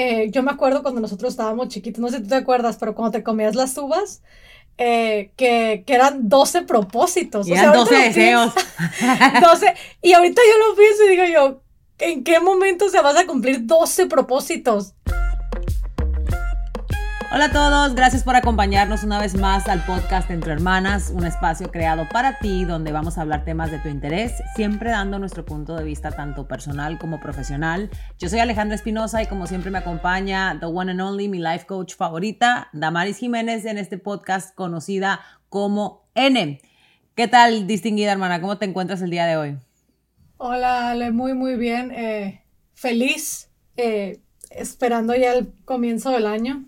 eh, 0.00 0.30
yo 0.30 0.44
me 0.44 0.52
acuerdo 0.52 0.82
cuando 0.82 1.00
nosotros 1.00 1.32
estábamos 1.32 1.70
chiquitos, 1.70 2.00
no 2.00 2.08
sé 2.08 2.18
si 2.18 2.22
tú 2.22 2.28
te 2.28 2.36
acuerdas, 2.36 2.76
pero 2.76 2.94
cuando 2.94 3.10
te 3.18 3.24
comías 3.24 3.56
las 3.56 3.76
uvas, 3.76 4.22
eh, 4.76 5.32
que, 5.34 5.82
que, 5.84 5.92
eran 5.92 6.28
12 6.28 6.62
propósitos. 6.62 7.48
Y 7.48 7.54
eran 7.54 7.72
12 7.72 7.94
deseos. 7.96 8.54
12. 9.42 9.74
Y 10.02 10.12
ahorita 10.12 10.40
yo 10.40 10.68
lo 10.68 10.76
pienso 10.76 11.04
y 11.04 11.08
digo 11.08 11.24
yo, 11.24 11.62
¿en 11.98 12.22
qué 12.22 12.38
momento 12.38 12.88
se 12.90 13.00
vas 13.00 13.16
a 13.16 13.26
cumplir 13.26 13.66
12 13.66 14.06
propósitos? 14.06 14.94
Hola 17.30 17.44
a 17.44 17.52
todos, 17.52 17.94
gracias 17.94 18.24
por 18.24 18.36
acompañarnos 18.36 19.04
una 19.04 19.20
vez 19.20 19.36
más 19.36 19.68
al 19.68 19.84
podcast 19.84 20.30
Entre 20.30 20.50
Hermanas, 20.50 21.10
un 21.14 21.26
espacio 21.26 21.70
creado 21.70 22.08
para 22.08 22.38
ti 22.38 22.64
donde 22.64 22.90
vamos 22.90 23.18
a 23.18 23.20
hablar 23.20 23.44
temas 23.44 23.70
de 23.70 23.78
tu 23.80 23.88
interés, 23.88 24.32
siempre 24.56 24.92
dando 24.92 25.18
nuestro 25.18 25.44
punto 25.44 25.76
de 25.76 25.84
vista 25.84 26.10
tanto 26.10 26.48
personal 26.48 26.98
como 26.98 27.20
profesional. 27.20 27.90
Yo 28.18 28.30
soy 28.30 28.38
Alejandra 28.38 28.76
Espinosa 28.76 29.22
y 29.22 29.26
como 29.26 29.46
siempre 29.46 29.70
me 29.70 29.76
acompaña 29.76 30.56
the 30.58 30.64
one 30.64 30.90
and 30.90 31.02
only, 31.02 31.28
mi 31.28 31.38
life 31.38 31.66
coach 31.66 31.94
favorita, 31.94 32.70
Damaris 32.72 33.18
Jiménez 33.18 33.66
en 33.66 33.76
este 33.76 33.98
podcast 33.98 34.54
conocida 34.54 35.20
como 35.50 36.08
N. 36.14 36.62
¿Qué 37.14 37.28
tal, 37.28 37.66
distinguida 37.66 38.12
hermana? 38.12 38.40
¿Cómo 38.40 38.56
te 38.56 38.64
encuentras 38.64 39.02
el 39.02 39.10
día 39.10 39.26
de 39.26 39.36
hoy? 39.36 39.58
Hola, 40.38 40.92
Ale, 40.92 41.10
muy, 41.10 41.34
muy 41.34 41.56
bien. 41.56 41.90
Eh, 41.90 42.42
feliz, 42.72 43.50
eh, 43.76 44.22
esperando 44.50 45.14
ya 45.14 45.34
el 45.34 45.52
comienzo 45.66 46.10
del 46.10 46.26
año. 46.26 46.64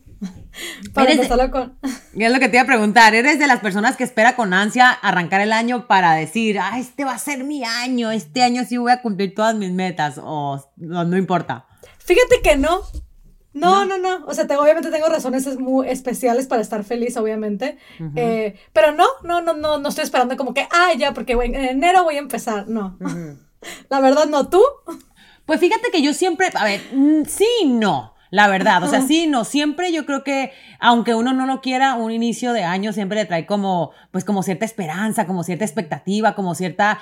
Para 0.93 1.13
empezarlo 1.13 1.51
con... 1.51 1.79
Es 2.15 2.33
lo 2.33 2.39
que 2.39 2.49
te 2.49 2.57
iba 2.57 2.63
a 2.63 2.67
preguntar. 2.67 3.15
¿Eres 3.15 3.39
de 3.39 3.47
las 3.47 3.61
personas 3.61 3.97
que 3.97 4.05
espera 4.05 4.37
con 4.37 4.53
ansia 4.53 4.91
arrancar 4.91 5.41
el 5.41 5.53
año 5.53 5.87
para 5.87 6.15
decir, 6.15 6.59
ah, 6.59 6.79
este 6.79 7.05
va 7.05 7.13
a 7.13 7.19
ser 7.19 7.45
mi 7.45 7.65
año, 7.65 8.11
este 8.11 8.43
año 8.43 8.65
sí 8.65 8.77
voy 8.77 8.93
a 8.93 9.03
cumplir 9.03 9.35
todas 9.35 9.55
mis 9.55 9.71
metas? 9.71 10.21
O 10.23 10.63
no, 10.77 11.17
importa. 11.17 11.67
Fíjate 11.99 12.41
que 12.43 12.57
no. 12.57 12.83
No, 13.53 13.85
no, 13.85 13.99
no, 13.99 14.27
O 14.27 14.35
sea, 14.35 14.45
obviamente 14.45 14.91
tengo 14.91 15.09
razones 15.09 15.59
muy 15.59 15.89
especiales 15.89 16.47
para 16.47 16.63
estar 16.63 16.85
feliz, 16.85 17.17
obviamente. 17.17 17.79
Eh, 18.15 18.55
pero 18.73 18.93
no, 18.93 19.07
no, 19.25 19.41
no, 19.41 19.55
no, 19.55 19.79
no 19.79 19.89
estoy 19.89 20.05
esperando 20.05 20.37
como 20.37 20.55
que, 20.55 20.69
ah, 20.71 20.93
ya, 20.97 21.15
porque 21.15 21.33
en 21.33 21.57
enero 21.57 22.05
voy 22.05 22.17
a 22.17 22.21
empezar. 22.21 22.69
No. 22.69 22.97
La 23.89 24.01
verdad, 24.01 24.27
no. 24.27 24.49
¿Tú? 24.49 24.63
Pues 25.47 25.59
fíjate 25.59 25.91
que 25.91 26.01
yo 26.01 26.15
siempre, 26.15 26.49
a 26.55 26.65
ver, 26.65 26.81
mm, 26.93 27.25
sí, 27.25 27.49
no. 27.67 28.15
La 28.31 28.47
verdad, 28.47 28.83
o 28.85 28.89
sea, 28.89 29.03
sí, 29.03 29.27
no, 29.27 29.45
siempre 29.45 29.93
yo 29.93 30.07
creo 30.07 30.23
que, 30.23 30.53
aunque 30.79 31.15
uno 31.15 31.33
no 31.33 31.47
lo 31.47 31.61
quiera, 31.61 31.95
un 31.95 32.13
inicio 32.13 32.53
de 32.53 32.63
año 32.63 32.93
siempre 32.93 33.19
le 33.19 33.25
trae 33.27 33.45
como, 33.45 33.91
pues 34.13 34.25
como 34.25 34.45
cierta 34.45 34.65
esperanza, 34.65 35.27
como 35.27 35.43
cierta 35.43 35.65
expectativa, 35.65 36.35
como 36.35 36.55
cierta 36.55 37.01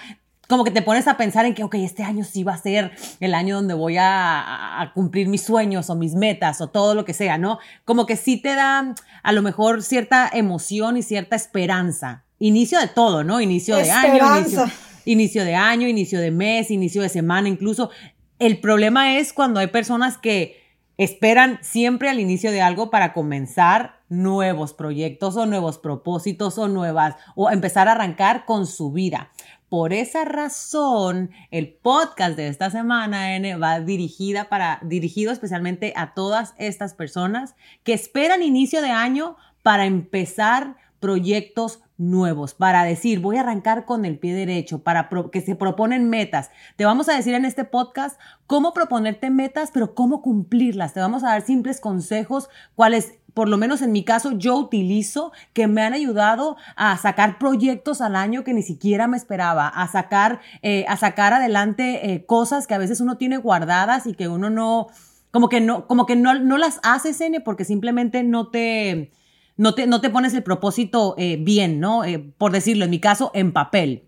como 0.49 0.65
que 0.65 0.71
te 0.71 0.81
pones 0.81 1.07
a 1.07 1.19
pensar 1.19 1.45
en 1.45 1.55
que, 1.55 1.63
ok, 1.63 1.75
este 1.75 2.03
año 2.03 2.25
sí 2.25 2.43
va 2.43 2.55
a 2.55 2.59
ser 2.59 2.93
el 3.21 3.35
año 3.35 3.57
donde 3.57 3.75
voy 3.75 3.99
a, 3.99 4.81
a, 4.81 4.93
cumplir 4.95 5.29
mis 5.29 5.43
sueños 5.43 5.91
o 5.91 5.95
mis 5.95 6.15
metas 6.15 6.63
o 6.63 6.69
todo 6.69 6.95
lo 6.95 7.05
que 7.05 7.13
sea, 7.13 7.37
¿no? 7.37 7.59
Como 7.85 8.07
que 8.07 8.17
sí 8.17 8.39
te 8.39 8.55
da 8.55 8.95
a 9.23 9.33
lo 9.33 9.43
mejor 9.43 9.83
cierta 9.83 10.29
emoción 10.33 10.97
y 10.97 11.03
cierta 11.03 11.37
esperanza. 11.37 12.25
Inicio 12.39 12.81
de 12.81 12.89
todo, 12.89 13.25
¿no? 13.25 13.43
Inicio 13.43 13.77
de 13.77 13.91
año, 13.91 14.39
inicio, 14.39 14.65
inicio 15.05 15.45
de 15.45 15.55
año, 15.55 15.87
inicio 15.87 16.19
de 16.19 16.31
mes, 16.31 16.71
inicio 16.71 17.03
de 17.03 17.11
semana, 17.11 17.49
incluso. 17.49 17.91
El 18.39 18.59
problema 18.59 19.19
es 19.19 19.35
cuando 19.35 19.61
hay 19.61 19.67
personas 19.67 20.17
que 20.17 20.58
Esperan 20.99 21.61
siempre 21.63 22.11
al 22.11 22.19
inicio 22.19 22.51
de 22.51 22.61
algo 22.61 22.91
para 22.91 23.13
comenzar 23.13 24.01
nuevos 24.09 24.75
proyectos 24.75 25.37
o 25.37 25.47
nuevos 25.47 25.79
propósitos 25.79 26.59
o 26.59 26.67
nuevas 26.67 27.15
o 27.37 27.51
empezar 27.51 27.87
a 27.87 27.93
arrancar 27.93 28.45
con 28.45 28.67
su 28.67 28.91
vida. 28.91 29.31
Por 29.69 29.93
esa 29.93 30.25
razón, 30.25 31.31
el 31.53 31.73
podcast 31.73 32.37
de 32.37 32.49
esta 32.49 32.71
semana 32.71 33.37
N, 33.37 33.57
va 33.57 33.79
dirigida 33.79 34.49
para, 34.49 34.81
dirigido 34.83 35.31
especialmente 35.31 35.93
a 35.95 36.15
todas 36.15 36.55
estas 36.59 36.95
personas 36.95 37.55
que 37.85 37.93
esperan 37.93 38.43
inicio 38.43 38.83
de 38.83 38.91
año 38.91 39.37
para 39.63 39.87
empezar 39.87 40.77
proyectos 40.99 41.81
nuevos, 41.99 42.55
para 42.55 42.85
decir, 42.85 43.21
voy 43.21 43.37
a 43.37 43.41
arrancar 43.41 43.85
con 43.85 44.05
el 44.05 44.19
pie 44.19 44.33
derecho, 44.33 44.83
para 44.83 45.11
que 45.31 45.41
se 45.41 45.57
proponen 45.57 46.09
metas. 46.09 46.51
Te 46.77 46.85
vamos 46.85 47.09
a 47.09 47.15
decir 47.15 47.35
en 47.35 47.45
este 47.45 47.65
podcast 47.65 48.19
cómo 48.47 48.73
proponerte 48.73 49.31
metas, 49.31 49.71
pero 49.73 49.95
cómo 49.95 50.23
cumplirlas. 50.23 50.95
Te 50.95 51.01
vamos 51.01 51.25
a 51.25 51.29
dar 51.29 51.43
simples 51.43 51.81
consejos, 51.81 52.49
cuáles 52.75 53.19
por 53.39 53.49
lo 53.49 53.57
menos 53.57 53.83
en 53.83 53.93
mi 53.93 54.03
caso, 54.03 54.33
yo 54.33 54.57
utilizo 54.57 55.31
que 55.53 55.69
me 55.69 55.83
han 55.83 55.93
ayudado 55.93 56.57
a 56.75 56.97
sacar 56.97 57.39
proyectos 57.39 58.01
al 58.01 58.17
año 58.17 58.43
que 58.43 58.53
ni 58.53 58.63
siquiera 58.65 59.07
me 59.07 59.17
esperaba, 59.17 59.69
a 59.69 59.87
sacar, 59.87 60.41
eh, 60.63 60.85
a 60.89 60.97
sacar 60.97 61.33
adelante 61.33 62.13
eh, 62.13 62.27
cosas 62.27 62.67
que 62.67 62.75
a 62.75 62.79
veces 62.79 63.01
uno 63.01 63.17
tiene 63.17 63.37
guardadas 63.37 64.09
y 64.09 64.15
que 64.15 64.27
uno 64.27 64.51
no, 64.51 64.89
como 65.31 65.49
que 65.49 65.61
no, 65.61 65.87
como 65.87 66.05
que 66.05 66.17
no, 66.17 66.37
no 66.41 66.59
las 66.59 66.81
haces, 66.83 67.21
N, 67.21 67.41
porque 67.41 67.65
simplemente 67.65 68.25
no 68.25 68.49
te, 68.49 69.13
no 69.59 69.75
te, 69.75 69.87
no 69.87 70.01
te 70.01 70.09
pones 70.09 70.33
el 70.33 70.43
propósito 70.43 71.15
eh, 71.19 71.37
bien, 71.39 71.81
¿no? 71.81 72.05
Eh, 72.05 72.19
por 72.39 72.53
decirlo, 72.53 72.85
en 72.85 72.91
mi 72.91 73.01
caso, 73.01 73.31
en 73.35 73.53
papel. 73.53 74.05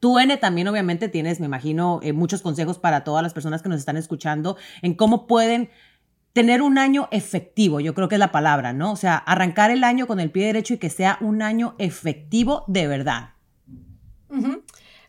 Tú, 0.00 0.18
N, 0.18 0.36
también 0.36 0.66
obviamente 0.66 1.08
tienes, 1.08 1.40
me 1.40 1.46
imagino, 1.46 2.00
eh, 2.02 2.12
muchos 2.12 2.42
consejos 2.42 2.78
para 2.78 3.04
todas 3.04 3.22
las 3.22 3.32
personas 3.32 3.62
que 3.62 3.68
nos 3.68 3.78
están 3.78 3.96
escuchando 3.96 4.56
en 4.82 4.94
cómo 4.94 5.26
pueden 5.26 5.70
tener 6.32 6.60
un 6.60 6.76
año 6.76 7.08
efectivo, 7.12 7.80
yo 7.80 7.94
creo 7.94 8.08
que 8.08 8.16
es 8.16 8.18
la 8.18 8.32
palabra, 8.32 8.72
¿no? 8.72 8.92
O 8.92 8.96
sea, 8.96 9.16
arrancar 9.16 9.70
el 9.70 9.84
año 9.84 10.06
con 10.06 10.20
el 10.20 10.30
pie 10.30 10.46
derecho 10.46 10.74
y 10.74 10.78
que 10.78 10.90
sea 10.90 11.18
un 11.20 11.42
año 11.42 11.74
efectivo 11.78 12.64
de 12.66 12.86
verdad. 12.86 13.30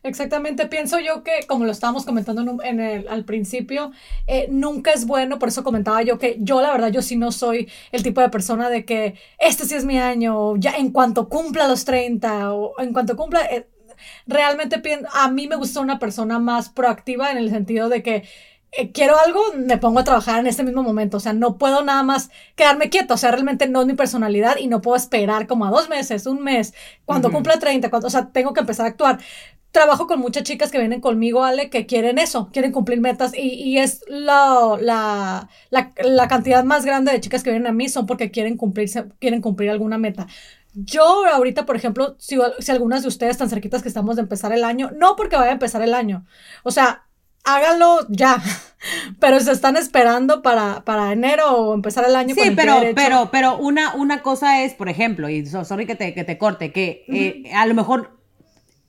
Exactamente, 0.03 0.65
pienso 0.65 0.99
yo 0.99 1.23
que, 1.23 1.45
como 1.47 1.65
lo 1.65 1.71
estábamos 1.71 2.05
comentando 2.05 2.63
en 2.63 2.79
el, 2.79 3.07
al 3.07 3.23
principio, 3.23 3.91
eh, 4.25 4.47
nunca 4.49 4.91
es 4.91 5.05
bueno, 5.05 5.37
por 5.37 5.49
eso 5.49 5.63
comentaba 5.63 6.01
yo 6.01 6.17
que 6.17 6.37
yo 6.39 6.59
la 6.59 6.71
verdad, 6.71 6.91
yo 6.91 7.03
sí 7.03 7.15
no 7.17 7.31
soy 7.31 7.69
el 7.91 8.01
tipo 8.01 8.19
de 8.19 8.29
persona 8.29 8.69
de 8.69 8.83
que 8.83 9.13
este 9.37 9.65
sí 9.65 9.75
es 9.75 9.85
mi 9.85 9.99
año, 9.99 10.55
ya 10.57 10.71
en 10.71 10.91
cuanto 10.91 11.29
cumpla 11.29 11.67
los 11.67 11.85
30 11.85 12.51
o 12.51 12.81
en 12.81 12.93
cuanto 12.93 13.15
cumpla, 13.15 13.41
eh, 13.45 13.67
realmente 14.25 14.81
a 15.13 15.29
mí 15.29 15.47
me 15.47 15.55
gusta 15.55 15.81
una 15.81 15.99
persona 15.99 16.39
más 16.39 16.69
proactiva 16.69 17.31
en 17.31 17.37
el 17.37 17.51
sentido 17.51 17.87
de 17.87 18.01
que 18.01 18.23
eh, 18.73 18.93
quiero 18.93 19.19
algo, 19.19 19.41
me 19.57 19.77
pongo 19.77 19.99
a 19.99 20.03
trabajar 20.05 20.39
en 20.39 20.47
este 20.47 20.63
mismo 20.63 20.81
momento. 20.81 21.17
O 21.17 21.19
sea, 21.19 21.33
no 21.33 21.57
puedo 21.57 21.83
nada 21.83 22.03
más 22.03 22.29
quedarme 22.55 22.89
quieto. 22.89 23.15
O 23.15 23.17
sea, 23.17 23.31
realmente 23.31 23.67
no 23.67 23.81
es 23.81 23.87
mi 23.87 23.95
personalidad 23.95 24.57
y 24.57 24.67
no 24.67 24.81
puedo 24.81 24.95
esperar 24.95 25.45
como 25.47 25.65
a 25.65 25.71
dos 25.71 25.89
meses, 25.89 26.25
un 26.25 26.41
mes, 26.41 26.73
cuando 27.05 27.31
cumpla 27.31 27.59
30, 27.59 27.89
cuando, 27.89 28.07
o 28.07 28.11
sea, 28.11 28.29
tengo 28.31 28.53
que 28.53 28.61
empezar 28.61 28.85
a 28.85 28.89
actuar 28.89 29.19
trabajo 29.71 30.05
con 30.05 30.19
muchas 30.19 30.43
chicas 30.43 30.69
que 30.69 30.77
vienen 30.77 31.01
conmigo, 31.01 31.43
Ale, 31.43 31.69
que 31.69 31.85
quieren 31.85 32.17
eso, 32.17 32.49
quieren 32.51 32.71
cumplir 32.71 32.99
metas 32.99 33.33
y, 33.33 33.53
y 33.53 33.79
es 33.79 34.03
la, 34.07 34.77
la, 34.79 35.49
la, 35.69 36.27
cantidad 36.27 36.63
más 36.63 36.85
grande 36.85 37.11
de 37.11 37.21
chicas 37.21 37.41
que 37.41 37.51
vienen 37.51 37.67
a 37.67 37.71
mí 37.71 37.87
son 37.87 38.05
porque 38.05 38.31
quieren, 38.31 38.57
cumplirse, 38.57 39.05
quieren 39.19 39.41
cumplir 39.41 39.69
alguna 39.69 39.97
meta. 39.97 40.27
Yo 40.73 41.25
ahorita, 41.25 41.65
por 41.65 41.75
ejemplo, 41.75 42.15
si, 42.19 42.37
si 42.59 42.71
algunas 42.71 43.01
de 43.01 43.07
ustedes 43.07 43.31
están 43.31 43.49
cerquitas 43.49 43.81
que 43.81 43.87
estamos 43.87 44.17
de 44.17 44.23
empezar 44.23 44.51
el 44.51 44.63
año, 44.63 44.91
no 44.95 45.15
porque 45.15 45.37
vaya 45.37 45.49
a 45.49 45.53
empezar 45.53 45.81
el 45.81 45.93
año, 45.93 46.25
o 46.63 46.71
sea, 46.71 47.05
háganlo 47.43 48.05
ya, 48.09 48.41
pero 49.19 49.39
se 49.39 49.53
están 49.53 49.77
esperando 49.77 50.41
para, 50.41 50.83
para 50.83 51.13
enero 51.13 51.49
o 51.51 51.73
empezar 51.73 52.05
el 52.05 52.15
año. 52.15 52.35
Sí, 52.35 52.51
pero, 52.55 52.81
pero, 52.93 53.29
pero 53.31 53.57
una, 53.57 53.95
una 53.95 54.21
cosa 54.21 54.63
es, 54.63 54.73
por 54.73 54.89
ejemplo, 54.89 55.29
y 55.29 55.45
sorry 55.45 55.85
que 55.85 55.95
te, 55.95 56.13
que 56.13 56.25
te 56.25 56.37
corte, 56.37 56.73
que 56.73 57.05
eh, 57.07 57.53
a 57.53 57.65
lo 57.65 57.73
mejor 57.73 58.20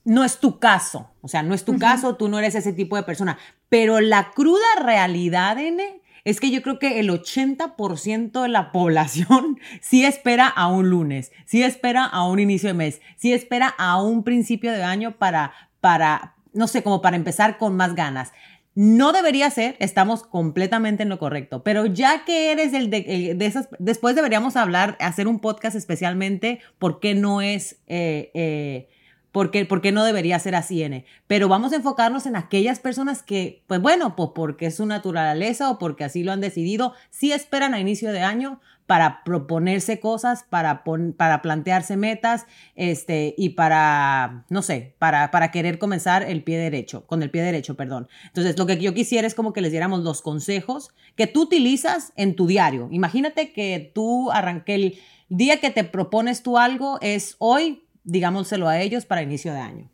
no 0.04 0.24
es 0.24 0.38
tu 0.38 0.58
caso, 0.58 1.10
o 1.20 1.28
sea, 1.28 1.42
no 1.42 1.54
es 1.54 1.64
tu 1.64 1.78
caso, 1.78 2.16
tú 2.16 2.28
no 2.28 2.38
eres 2.38 2.54
ese 2.54 2.72
tipo 2.72 2.96
de 2.96 3.02
persona, 3.02 3.38
pero 3.68 4.00
la 4.00 4.32
cruda 4.32 4.66
realidad, 4.82 5.58
N, 5.58 6.02
es 6.24 6.40
que 6.40 6.50
yo 6.50 6.62
creo 6.62 6.78
que 6.78 7.00
el 7.00 7.10
80% 7.10 8.42
de 8.42 8.48
la 8.48 8.72
población 8.72 9.58
sí 9.80 10.04
espera 10.04 10.46
a 10.46 10.68
un 10.68 10.90
lunes, 10.90 11.32
sí 11.46 11.62
espera 11.62 12.04
a 12.04 12.26
un 12.26 12.40
inicio 12.40 12.68
de 12.68 12.74
mes, 12.74 13.00
sí 13.16 13.32
espera 13.32 13.74
a 13.78 14.02
un 14.02 14.24
principio 14.24 14.72
de 14.72 14.82
año 14.82 15.16
para, 15.18 15.52
para, 15.80 16.34
no 16.52 16.66
sé, 16.66 16.82
como 16.82 17.02
para 17.02 17.16
empezar 17.16 17.58
con 17.58 17.76
más 17.76 17.94
ganas. 17.94 18.32
No 18.74 19.12
debería 19.12 19.50
ser, 19.50 19.76
estamos 19.80 20.22
completamente 20.22 21.02
en 21.02 21.10
lo 21.10 21.18
correcto, 21.18 21.62
pero 21.62 21.84
ya 21.84 22.24
que 22.24 22.52
eres 22.52 22.72
el 22.72 22.88
de, 22.88 23.36
esas, 23.40 23.68
después 23.78 24.16
deberíamos 24.16 24.56
hablar, 24.56 24.96
hacer 24.98 25.28
un 25.28 25.40
podcast 25.40 25.76
especialmente 25.76 26.60
por 26.78 26.98
qué 26.98 27.14
no 27.14 27.42
es... 27.42 27.80
Eh, 27.86 28.30
eh, 28.34 28.88
¿Por 29.32 29.50
qué, 29.50 29.92
no 29.92 30.04
debería 30.04 30.38
ser 30.38 30.54
así, 30.54 30.82
N? 30.82 31.06
Pero 31.26 31.48
vamos 31.48 31.72
a 31.72 31.76
enfocarnos 31.76 32.26
en 32.26 32.36
aquellas 32.36 32.80
personas 32.80 33.22
que, 33.22 33.64
pues 33.66 33.80
bueno, 33.80 34.14
pues 34.14 34.30
porque 34.34 34.66
es 34.66 34.76
su 34.76 34.84
naturaleza 34.84 35.70
o 35.70 35.78
porque 35.78 36.04
así 36.04 36.22
lo 36.22 36.32
han 36.32 36.42
decidido, 36.42 36.92
sí 37.08 37.32
esperan 37.32 37.72
a 37.72 37.80
inicio 37.80 38.12
de 38.12 38.20
año 38.20 38.60
para 38.86 39.24
proponerse 39.24 40.00
cosas, 40.00 40.44
para, 40.50 40.84
para 41.16 41.40
plantearse 41.40 41.96
metas, 41.96 42.44
este, 42.74 43.34
y 43.38 43.50
para, 43.50 44.44
no 44.50 44.60
sé, 44.60 44.94
para, 44.98 45.30
para 45.30 45.50
querer 45.50 45.78
comenzar 45.78 46.22
el 46.22 46.42
pie 46.42 46.58
derecho, 46.58 47.06
con 47.06 47.22
el 47.22 47.30
pie 47.30 47.40
derecho, 47.40 47.74
perdón. 47.74 48.08
Entonces, 48.26 48.58
lo 48.58 48.66
que 48.66 48.76
yo 48.78 48.92
quisiera 48.92 49.26
es 49.26 49.34
como 49.34 49.54
que 49.54 49.62
les 49.62 49.70
diéramos 49.70 50.00
los 50.00 50.20
consejos 50.20 50.90
que 51.16 51.26
tú 51.26 51.42
utilizas 51.44 52.12
en 52.16 52.36
tu 52.36 52.46
diario. 52.46 52.88
Imagínate 52.90 53.54
que 53.54 53.90
tú 53.94 54.30
arranqué 54.30 54.74
el 54.74 54.98
día 55.30 55.58
que 55.58 55.70
te 55.70 55.84
propones 55.84 56.42
tú 56.42 56.58
algo 56.58 56.98
es 57.00 57.36
hoy 57.38 57.84
digámoselo 58.04 58.68
a 58.68 58.80
ellos 58.80 59.06
para 59.06 59.22
inicio 59.22 59.52
de 59.52 59.60
año? 59.60 59.90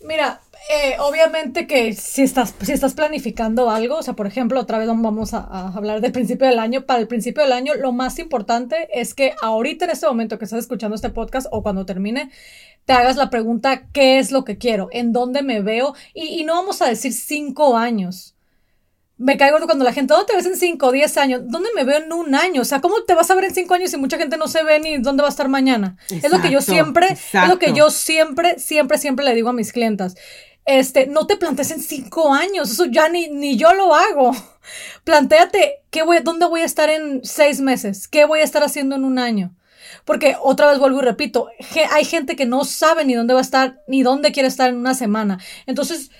Mira, 0.00 0.40
eh, 0.70 0.96
obviamente 1.00 1.66
que 1.66 1.92
si 1.94 2.22
estás, 2.22 2.54
si 2.60 2.72
estás 2.72 2.94
planificando 2.94 3.70
algo, 3.70 3.96
o 3.96 4.02
sea, 4.02 4.14
por 4.14 4.26
ejemplo, 4.26 4.60
otra 4.60 4.78
vez 4.78 4.86
vamos 4.86 5.34
a, 5.34 5.68
hablar 5.68 6.00
del 6.00 6.12
principio 6.12 6.46
del 6.46 6.58
año. 6.58 6.86
Para 6.86 7.00
el 7.00 7.08
principio 7.08 7.42
del 7.42 7.52
año, 7.52 7.74
lo 7.74 7.92
más 7.92 8.18
importante 8.18 8.88
es 8.92 9.14
que 9.14 9.34
ahorita 9.42 9.86
en 9.86 9.92
este 9.92 10.06
momento 10.06 10.38
que 10.38 10.44
estás 10.44 10.60
escuchando 10.60 10.94
este 10.94 11.10
podcast 11.10 11.48
o 11.50 11.62
cuando 11.62 11.86
termine, 11.86 12.30
te 12.84 12.92
hagas 12.92 13.16
la 13.16 13.30
pregunta, 13.30 13.88
¿qué 13.92 14.18
es 14.18 14.30
lo 14.30 14.44
que 14.44 14.58
quiero? 14.58 14.88
¿En 14.92 15.12
dónde 15.12 15.42
me 15.42 15.60
veo? 15.60 15.94
Y 16.14 16.44
no 16.44 16.54
vamos 16.54 16.82
a 16.82 16.86
decir 16.86 17.12
cinco 17.12 17.76
años 17.76 18.35
me 19.18 19.38
caigo 19.38 19.58
cuando 19.64 19.84
la 19.84 19.92
gente, 19.92 20.12
¿dónde 20.12 20.26
te 20.26 20.36
ves 20.36 20.46
en 20.46 20.56
5 20.56 20.86
o 20.86 20.92
10 20.92 21.16
años? 21.16 21.40
¿Dónde 21.46 21.70
me 21.74 21.84
veo 21.84 21.98
en 21.98 22.12
un 22.12 22.34
año? 22.34 22.60
O 22.60 22.64
sea, 22.64 22.80
¿cómo 22.80 23.02
te 23.04 23.14
vas 23.14 23.30
a 23.30 23.34
ver 23.34 23.44
en 23.44 23.54
5 23.54 23.74
años 23.74 23.90
si 23.90 23.96
mucha 23.96 24.18
gente 24.18 24.36
no 24.36 24.46
se 24.46 24.62
ve 24.62 24.78
ni 24.78 24.98
dónde 24.98 25.22
va 25.22 25.28
a 25.28 25.30
estar 25.30 25.48
mañana? 25.48 25.96
es 26.10 26.30
lo 26.30 26.40
que 26.40 26.50
yo 26.50 26.60
siempre, 26.60 27.06
es 27.10 27.48
lo 27.48 27.58
que 27.58 27.72
yo 27.72 27.90
siempre, 27.90 28.58
siempre, 28.58 28.98
siempre 28.98 29.24
le 29.24 29.34
digo 29.34 29.48
a 29.48 29.54
mis 29.54 29.72
clientas. 29.72 30.16
Este, 30.66 31.06
no 31.06 31.26
te 31.26 31.36
plantees 31.36 31.70
en 31.70 31.80
5 31.80 32.34
años, 32.34 32.70
eso 32.70 32.84
ya 32.86 33.08
ni, 33.08 33.28
ni 33.28 33.56
yo 33.56 33.72
lo 33.72 33.94
hago. 33.94 34.32
Plantéate, 35.04 35.84
¿qué 35.90 36.02
voy, 36.02 36.18
¿dónde 36.22 36.46
voy 36.46 36.60
a 36.60 36.66
estar 36.66 36.90
en 36.90 37.24
6 37.24 37.60
meses? 37.62 38.08
¿Qué 38.08 38.26
voy 38.26 38.40
a 38.40 38.44
estar 38.44 38.62
haciendo 38.64 38.96
en 38.96 39.04
un 39.04 39.18
año? 39.18 39.54
Porque 40.04 40.36
otra 40.42 40.68
vez 40.68 40.78
vuelvo 40.78 41.00
y 41.00 41.04
repito, 41.04 41.48
hay 41.90 42.04
gente 42.04 42.36
que 42.36 42.46
no 42.46 42.64
sabe 42.64 43.04
ni 43.04 43.14
dónde 43.14 43.32
va 43.32 43.40
a 43.40 43.42
estar, 43.42 43.80
ni 43.88 44.02
dónde 44.02 44.32
quiere 44.32 44.48
estar 44.48 44.68
en 44.68 44.76
una 44.76 44.94
semana. 44.94 45.38
Entonces, 45.66 46.10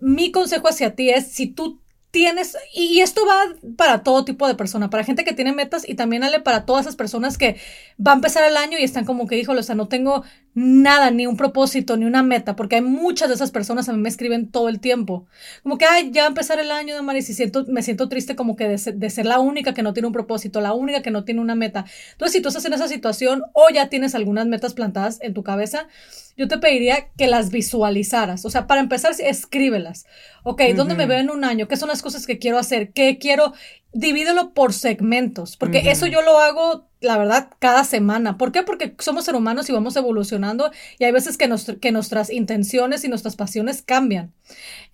mi 0.00 0.32
consejo 0.32 0.68
hacia 0.68 0.94
ti 0.94 1.10
es, 1.10 1.32
si 1.32 1.46
tú 1.46 1.81
tienes, 2.12 2.56
y 2.74 3.00
esto 3.00 3.22
va 3.26 3.56
para 3.76 4.02
todo 4.02 4.24
tipo 4.24 4.46
de 4.46 4.54
persona, 4.54 4.90
para 4.90 5.02
gente 5.02 5.24
que 5.24 5.32
tiene 5.32 5.52
metas 5.52 5.88
y 5.88 5.94
también 5.94 6.22
ale 6.22 6.40
para 6.40 6.66
todas 6.66 6.82
esas 6.82 6.94
personas 6.94 7.38
que 7.38 7.56
va 7.98 8.12
a 8.12 8.14
empezar 8.14 8.44
el 8.44 8.56
año 8.56 8.78
y 8.78 8.84
están 8.84 9.06
como 9.06 9.26
que, 9.26 9.38
híjole, 9.38 9.60
o 9.60 9.62
sea, 9.62 9.74
no 9.74 9.88
tengo 9.88 10.22
nada, 10.54 11.10
ni 11.10 11.26
un 11.26 11.36
propósito, 11.36 11.96
ni 11.96 12.04
una 12.04 12.22
meta, 12.22 12.56
porque 12.56 12.76
hay 12.76 12.82
muchas 12.82 13.28
de 13.28 13.34
esas 13.34 13.50
personas 13.50 13.88
a 13.88 13.92
mí 13.92 13.98
me 13.98 14.08
escriben 14.08 14.50
todo 14.50 14.68
el 14.68 14.80
tiempo. 14.80 15.26
Como 15.62 15.78
que, 15.78 15.86
ay, 15.86 16.10
ya 16.12 16.22
va 16.22 16.26
a 16.26 16.28
empezar 16.28 16.58
el 16.60 16.70
año 16.70 16.94
de 16.94 17.02
Maris 17.02 17.28
y 17.30 17.34
siento, 17.34 17.64
me 17.68 17.82
siento 17.82 18.08
triste 18.08 18.36
como 18.36 18.56
que 18.56 18.68
de 18.68 18.78
ser, 18.78 18.94
de 18.94 19.10
ser, 19.10 19.26
la 19.26 19.40
única 19.40 19.72
que 19.74 19.82
no 19.82 19.92
tiene 19.92 20.06
un 20.06 20.12
propósito, 20.12 20.60
la 20.60 20.74
única 20.74 21.02
que 21.02 21.10
no 21.10 21.24
tiene 21.24 21.40
una 21.40 21.54
meta. 21.54 21.84
Entonces, 22.12 22.34
si 22.34 22.42
tú 22.42 22.48
estás 22.48 22.64
en 22.66 22.74
esa 22.74 22.88
situación 22.88 23.42
o 23.54 23.68
ya 23.72 23.88
tienes 23.88 24.14
algunas 24.14 24.46
metas 24.46 24.74
plantadas 24.74 25.18
en 25.22 25.34
tu 25.34 25.42
cabeza, 25.42 25.88
yo 26.36 26.48
te 26.48 26.58
pediría 26.58 27.08
que 27.16 27.26
las 27.26 27.50
visualizaras. 27.50 28.44
O 28.44 28.50
sea, 28.50 28.66
para 28.66 28.80
empezar, 28.80 29.12
escríbelas. 29.18 30.06
Ok, 30.42 30.62
¿dónde 30.74 30.94
me 30.94 31.06
veo 31.06 31.18
en 31.18 31.30
un 31.30 31.44
año? 31.44 31.68
¿Qué 31.68 31.76
son 31.76 31.88
las 31.88 32.02
cosas 32.02 32.26
que 32.26 32.38
quiero 32.38 32.58
hacer? 32.58 32.92
¿Qué 32.92 33.18
quiero? 33.18 33.52
Divídelo 33.94 34.54
por 34.54 34.72
segmentos, 34.72 35.56
porque 35.56 35.90
eso 35.90 36.06
yo 36.06 36.22
lo 36.22 36.38
hago, 36.38 36.88
la 37.00 37.18
verdad, 37.18 37.50
cada 37.58 37.84
semana. 37.84 38.38
¿Por 38.38 38.50
qué? 38.50 38.62
Porque 38.62 38.94
somos 38.98 39.26
seres 39.26 39.38
humanos 39.38 39.68
y 39.68 39.72
vamos 39.72 39.96
evolucionando 39.96 40.70
y 40.98 41.04
hay 41.04 41.12
veces 41.12 41.36
que, 41.36 41.48
que 41.80 41.92
nuestras 41.92 42.30
intenciones 42.30 43.04
y 43.04 43.08
nuestras 43.08 43.36
pasiones 43.36 43.82
cambian. 43.82 44.32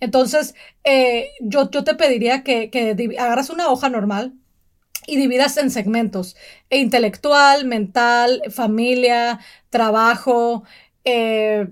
Entonces, 0.01 0.53
eh, 0.83 1.29
yo, 1.39 1.69
yo 1.71 1.83
te 1.85 1.95
pediría 1.95 2.43
que, 2.43 2.69
que 2.69 3.15
agarras 3.17 3.49
una 3.49 3.69
hoja 3.69 3.89
normal, 3.89 4.33
y 5.07 5.17
dividas 5.17 5.57
en 5.57 5.71
segmentos, 5.71 6.35
intelectual, 6.69 7.65
mental, 7.65 8.43
familia, 8.51 9.39
trabajo, 9.69 10.63
eh, 11.03 11.67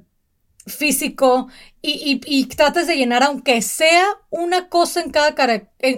físico 0.68 1.48
y, 1.82 2.22
y, 2.26 2.46
trates 2.46 2.88
de 2.88 2.96
llenar 2.96 3.24
aunque 3.24 3.62
sea 3.62 4.06
una 4.30 4.68
cosa 4.68 5.02
en 5.02 5.12
cada, 5.12 5.34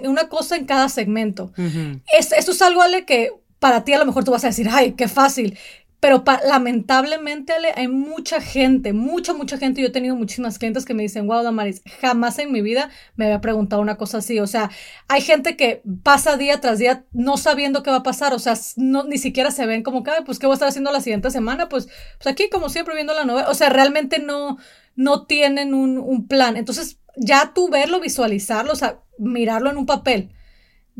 una 0.04 0.28
cosa 0.28 0.56
en 0.56 0.64
cada 0.64 0.88
segmento. 0.88 1.52
es, 1.56 2.32
esto 2.32 2.52
es 2.52 2.62
algo, 2.62 2.82
Ale, 2.82 3.04
que 3.04 3.32
para 3.58 3.84
ti 3.84 3.92
a 3.92 3.98
lo 3.98 4.06
mejor 4.06 4.24
tú 4.24 4.30
vas 4.30 4.44
a 4.44 4.48
decir, 4.48 4.68
ay, 4.70 4.92
qué 4.92 5.08
fácil. 5.08 5.58
Pero 6.00 6.24
lamentablemente, 6.46 7.52
Ale, 7.52 7.74
hay 7.76 7.86
mucha 7.86 8.40
gente, 8.40 8.94
mucha, 8.94 9.34
mucha 9.34 9.58
gente. 9.58 9.82
Yo 9.82 9.88
he 9.88 9.92
tenido 9.92 10.16
muchísimas 10.16 10.58
clientes 10.58 10.86
que 10.86 10.94
me 10.94 11.02
dicen, 11.02 11.26
wow, 11.26 11.42
Damaris, 11.42 11.82
jamás 12.00 12.38
en 12.38 12.50
mi 12.52 12.62
vida 12.62 12.88
me 13.16 13.26
había 13.26 13.42
preguntado 13.42 13.82
una 13.82 13.96
cosa 13.96 14.18
así. 14.18 14.40
O 14.40 14.46
sea, 14.46 14.70
hay 15.08 15.20
gente 15.20 15.58
que 15.58 15.82
pasa 16.02 16.38
día 16.38 16.58
tras 16.60 16.78
día 16.78 17.04
no 17.12 17.36
sabiendo 17.36 17.82
qué 17.82 17.90
va 17.90 17.98
a 17.98 18.02
pasar. 18.02 18.32
O 18.32 18.38
sea, 18.38 18.54
no, 18.76 19.04
ni 19.04 19.18
siquiera 19.18 19.50
se 19.50 19.66
ven 19.66 19.82
como 19.82 20.02
que, 20.02 20.10
pues, 20.24 20.38
¿qué 20.38 20.46
voy 20.46 20.54
a 20.54 20.56
estar 20.56 20.68
haciendo 20.68 20.90
la 20.90 21.02
siguiente 21.02 21.30
semana? 21.30 21.68
Pues, 21.68 21.88
pues 22.16 22.26
aquí, 22.26 22.48
como 22.48 22.70
siempre, 22.70 22.94
viendo 22.94 23.12
la 23.12 23.26
novela. 23.26 23.50
O 23.50 23.54
sea, 23.54 23.68
realmente 23.68 24.20
no, 24.20 24.56
no 24.96 25.26
tienen 25.26 25.74
un, 25.74 25.98
un 25.98 26.26
plan. 26.26 26.56
Entonces, 26.56 26.98
ya 27.16 27.52
tú 27.54 27.68
verlo, 27.68 28.00
visualizarlo, 28.00 28.72
o 28.72 28.76
sea, 28.76 29.00
mirarlo 29.18 29.70
en 29.70 29.76
un 29.76 29.84
papel 29.84 30.30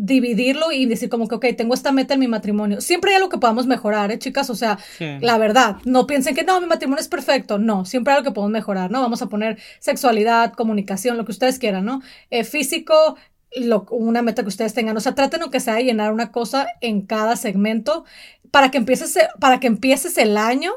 dividirlo 0.03 0.73
y 0.73 0.87
decir 0.87 1.11
como 1.11 1.29
que, 1.29 1.35
ok, 1.35 1.47
tengo 1.57 1.75
esta 1.75 1.93
meta 1.93 2.15
en 2.15 2.21
mi 2.21 2.29
matrimonio. 2.29 2.81
Siempre 2.81 3.11
hay 3.11 3.17
algo 3.17 3.29
que 3.29 3.37
podamos 3.37 3.67
mejorar, 3.67 4.11
¿eh, 4.11 4.19
chicas? 4.19 4.49
O 4.49 4.55
sea, 4.55 4.79
la 4.99 5.37
verdad, 5.37 5.77
no 5.85 6.07
piensen 6.07 6.35
que 6.35 6.43
no, 6.43 6.59
mi 6.61 6.67
matrimonio 6.67 7.01
es 7.01 7.09
perfecto. 7.09 7.59
No, 7.59 7.85
siempre 7.85 8.13
hay 8.13 8.19
algo 8.19 8.31
que 8.31 8.35
podemos 8.35 8.53
mejorar, 8.53 8.91
¿no? 8.91 9.03
Vamos 9.03 9.21
a 9.21 9.29
poner 9.29 9.59
sexualidad, 9.79 10.55
comunicación, 10.55 11.19
lo 11.19 11.27
que 11.27 11.33
ustedes 11.33 11.59
quieran, 11.59 11.85
¿no? 11.85 12.01
Eh, 12.31 12.45
físico, 12.45 13.17
lo, 13.55 13.87
una 13.91 14.23
meta 14.23 14.43
que 14.43 14.49
ustedes 14.49 14.73
tengan. 14.73 14.97
O 14.97 15.01
sea, 15.01 15.15
traten 15.15 15.43
que 15.51 15.61
sea 15.61 15.75
de 15.75 15.85
llenar 15.85 16.13
una 16.13 16.33
cosa 16.33 16.67
en 16.81 17.03
cada 17.03 17.37
segmento 17.37 18.05
para 18.51 18.71
que 18.71 18.79
empieces, 18.79 19.19
para 19.39 19.61
que 19.61 19.67
empieces 19.67 20.17
el 20.17 20.39
año 20.39 20.73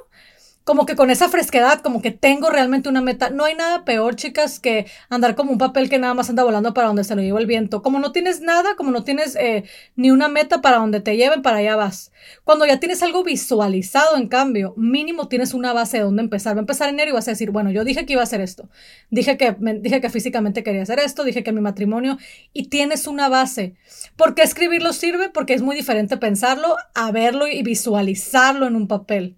como 0.64 0.86
que 0.86 0.96
con 0.96 1.10
esa 1.10 1.28
fresquedad, 1.30 1.82
como 1.82 2.02
que 2.02 2.12
tengo 2.12 2.50
realmente 2.50 2.88
una 2.88 3.02
meta. 3.02 3.30
No 3.30 3.44
hay 3.44 3.56
nada 3.56 3.84
peor, 3.84 4.16
chicas, 4.16 4.60
que 4.60 4.86
andar 5.10 5.36
como 5.36 5.52
un 5.52 5.58
papel 5.58 5.90
que 5.90 6.00
nada 6.00 6.14
más 6.14 6.30
anda 6.30 6.44
volando 6.44 6.74
para 6.74 6.88
donde 6.88 7.04
se 7.04 7.16
lo 7.16 7.22
lleva 7.22 7.40
el 7.40 7.48
viento. 7.48 7.82
Como 7.82 8.00
no 8.00 8.12
tienes 8.12 8.42
nada, 8.42 8.76
como 8.76 8.92
no 8.92 9.04
tienes 9.04 9.36
eh, 9.36 9.66
ni 9.96 10.12
una 10.12 10.30
meta 10.30 10.62
para 10.62 10.78
donde 10.78 11.02
te 11.02 11.18
lleven, 11.18 11.42
para 11.42 11.58
allá 11.58 11.76
vas. 11.76 12.12
Cuando 12.46 12.66
ya 12.66 12.80
tienes 12.80 13.04
algo 13.04 13.24
visualizado, 13.24 14.16
en 14.16 14.28
cambio, 14.28 14.74
mínimo 14.78 15.28
tienes 15.28 15.54
una 15.54 15.74
base 15.74 15.98
de 15.98 16.04
dónde 16.04 16.24
empezar. 16.24 16.56
Va 16.56 16.60
a 16.60 16.62
empezar 16.62 16.90
enero 16.90 17.12
y 17.12 17.14
vas 17.14 17.28
a 17.28 17.32
decir, 17.32 17.52
bueno, 17.52 17.70
yo 17.72 17.84
dije 17.84 18.06
que 18.06 18.14
iba 18.14 18.22
a 18.22 18.24
hacer 18.24 18.40
esto. 18.40 18.70
Dije 19.10 19.38
que, 19.38 19.56
dije 19.82 20.00
que 20.00 20.10
físicamente 20.10 20.64
quería 20.64 20.84
hacer 20.84 21.00
esto, 21.00 21.26
dije 21.26 21.44
que 21.44 21.52
mi 21.52 21.62
matrimonio, 21.62 22.18
y 22.54 22.70
tienes 22.70 23.08
una 23.08 23.28
base. 23.28 23.76
¿Por 24.16 24.34
qué 24.34 24.44
escribirlo 24.44 24.94
sirve? 24.94 25.30
Porque 25.30 25.54
es 25.54 25.62
muy 25.62 25.76
diferente 25.76 26.16
pensarlo 26.16 26.78
a 26.96 27.12
verlo 27.12 27.48
y 27.48 27.64
visualizarlo 27.64 28.66
en 28.66 28.78
un 28.78 28.88
papel. 28.88 29.36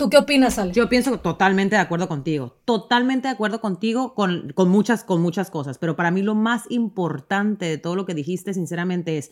¿Tú 0.00 0.08
qué 0.08 0.16
opinas, 0.16 0.58
Ale? 0.58 0.72
Yo 0.72 0.88
pienso 0.88 1.20
totalmente 1.20 1.76
de 1.76 1.82
acuerdo 1.82 2.08
contigo, 2.08 2.56
totalmente 2.64 3.28
de 3.28 3.34
acuerdo 3.34 3.60
contigo 3.60 4.14
con, 4.14 4.50
con, 4.54 4.70
muchas, 4.70 5.04
con 5.04 5.20
muchas 5.20 5.50
cosas, 5.50 5.76
pero 5.76 5.94
para 5.94 6.10
mí 6.10 6.22
lo 6.22 6.34
más 6.34 6.64
importante 6.70 7.66
de 7.66 7.76
todo 7.76 7.96
lo 7.96 8.06
que 8.06 8.14
dijiste, 8.14 8.54
sinceramente, 8.54 9.18
es, 9.18 9.30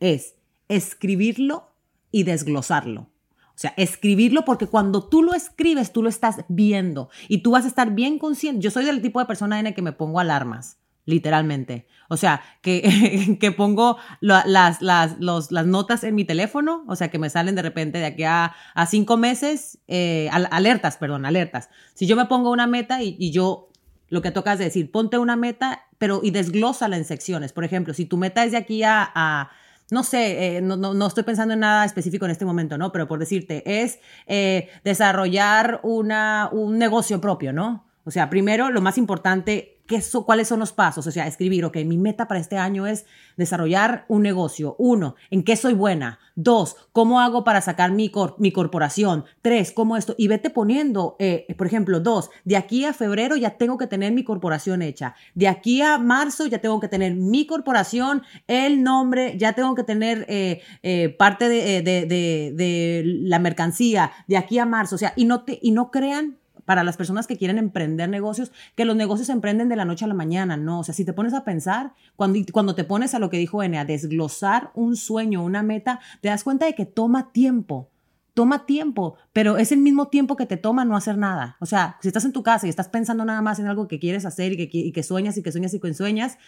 es 0.00 0.34
escribirlo 0.66 1.68
y 2.10 2.24
desglosarlo. 2.24 3.02
O 3.02 3.54
sea, 3.54 3.72
escribirlo 3.76 4.44
porque 4.44 4.66
cuando 4.66 5.08
tú 5.08 5.22
lo 5.22 5.32
escribes, 5.32 5.92
tú 5.92 6.02
lo 6.02 6.08
estás 6.08 6.44
viendo 6.48 7.08
y 7.28 7.44
tú 7.44 7.52
vas 7.52 7.64
a 7.64 7.68
estar 7.68 7.92
bien 7.92 8.18
consciente. 8.18 8.62
Yo 8.62 8.72
soy 8.72 8.86
del 8.86 9.02
tipo 9.02 9.20
de 9.20 9.26
persona 9.26 9.60
en 9.60 9.68
el 9.68 9.74
que 9.74 9.82
me 9.82 9.92
pongo 9.92 10.18
alarmas 10.18 10.79
literalmente. 11.10 11.86
O 12.08 12.16
sea, 12.16 12.42
que, 12.60 13.36
que 13.40 13.52
pongo 13.52 13.96
las, 14.20 14.46
las, 14.46 14.80
las, 14.82 15.66
notas 15.66 16.02
en 16.02 16.14
mi 16.14 16.24
teléfono, 16.24 16.84
o 16.88 16.96
sea, 16.96 17.08
que 17.08 17.18
me 17.18 17.30
salen 17.30 17.54
de 17.54 17.62
repente 17.62 17.98
de 17.98 18.06
aquí 18.06 18.24
a, 18.24 18.52
cinco 18.88 19.16
meses, 19.16 19.78
eh, 19.86 20.28
alertas, 20.32 20.96
perdón, 20.96 21.24
alertas. 21.24 21.70
Si 21.94 22.06
yo 22.06 22.16
me 22.16 22.26
pongo 22.26 22.50
una 22.50 22.66
meta 22.66 23.02
y, 23.02 23.30
yo 23.30 23.68
lo 24.08 24.22
que 24.22 24.32
toca 24.32 24.54
es 24.54 24.58
decir, 24.58 24.90
ponte 24.90 25.18
una 25.18 25.36
meta, 25.36 25.86
pero 25.98 26.20
y 26.22 26.32
desglósala 26.32 26.96
en 26.96 27.04
secciones. 27.04 27.52
Por 27.52 27.62
ejemplo, 27.62 27.94
si 27.94 28.06
tu 28.06 28.16
meta 28.16 28.44
es 28.44 28.50
de 28.50 28.56
aquí 28.56 28.82
a, 28.82 29.48
no 29.92 30.02
sé, 30.02 30.56
eh, 30.56 30.60
no, 30.62 30.76
no, 30.76 31.06
estoy 31.06 31.22
pensando 31.22 31.54
en 31.54 31.60
nada 31.60 31.84
específico 31.84 32.24
en 32.24 32.32
este 32.32 32.44
momento, 32.44 32.76
¿no? 32.76 32.90
Pero 32.90 33.06
por 33.06 33.20
decirte, 33.20 33.82
es 33.82 34.00
eh, 34.26 34.68
desarrollar 34.82 35.78
una, 35.84 36.48
un 36.50 36.76
negocio 36.76 37.20
propio, 37.20 37.52
¿no? 37.52 37.86
O 38.04 38.10
sea, 38.10 38.30
primero, 38.30 38.70
lo 38.70 38.80
más 38.80 38.98
importante, 38.98 39.79
¿qué 39.90 40.00
¿cuáles 40.24 40.46
son 40.46 40.60
los 40.60 40.72
pasos? 40.72 41.04
O 41.08 41.10
sea, 41.10 41.26
escribir, 41.26 41.64
ok, 41.64 41.78
mi 41.78 41.98
meta 41.98 42.28
para 42.28 42.38
este 42.38 42.56
año 42.56 42.86
es 42.86 43.06
desarrollar 43.36 44.04
un 44.06 44.22
negocio. 44.22 44.76
Uno, 44.78 45.16
¿en 45.30 45.42
qué 45.42 45.56
soy 45.56 45.74
buena? 45.74 46.20
Dos, 46.36 46.76
¿cómo 46.92 47.20
hago 47.20 47.42
para 47.42 47.60
sacar 47.60 47.90
mi, 47.90 48.12
mi 48.38 48.52
corporación? 48.52 49.24
Tres, 49.42 49.72
¿cómo 49.72 49.96
esto? 49.96 50.14
Y 50.16 50.28
vete 50.28 50.48
poniendo, 50.48 51.16
eh, 51.18 51.44
por 51.58 51.66
ejemplo, 51.66 51.98
dos, 51.98 52.30
de 52.44 52.56
aquí 52.56 52.84
a 52.84 52.92
febrero 52.92 53.34
ya 53.34 53.58
tengo 53.58 53.78
que 53.78 53.88
tener 53.88 54.12
mi 54.12 54.22
corporación 54.22 54.80
hecha. 54.80 55.16
De 55.34 55.48
aquí 55.48 55.82
a 55.82 55.98
marzo 55.98 56.46
ya 56.46 56.60
tengo 56.60 56.78
que 56.78 56.86
tener 56.86 57.16
mi 57.16 57.44
corporación, 57.46 58.22
el 58.46 58.84
nombre, 58.84 59.36
ya 59.38 59.54
tengo 59.54 59.74
que 59.74 59.82
tener 59.82 60.24
eh, 60.28 60.62
eh, 60.84 61.08
parte 61.08 61.48
de, 61.48 61.82
de, 61.82 62.06
de, 62.06 62.52
de, 62.54 63.02
la 63.04 63.40
mercancía. 63.40 64.12
De 64.28 64.36
aquí 64.36 64.58
a 64.60 64.66
marzo, 64.66 64.94
o 64.94 64.98
sea, 64.98 65.12
y 65.16 65.24
no, 65.24 65.42
te, 65.42 65.58
y 65.60 65.72
no 65.72 65.90
crean 65.90 66.38
para 66.70 66.84
las 66.84 66.96
personas 66.96 67.26
que 67.26 67.36
quieren 67.36 67.58
emprender 67.58 68.08
negocios, 68.08 68.52
que 68.76 68.84
los 68.84 68.94
negocios 68.94 69.26
se 69.26 69.32
emprenden 69.32 69.68
de 69.68 69.74
la 69.74 69.84
noche 69.84 70.04
a 70.04 70.08
la 70.08 70.14
mañana, 70.14 70.56
¿no? 70.56 70.78
O 70.78 70.84
sea, 70.84 70.94
si 70.94 71.04
te 71.04 71.12
pones 71.12 71.34
a 71.34 71.42
pensar, 71.42 71.94
cuando, 72.14 72.38
cuando 72.52 72.76
te 72.76 72.84
pones 72.84 73.12
a 73.12 73.18
lo 73.18 73.28
que 73.28 73.38
dijo 73.38 73.60
Ene, 73.60 73.76
a 73.76 73.84
desglosar 73.84 74.70
un 74.74 74.94
sueño, 74.94 75.42
una 75.42 75.64
meta, 75.64 75.98
te 76.20 76.28
das 76.28 76.44
cuenta 76.44 76.66
de 76.66 76.76
que 76.76 76.86
toma 76.86 77.32
tiempo, 77.32 77.90
toma 78.34 78.66
tiempo, 78.66 79.16
pero 79.32 79.56
es 79.56 79.72
el 79.72 79.80
mismo 79.80 80.10
tiempo 80.10 80.36
que 80.36 80.46
te 80.46 80.58
toma 80.58 80.84
no 80.84 80.96
hacer 80.96 81.18
nada. 81.18 81.56
O 81.58 81.66
sea, 81.66 81.98
si 82.02 82.06
estás 82.06 82.24
en 82.24 82.30
tu 82.30 82.44
casa 82.44 82.68
y 82.68 82.70
estás 82.70 82.86
pensando 82.88 83.24
nada 83.24 83.42
más 83.42 83.58
en 83.58 83.66
algo 83.66 83.88
que 83.88 83.98
quieres 83.98 84.24
hacer 84.24 84.52
y 84.52 84.68
que, 84.68 84.78
y 84.78 84.92
que 84.92 85.02
sueñas 85.02 85.36
y 85.38 85.42
que 85.42 85.50
sueñas 85.50 85.74
y 85.74 85.80
que 85.80 85.92
sueñas, 85.92 86.38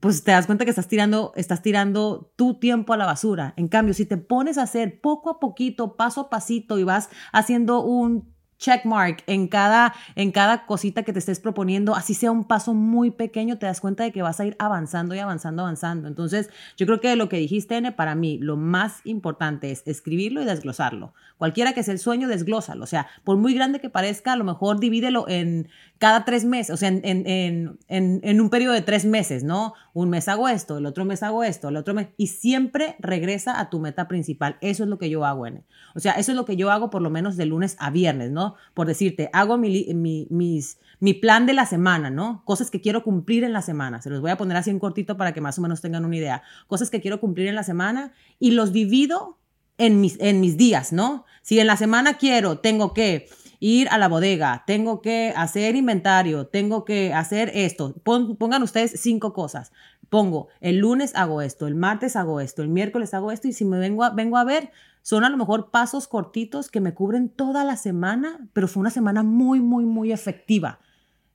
pues 0.00 0.24
te 0.24 0.30
das 0.30 0.46
cuenta 0.46 0.64
que 0.64 0.70
estás 0.70 0.88
tirando, 0.88 1.34
estás 1.36 1.60
tirando 1.60 2.32
tu 2.36 2.58
tiempo 2.58 2.94
a 2.94 2.96
la 2.96 3.04
basura. 3.04 3.52
En 3.58 3.68
cambio, 3.68 3.92
si 3.92 4.06
te 4.06 4.16
pones 4.16 4.56
a 4.56 4.62
hacer 4.62 5.02
poco 5.02 5.28
a 5.28 5.40
poquito, 5.40 5.96
paso 5.96 6.22
a 6.22 6.30
pasito 6.30 6.78
y 6.78 6.84
vas 6.84 7.10
haciendo 7.32 7.84
un 7.84 8.31
check 8.62 8.84
mark 8.84 9.24
en 9.26 9.48
cada, 9.48 9.92
en 10.14 10.30
cada 10.30 10.64
cosita 10.66 11.02
que 11.02 11.12
te 11.12 11.18
estés 11.18 11.40
proponiendo, 11.40 11.96
así 11.96 12.14
sea 12.14 12.30
un 12.30 12.44
paso 12.44 12.74
muy 12.74 13.10
pequeño, 13.10 13.58
te 13.58 13.66
das 13.66 13.80
cuenta 13.80 14.04
de 14.04 14.12
que 14.12 14.22
vas 14.22 14.38
a 14.38 14.46
ir 14.46 14.56
avanzando 14.58 15.14
y 15.14 15.18
avanzando, 15.18 15.62
avanzando. 15.62 16.06
Entonces, 16.06 16.48
yo 16.76 16.86
creo 16.86 17.00
que 17.00 17.16
lo 17.16 17.28
que 17.28 17.38
dijiste, 17.38 17.76
N, 17.76 17.90
para 17.92 18.14
mí, 18.14 18.38
lo 18.38 18.56
más 18.56 19.00
importante 19.04 19.72
es 19.72 19.82
escribirlo 19.86 20.40
y 20.40 20.44
desglosarlo. 20.44 21.12
Cualquiera 21.38 21.72
que 21.72 21.82
sea 21.82 21.92
el 21.92 21.98
sueño, 21.98 22.28
desglósalo. 22.28 22.84
O 22.84 22.86
sea, 22.86 23.08
por 23.24 23.36
muy 23.36 23.52
grande 23.52 23.80
que 23.80 23.90
parezca, 23.90 24.32
a 24.32 24.36
lo 24.36 24.44
mejor 24.44 24.78
divídelo 24.78 25.28
en 25.28 25.68
cada 26.02 26.24
tres 26.24 26.44
meses, 26.44 26.74
o 26.74 26.76
sea, 26.76 26.88
en, 26.88 27.00
en, 27.04 27.78
en, 27.86 28.20
en 28.24 28.40
un 28.40 28.50
periodo 28.50 28.74
de 28.74 28.82
tres 28.82 29.04
meses, 29.04 29.44
¿no? 29.44 29.74
Un 29.94 30.10
mes 30.10 30.26
hago 30.26 30.48
esto, 30.48 30.78
el 30.78 30.86
otro 30.86 31.04
mes 31.04 31.22
hago 31.22 31.44
esto, 31.44 31.68
el 31.68 31.76
otro 31.76 31.94
mes, 31.94 32.08
y 32.16 32.26
siempre 32.26 32.96
regresa 32.98 33.60
a 33.60 33.70
tu 33.70 33.78
meta 33.78 34.08
principal. 34.08 34.56
Eso 34.62 34.82
es 34.82 34.88
lo 34.88 34.98
que 34.98 35.08
yo 35.08 35.24
hago, 35.24 35.46
N. 35.46 35.62
O 35.94 36.00
sea, 36.00 36.14
eso 36.14 36.32
es 36.32 36.36
lo 36.36 36.44
que 36.44 36.56
yo 36.56 36.72
hago 36.72 36.90
por 36.90 37.02
lo 37.02 37.10
menos 37.10 37.36
de 37.36 37.46
lunes 37.46 37.76
a 37.78 37.90
viernes, 37.90 38.32
¿no? 38.32 38.56
Por 38.74 38.88
decirte, 38.88 39.30
hago 39.32 39.58
mi, 39.58 39.94
mi, 39.94 40.26
mis, 40.28 40.78
mi 40.98 41.14
plan 41.14 41.46
de 41.46 41.52
la 41.52 41.66
semana, 41.66 42.10
¿no? 42.10 42.42
Cosas 42.46 42.72
que 42.72 42.80
quiero 42.80 43.04
cumplir 43.04 43.44
en 43.44 43.52
la 43.52 43.62
semana. 43.62 44.02
Se 44.02 44.10
los 44.10 44.20
voy 44.20 44.32
a 44.32 44.36
poner 44.36 44.56
así 44.56 44.70
en 44.70 44.80
cortito 44.80 45.16
para 45.16 45.32
que 45.32 45.40
más 45.40 45.56
o 45.60 45.62
menos 45.62 45.82
tengan 45.82 46.04
una 46.04 46.16
idea. 46.16 46.42
Cosas 46.66 46.90
que 46.90 47.00
quiero 47.00 47.20
cumplir 47.20 47.46
en 47.46 47.54
la 47.54 47.62
semana 47.62 48.12
y 48.40 48.50
los 48.50 48.72
divido 48.72 49.38
en 49.78 50.00
mis, 50.00 50.18
en 50.18 50.40
mis 50.40 50.56
días, 50.56 50.92
¿no? 50.92 51.26
Si 51.42 51.60
en 51.60 51.68
la 51.68 51.76
semana 51.76 52.14
quiero, 52.14 52.58
tengo 52.58 52.92
que 52.92 53.28
ir 53.64 53.88
a 53.90 53.98
la 53.98 54.08
bodega, 54.08 54.64
tengo 54.66 55.00
que 55.00 55.32
hacer 55.36 55.76
inventario, 55.76 56.48
tengo 56.48 56.84
que 56.84 57.14
hacer 57.14 57.52
esto. 57.54 57.94
pongan 58.02 58.64
ustedes 58.64 59.00
cinco 59.00 59.32
cosas. 59.32 59.70
Pongo, 60.08 60.48
el 60.60 60.78
lunes 60.78 61.14
hago 61.14 61.42
esto, 61.42 61.68
el 61.68 61.76
martes 61.76 62.16
hago 62.16 62.40
esto, 62.40 62.62
el 62.62 62.68
miércoles 62.68 63.14
hago 63.14 63.30
esto 63.30 63.46
y 63.46 63.52
si 63.52 63.64
me 63.64 63.78
vengo 63.78 64.02
a, 64.02 64.10
vengo 64.10 64.36
a 64.36 64.42
ver, 64.42 64.72
son 65.02 65.22
a 65.22 65.30
lo 65.30 65.36
mejor 65.36 65.70
pasos 65.70 66.08
cortitos 66.08 66.70
que 66.70 66.80
me 66.80 66.92
cubren 66.92 67.28
toda 67.28 67.62
la 67.62 67.76
semana, 67.76 68.48
pero 68.52 68.66
fue 68.66 68.80
una 68.80 68.90
semana 68.90 69.22
muy, 69.22 69.60
muy, 69.60 69.84
muy 69.84 70.10
efectiva. 70.10 70.80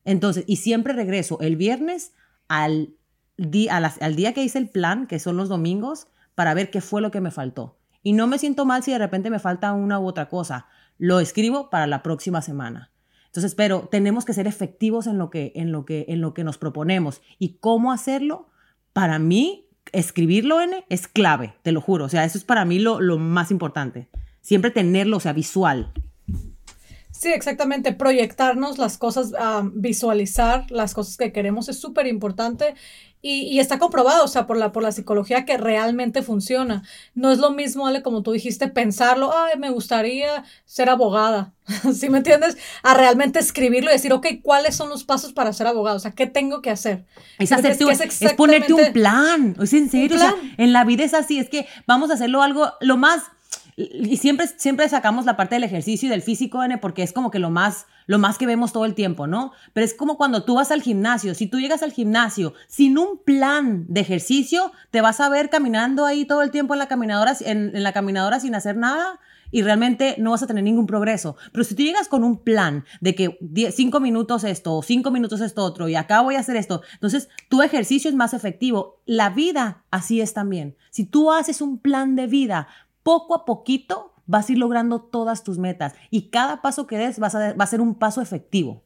Entonces, 0.04 0.44
y 0.48 0.58
siempre 0.58 0.92
regreso 0.92 1.40
el 1.40 1.56
viernes 1.56 2.12
al, 2.50 2.94
día, 3.38 3.78
al 3.78 4.16
día 4.18 4.34
que 4.34 4.44
hice 4.44 4.58
el 4.58 4.68
plan, 4.68 5.08
que 5.08 5.20
son 5.20 5.38
los 5.38 5.48
domingos, 5.48 6.08
para 6.36 6.54
ver 6.54 6.72
qué 6.72 6.82
fue 6.82 7.02
lo 7.02 7.10
que 7.10 7.22
me 7.22 7.32
faltó. 7.32 7.78
Y 8.04 8.12
no 8.12 8.28
me 8.28 8.38
siento 8.38 8.66
mal 8.66 8.84
si 8.84 8.92
de 8.92 8.98
repente 8.98 9.30
me 9.30 9.40
falta 9.40 9.72
una 9.72 9.98
u 9.98 10.08
otra 10.08 10.28
cosa. 10.28 10.68
Lo 10.98 11.20
escribo 11.20 11.70
para 11.70 11.88
la 11.88 12.04
próxima 12.04 12.42
semana. 12.42 12.92
Entonces, 13.28 13.56
pero 13.56 13.88
tenemos 13.92 14.26
que 14.26 14.34
ser 14.34 14.48
efectivos 14.48 15.06
en 15.06 15.18
lo 15.18 15.30
que, 15.30 15.52
en 15.56 15.72
lo 15.72 15.86
que, 15.86 16.06
en 16.10 16.22
lo 16.22 16.34
que 16.34 16.44
nos 16.44 16.58
proponemos. 16.58 17.22
¿Y 17.38 17.58
cómo 17.60 17.92
hacerlo? 17.92 18.48
Para 18.94 19.20
mí, 19.20 19.68
escribirlo, 19.92 20.60
N, 20.62 20.86
es 20.90 21.08
clave, 21.08 21.54
te 21.62 21.72
lo 21.72 21.82
juro. 21.82 22.06
O 22.06 22.10
sea, 22.10 22.26
eso 22.26 22.38
es 22.38 22.44
para 22.44 22.66
mí 22.66 22.80
lo, 22.80 23.00
lo 23.00 23.18
más 23.18 23.52
importante. 23.52 24.08
Siempre 24.42 24.72
tenerlo, 24.72 25.18
o 25.18 25.20
sea, 25.20 25.34
visual. 25.34 25.92
Sí, 27.18 27.30
exactamente. 27.30 27.94
Proyectarnos 27.94 28.78
las 28.78 28.98
cosas, 28.98 29.34
ah, 29.40 29.64
visualizar 29.74 30.70
las 30.70 30.94
cosas 30.94 31.18
que 31.18 31.32
queremos 31.32 31.68
es 31.68 31.80
súper 31.80 32.06
importante 32.06 32.76
y, 33.20 33.60
está 33.60 33.80
comprobado, 33.80 34.24
o 34.24 34.28
sea, 34.28 34.46
por 34.46 34.58
la, 34.58 34.72
por 34.72 34.84
la 34.84 34.92
psicología 34.92 35.44
que 35.44 35.58
realmente 35.58 36.22
funciona. 36.22 36.84
No 37.16 37.32
es 37.32 37.40
lo 37.40 37.50
mismo, 37.50 37.88
Ale, 37.88 38.04
como 38.04 38.22
tú 38.22 38.32
dijiste, 38.32 38.68
pensarlo, 38.68 39.34
ay, 39.36 39.58
me 39.60 39.72
gustaría 39.72 40.46
ser 40.66 40.90
abogada, 40.90 41.54
¿sí 41.94 42.10
me 42.10 42.20
entiendes? 42.20 42.58
A 42.84 42.94
realmente 42.94 43.40
escribirlo 43.40 43.90
y 43.90 43.94
decir, 43.94 44.14
ok, 44.14 44.28
¿cuáles 44.44 44.76
son 44.76 44.90
los 44.90 45.04
pasos 45.04 45.34
para 45.34 45.52
ser 45.52 45.68
abogado? 45.68 45.98
O 45.98 46.00
sea, 46.00 46.12
¿qué 46.12 46.28
tengo 46.28 46.62
que 46.62 46.70
hacer? 46.70 47.06
Es, 47.40 47.52
hacerte, 47.52 47.84
es, 47.84 48.34
ponerte 48.34 48.74
un 48.74 48.94
plan, 48.94 49.58
es 49.62 49.74
en 49.74 49.90
serio, 49.90 50.16
o 50.16 50.20
sea, 50.20 50.36
en 50.58 50.72
la 50.72 50.86
vida 50.86 51.04
es 51.04 51.16
así, 51.16 51.40
es 51.40 51.50
que 51.50 51.68
vamos 51.88 52.12
a 52.12 52.14
hacerlo 52.14 52.44
algo, 52.44 52.72
lo 52.80 52.98
más 52.98 53.24
y 53.80 54.18
siempre, 54.18 54.48
siempre 54.58 54.90
sacamos 54.90 55.26
la 55.26 55.38
parte 55.38 55.54
del 55.54 55.64
ejercicio 55.64 56.08
y 56.08 56.10
del 56.10 56.24
físico, 56.24 56.64
N, 56.64 56.80
porque 56.80 57.04
es 57.04 57.14
como 57.14 57.30
que 57.30 57.38
lo 57.38 57.52
más, 57.52 57.86
lo 58.08 58.18
más 58.18 58.40
que 58.40 58.48
vemos 58.48 58.74
todo 58.74 58.86
el 58.86 58.96
tiempo, 58.96 59.28
¿no? 59.28 59.52
Pero 59.74 59.86
es 59.86 59.94
como 59.94 60.18
cuando 60.18 60.44
tú 60.44 60.56
vas 60.56 60.72
al 60.72 60.82
gimnasio. 60.82 61.36
Si 61.36 61.46
tú 61.46 61.60
llegas 61.60 61.84
al 61.84 61.92
gimnasio 61.92 62.56
sin 62.68 62.98
un 62.98 63.22
plan 63.24 63.86
de 63.88 64.02
ejercicio, 64.02 64.72
te 64.90 65.02
vas 65.02 65.20
a 65.20 65.30
ver 65.30 65.52
caminando 65.52 66.08
ahí 66.08 66.26
todo 66.26 66.42
el 66.42 66.50
tiempo 66.50 66.74
en 66.74 66.80
la 66.80 66.88
caminadora, 66.88 67.38
en, 67.42 67.76
en 67.76 67.84
la 67.84 67.94
caminadora 67.94 68.40
sin 68.40 68.56
hacer 68.56 68.76
nada 68.76 69.20
y 69.52 69.62
realmente 69.62 70.16
no 70.18 70.32
vas 70.32 70.44
a 70.44 70.48
tener 70.48 70.64
ningún 70.64 70.88
progreso. 70.88 71.36
Pero 71.52 71.64
si 71.64 71.76
tú 71.76 71.84
llegas 71.84 72.08
con 72.08 72.24
un 72.24 72.40
plan 72.40 72.86
de 73.02 73.16
que 73.16 73.38
cinco 73.72 74.00
minutos 74.00 74.44
esto 74.44 74.82
cinco 74.82 75.12
minutos 75.12 75.42
esto 75.42 75.64
otro 75.64 75.88
y 75.88 75.96
acá 75.96 76.22
voy 76.22 76.36
a 76.36 76.40
hacer 76.40 76.56
esto, 76.56 76.82
entonces 76.94 77.30
tu 77.50 77.62
ejercicio 77.62 78.10
es 78.10 78.16
más 78.16 78.34
efectivo. 78.34 79.02
La 79.06 79.30
vida 79.30 79.84
así 79.92 80.22
es 80.22 80.34
también. 80.34 80.76
Si 80.90 81.06
tú 81.06 81.32
haces 81.32 81.62
un 81.62 81.80
plan 81.80 82.16
de 82.16 82.28
vida 82.28 82.68
poco 83.08 83.36
a 83.36 83.46
poquito 83.46 84.14
vas 84.26 84.50
a 84.50 84.52
ir 84.52 84.58
logrando 84.58 85.00
todas 85.00 85.42
tus 85.42 85.58
metas 85.58 85.94
y 86.12 86.30
cada 86.30 86.62
paso 86.62 86.88
que 86.88 86.98
des 86.98 87.22
va 87.22 87.28
a 87.28 87.68
ser 87.68 87.80
un 87.80 87.96
paso 87.96 88.22
efectivo. 88.22 88.84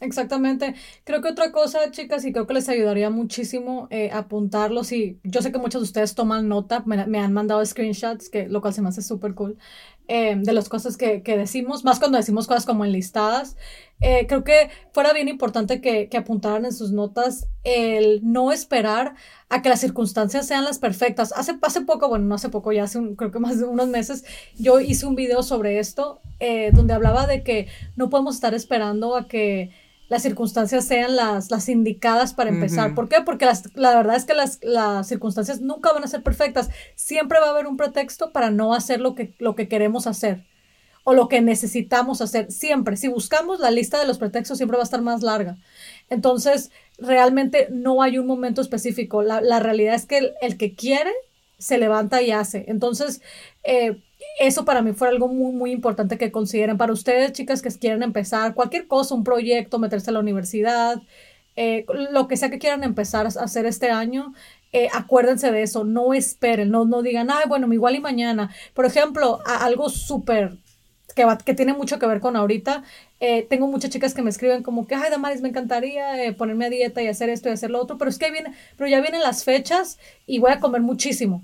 exactamente. 0.00 0.74
Creo 1.04 1.20
que 1.20 1.28
otra 1.28 1.52
cosa, 1.52 1.90
chicas, 1.90 2.24
y 2.24 2.32
creo 2.32 2.46
que 2.46 2.54
les 2.54 2.66
ayudaría 2.70 3.10
muchísimo 3.10 3.88
eh, 3.90 4.10
apuntarlos. 4.10 4.90
Yo 5.22 5.42
sé 5.42 5.52
que 5.52 5.58
muchos 5.58 5.82
de 5.82 5.84
ustedes 5.84 6.14
toman 6.14 6.48
nota, 6.48 6.82
me, 6.86 7.06
me 7.06 7.18
han 7.18 7.34
mandado 7.34 7.62
screenshots, 7.62 8.30
que, 8.30 8.48
lo 8.48 8.62
cual 8.62 8.72
se 8.72 8.80
me 8.80 8.88
hace 8.88 9.02
súper 9.02 9.34
cool. 9.34 9.58
Eh, 10.10 10.36
de 10.38 10.54
las 10.54 10.70
cosas 10.70 10.96
que, 10.96 11.22
que, 11.22 11.36
decimos, 11.36 11.84
más 11.84 11.98
cuando 11.98 12.16
decimos 12.16 12.46
cosas 12.46 12.64
como 12.64 12.86
enlistadas. 12.86 13.58
Eh, 14.00 14.26
creo 14.26 14.42
que 14.42 14.70
fuera 14.92 15.12
bien 15.12 15.28
importante 15.28 15.82
que, 15.82 16.08
que, 16.08 16.16
apuntaran 16.16 16.64
en 16.64 16.72
sus 16.72 16.92
notas 16.92 17.46
el 17.62 18.20
no 18.22 18.50
esperar 18.50 19.16
a 19.50 19.60
que 19.60 19.68
las 19.68 19.80
circunstancias 19.80 20.46
sean 20.46 20.64
las 20.64 20.78
perfectas. 20.78 21.34
Hace, 21.36 21.58
hace 21.60 21.82
poco, 21.82 22.08
bueno, 22.08 22.24
no 22.24 22.36
hace 22.36 22.48
poco, 22.48 22.72
ya 22.72 22.84
hace 22.84 23.00
creo 23.16 23.30
que 23.30 23.38
más 23.38 23.58
de 23.58 23.66
unos 23.66 23.88
meses, 23.88 24.24
yo 24.56 24.80
hice 24.80 25.04
un 25.04 25.14
video 25.14 25.42
sobre 25.42 25.78
esto 25.78 26.22
eh, 26.40 26.70
donde 26.72 26.94
hablaba 26.94 27.26
de 27.26 27.42
que 27.42 27.68
no 27.96 28.08
podemos 28.08 28.36
estar 28.36 28.54
esperando 28.54 29.14
a 29.14 29.28
que 29.28 29.72
las 30.08 30.22
circunstancias 30.22 30.86
sean 30.86 31.16
las, 31.16 31.50
las 31.50 31.68
indicadas 31.68 32.32
para 32.32 32.50
empezar. 32.50 32.94
¿Por 32.94 33.08
qué? 33.08 33.20
Porque 33.24 33.46
la 33.74 33.94
verdad 33.94 34.16
es 34.16 34.24
que 34.24 34.34
las, 34.34 34.58
las, 34.62 35.06
circunstancias 35.06 35.60
nunca 35.60 35.92
van 35.92 36.02
a 36.02 36.08
ser 36.08 36.22
perfectas. 36.22 36.70
Siempre 36.94 37.40
va 37.40 37.48
a 37.48 37.50
haber 37.50 37.66
un 37.66 37.76
pretexto 37.76 38.32
para 38.32 38.50
no 38.50 38.74
hacer 38.74 39.00
lo 39.00 39.14
que, 39.14 39.34
lo 39.38 39.54
que 39.54 39.68
queremos 39.68 40.06
hacer 40.06 40.44
o 41.04 41.12
lo 41.12 41.28
que 41.28 41.42
necesitamos 41.42 42.22
hacer. 42.22 42.50
Siempre. 42.50 42.96
Si 42.96 43.08
buscamos 43.08 43.60
la 43.60 43.70
lista 43.70 43.98
de 43.98 44.06
los 44.06 44.18
pretextos, 44.18 44.56
siempre 44.56 44.76
va 44.76 44.82
a 44.82 44.84
estar 44.84 45.02
más 45.02 45.22
larga. 45.22 45.58
Entonces, 46.08 46.70
realmente 46.96 47.68
no 47.70 48.02
hay 48.02 48.18
un 48.18 48.26
momento 48.26 48.62
específico. 48.62 49.22
La, 49.22 49.42
la 49.42 49.60
realidad 49.60 49.94
es 49.94 50.06
que 50.06 50.18
el, 50.18 50.32
el, 50.40 50.56
que 50.56 50.74
quiere 50.74 51.12
se 51.58 51.76
levanta 51.76 52.22
y 52.22 52.30
hace. 52.30 52.64
Entonces, 52.68 53.20
eh, 53.62 54.02
eso 54.40 54.64
para 54.64 54.82
mí 54.82 54.92
fue 54.92 55.08
algo 55.08 55.28
muy, 55.28 55.52
muy 55.52 55.72
importante 55.72 56.18
que 56.18 56.32
consideren. 56.32 56.78
Para 56.78 56.92
ustedes, 56.92 57.32
chicas, 57.32 57.62
que 57.62 57.70
quieren 57.70 58.02
empezar 58.02 58.54
cualquier 58.54 58.86
cosa, 58.86 59.14
un 59.14 59.24
proyecto, 59.24 59.78
meterse 59.78 60.10
a 60.10 60.12
la 60.12 60.20
universidad, 60.20 61.02
eh, 61.56 61.84
lo 62.12 62.28
que 62.28 62.36
sea 62.36 62.50
que 62.50 62.60
quieran 62.60 62.84
empezar 62.84 63.26
a 63.26 63.30
hacer 63.30 63.66
este 63.66 63.90
año, 63.90 64.32
eh, 64.72 64.88
acuérdense 64.94 65.50
de 65.50 65.62
eso, 65.62 65.82
no 65.82 66.14
esperen, 66.14 66.70
no, 66.70 66.84
no 66.84 67.02
digan, 67.02 67.30
ay, 67.30 67.44
bueno, 67.48 67.72
igual 67.72 67.96
y 67.96 68.00
mañana. 68.00 68.50
Por 68.74 68.84
ejemplo, 68.86 69.40
algo 69.44 69.88
súper 69.90 70.58
que, 71.16 71.26
que, 71.44 71.54
tiene 71.54 71.72
mucho 71.74 71.98
que 71.98 72.06
ver 72.06 72.20
con 72.20 72.36
ahorita, 72.36 72.84
eh, 73.18 73.44
tengo 73.50 73.66
muchas 73.66 73.90
chicas 73.90 74.14
que 74.14 74.22
me 74.22 74.30
escriben 74.30 74.62
como 74.62 74.86
que, 74.86 74.94
ay, 74.94 75.10
Damaris, 75.10 75.40
me 75.40 75.48
encantaría 75.48 76.32
ponerme 76.36 76.66
a 76.66 76.70
dieta 76.70 77.02
y 77.02 77.08
hacer 77.08 77.28
esto 77.28 77.48
y 77.48 77.52
hacer 77.52 77.70
lo 77.70 77.80
otro, 77.82 77.98
pero 77.98 78.08
es 78.10 78.18
que 78.18 78.30
viene, 78.30 78.52
pero 78.76 78.88
ya 78.88 79.00
vienen 79.00 79.22
las 79.22 79.42
fechas 79.42 79.98
y 80.26 80.38
voy 80.38 80.52
a 80.52 80.60
comer 80.60 80.82
muchísimo. 80.82 81.42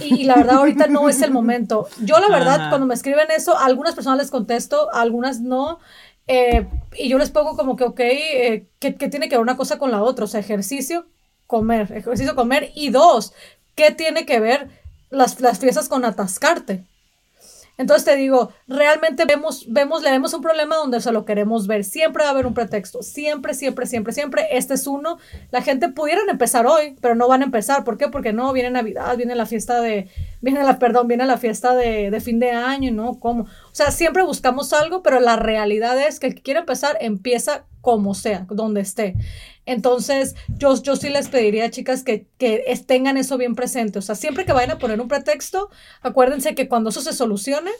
Y, 0.00 0.24
la 0.24 0.36
verdad 0.36 0.56
ahorita 0.56 0.86
no 0.88 1.08
es 1.08 1.22
el 1.22 1.30
momento. 1.30 1.88
Yo 2.02 2.18
la 2.18 2.28
verdad 2.28 2.68
cuando 2.68 2.86
me 2.86 2.94
escriben 2.94 3.30
eso, 3.30 3.56
a 3.56 3.64
algunas 3.64 3.94
personas 3.94 4.18
les 4.18 4.30
contesto, 4.30 4.92
a 4.92 5.00
algunas 5.00 5.40
no. 5.40 5.78
Eh, 6.26 6.66
y 6.96 7.08
yo 7.08 7.18
les 7.18 7.30
pongo 7.30 7.56
como 7.56 7.76
que, 7.76 7.84
ok, 7.84 8.00
eh, 8.00 8.66
¿qué, 8.78 8.92
tiene 8.92 9.28
que 9.28 9.36
ver 9.36 9.42
una 9.42 9.56
cosa 9.56 9.78
con 9.78 9.90
la 9.90 10.02
otra? 10.02 10.26
O 10.26 10.28
sea, 10.28 10.40
ejercicio, 10.40 11.06
comer, 11.46 11.90
ejercicio, 11.92 12.34
comer. 12.34 12.70
Y 12.74 12.90
dos, 12.90 13.32
¿qué 13.74 13.90
tiene 13.90 14.26
que 14.26 14.40
ver 14.40 14.68
las, 15.10 15.40
las 15.40 15.58
fiestas 15.58 15.88
con 15.88 16.04
atascarte? 16.04 16.84
Entonces 17.78 18.04
te 18.04 18.16
digo, 18.16 18.50
realmente 18.66 19.24
vemos, 19.24 19.64
vemos, 19.68 20.02
le 20.02 20.10
vemos 20.10 20.34
un 20.34 20.42
problema 20.42 20.74
donde 20.76 21.00
se 21.00 21.12
lo 21.12 21.24
queremos 21.24 21.68
ver. 21.68 21.84
Siempre 21.84 22.24
va 22.24 22.30
a 22.30 22.32
haber 22.32 22.44
un 22.44 22.52
pretexto. 22.52 23.02
Siempre, 23.02 23.54
siempre, 23.54 23.86
siempre, 23.86 24.12
siempre. 24.12 24.48
Este 24.50 24.74
es 24.74 24.88
uno. 24.88 25.18
La 25.52 25.62
gente 25.62 25.88
pudieran 25.88 26.28
empezar 26.28 26.66
hoy, 26.66 26.96
pero 27.00 27.14
no 27.14 27.28
van 27.28 27.42
a 27.42 27.44
empezar. 27.44 27.84
¿Por 27.84 27.96
qué? 27.96 28.08
Porque 28.08 28.32
no, 28.32 28.52
viene 28.52 28.70
Navidad, 28.70 29.16
viene 29.16 29.36
la 29.36 29.46
fiesta 29.46 29.80
de, 29.80 30.08
viene 30.40 30.64
la, 30.64 30.80
perdón, 30.80 31.06
viene 31.06 31.24
la 31.24 31.38
fiesta 31.38 31.76
de, 31.76 32.10
de 32.10 32.20
fin 32.20 32.40
de 32.40 32.50
año, 32.50 32.90
¿no? 32.90 33.20
¿Cómo? 33.20 33.44
O 33.44 33.74
sea, 33.74 33.92
siempre 33.92 34.24
buscamos 34.24 34.72
algo, 34.72 35.04
pero 35.04 35.20
la 35.20 35.36
realidad 35.36 35.96
es 36.00 36.18
que 36.18 36.26
el 36.26 36.34
que 36.34 36.42
quiere 36.42 36.60
empezar 36.60 36.98
empieza 37.00 37.64
como 37.80 38.14
sea, 38.14 38.44
donde 38.50 38.80
esté. 38.80 39.14
Entonces, 39.68 40.34
yo, 40.48 40.82
yo 40.82 40.96
sí 40.96 41.10
les 41.10 41.28
pediría, 41.28 41.70
chicas, 41.70 42.02
que, 42.02 42.26
que 42.38 42.64
tengan 42.86 43.16
eso 43.18 43.36
bien 43.36 43.54
presente. 43.54 43.98
O 43.98 44.02
sea, 44.02 44.14
siempre 44.14 44.44
que 44.44 44.52
vayan 44.52 44.72
a 44.72 44.78
poner 44.78 45.00
un 45.00 45.08
pretexto, 45.08 45.70
acuérdense 46.00 46.54
que 46.54 46.68
cuando 46.68 46.90
eso 46.90 47.02
se 47.02 47.12
solucione, 47.12 47.70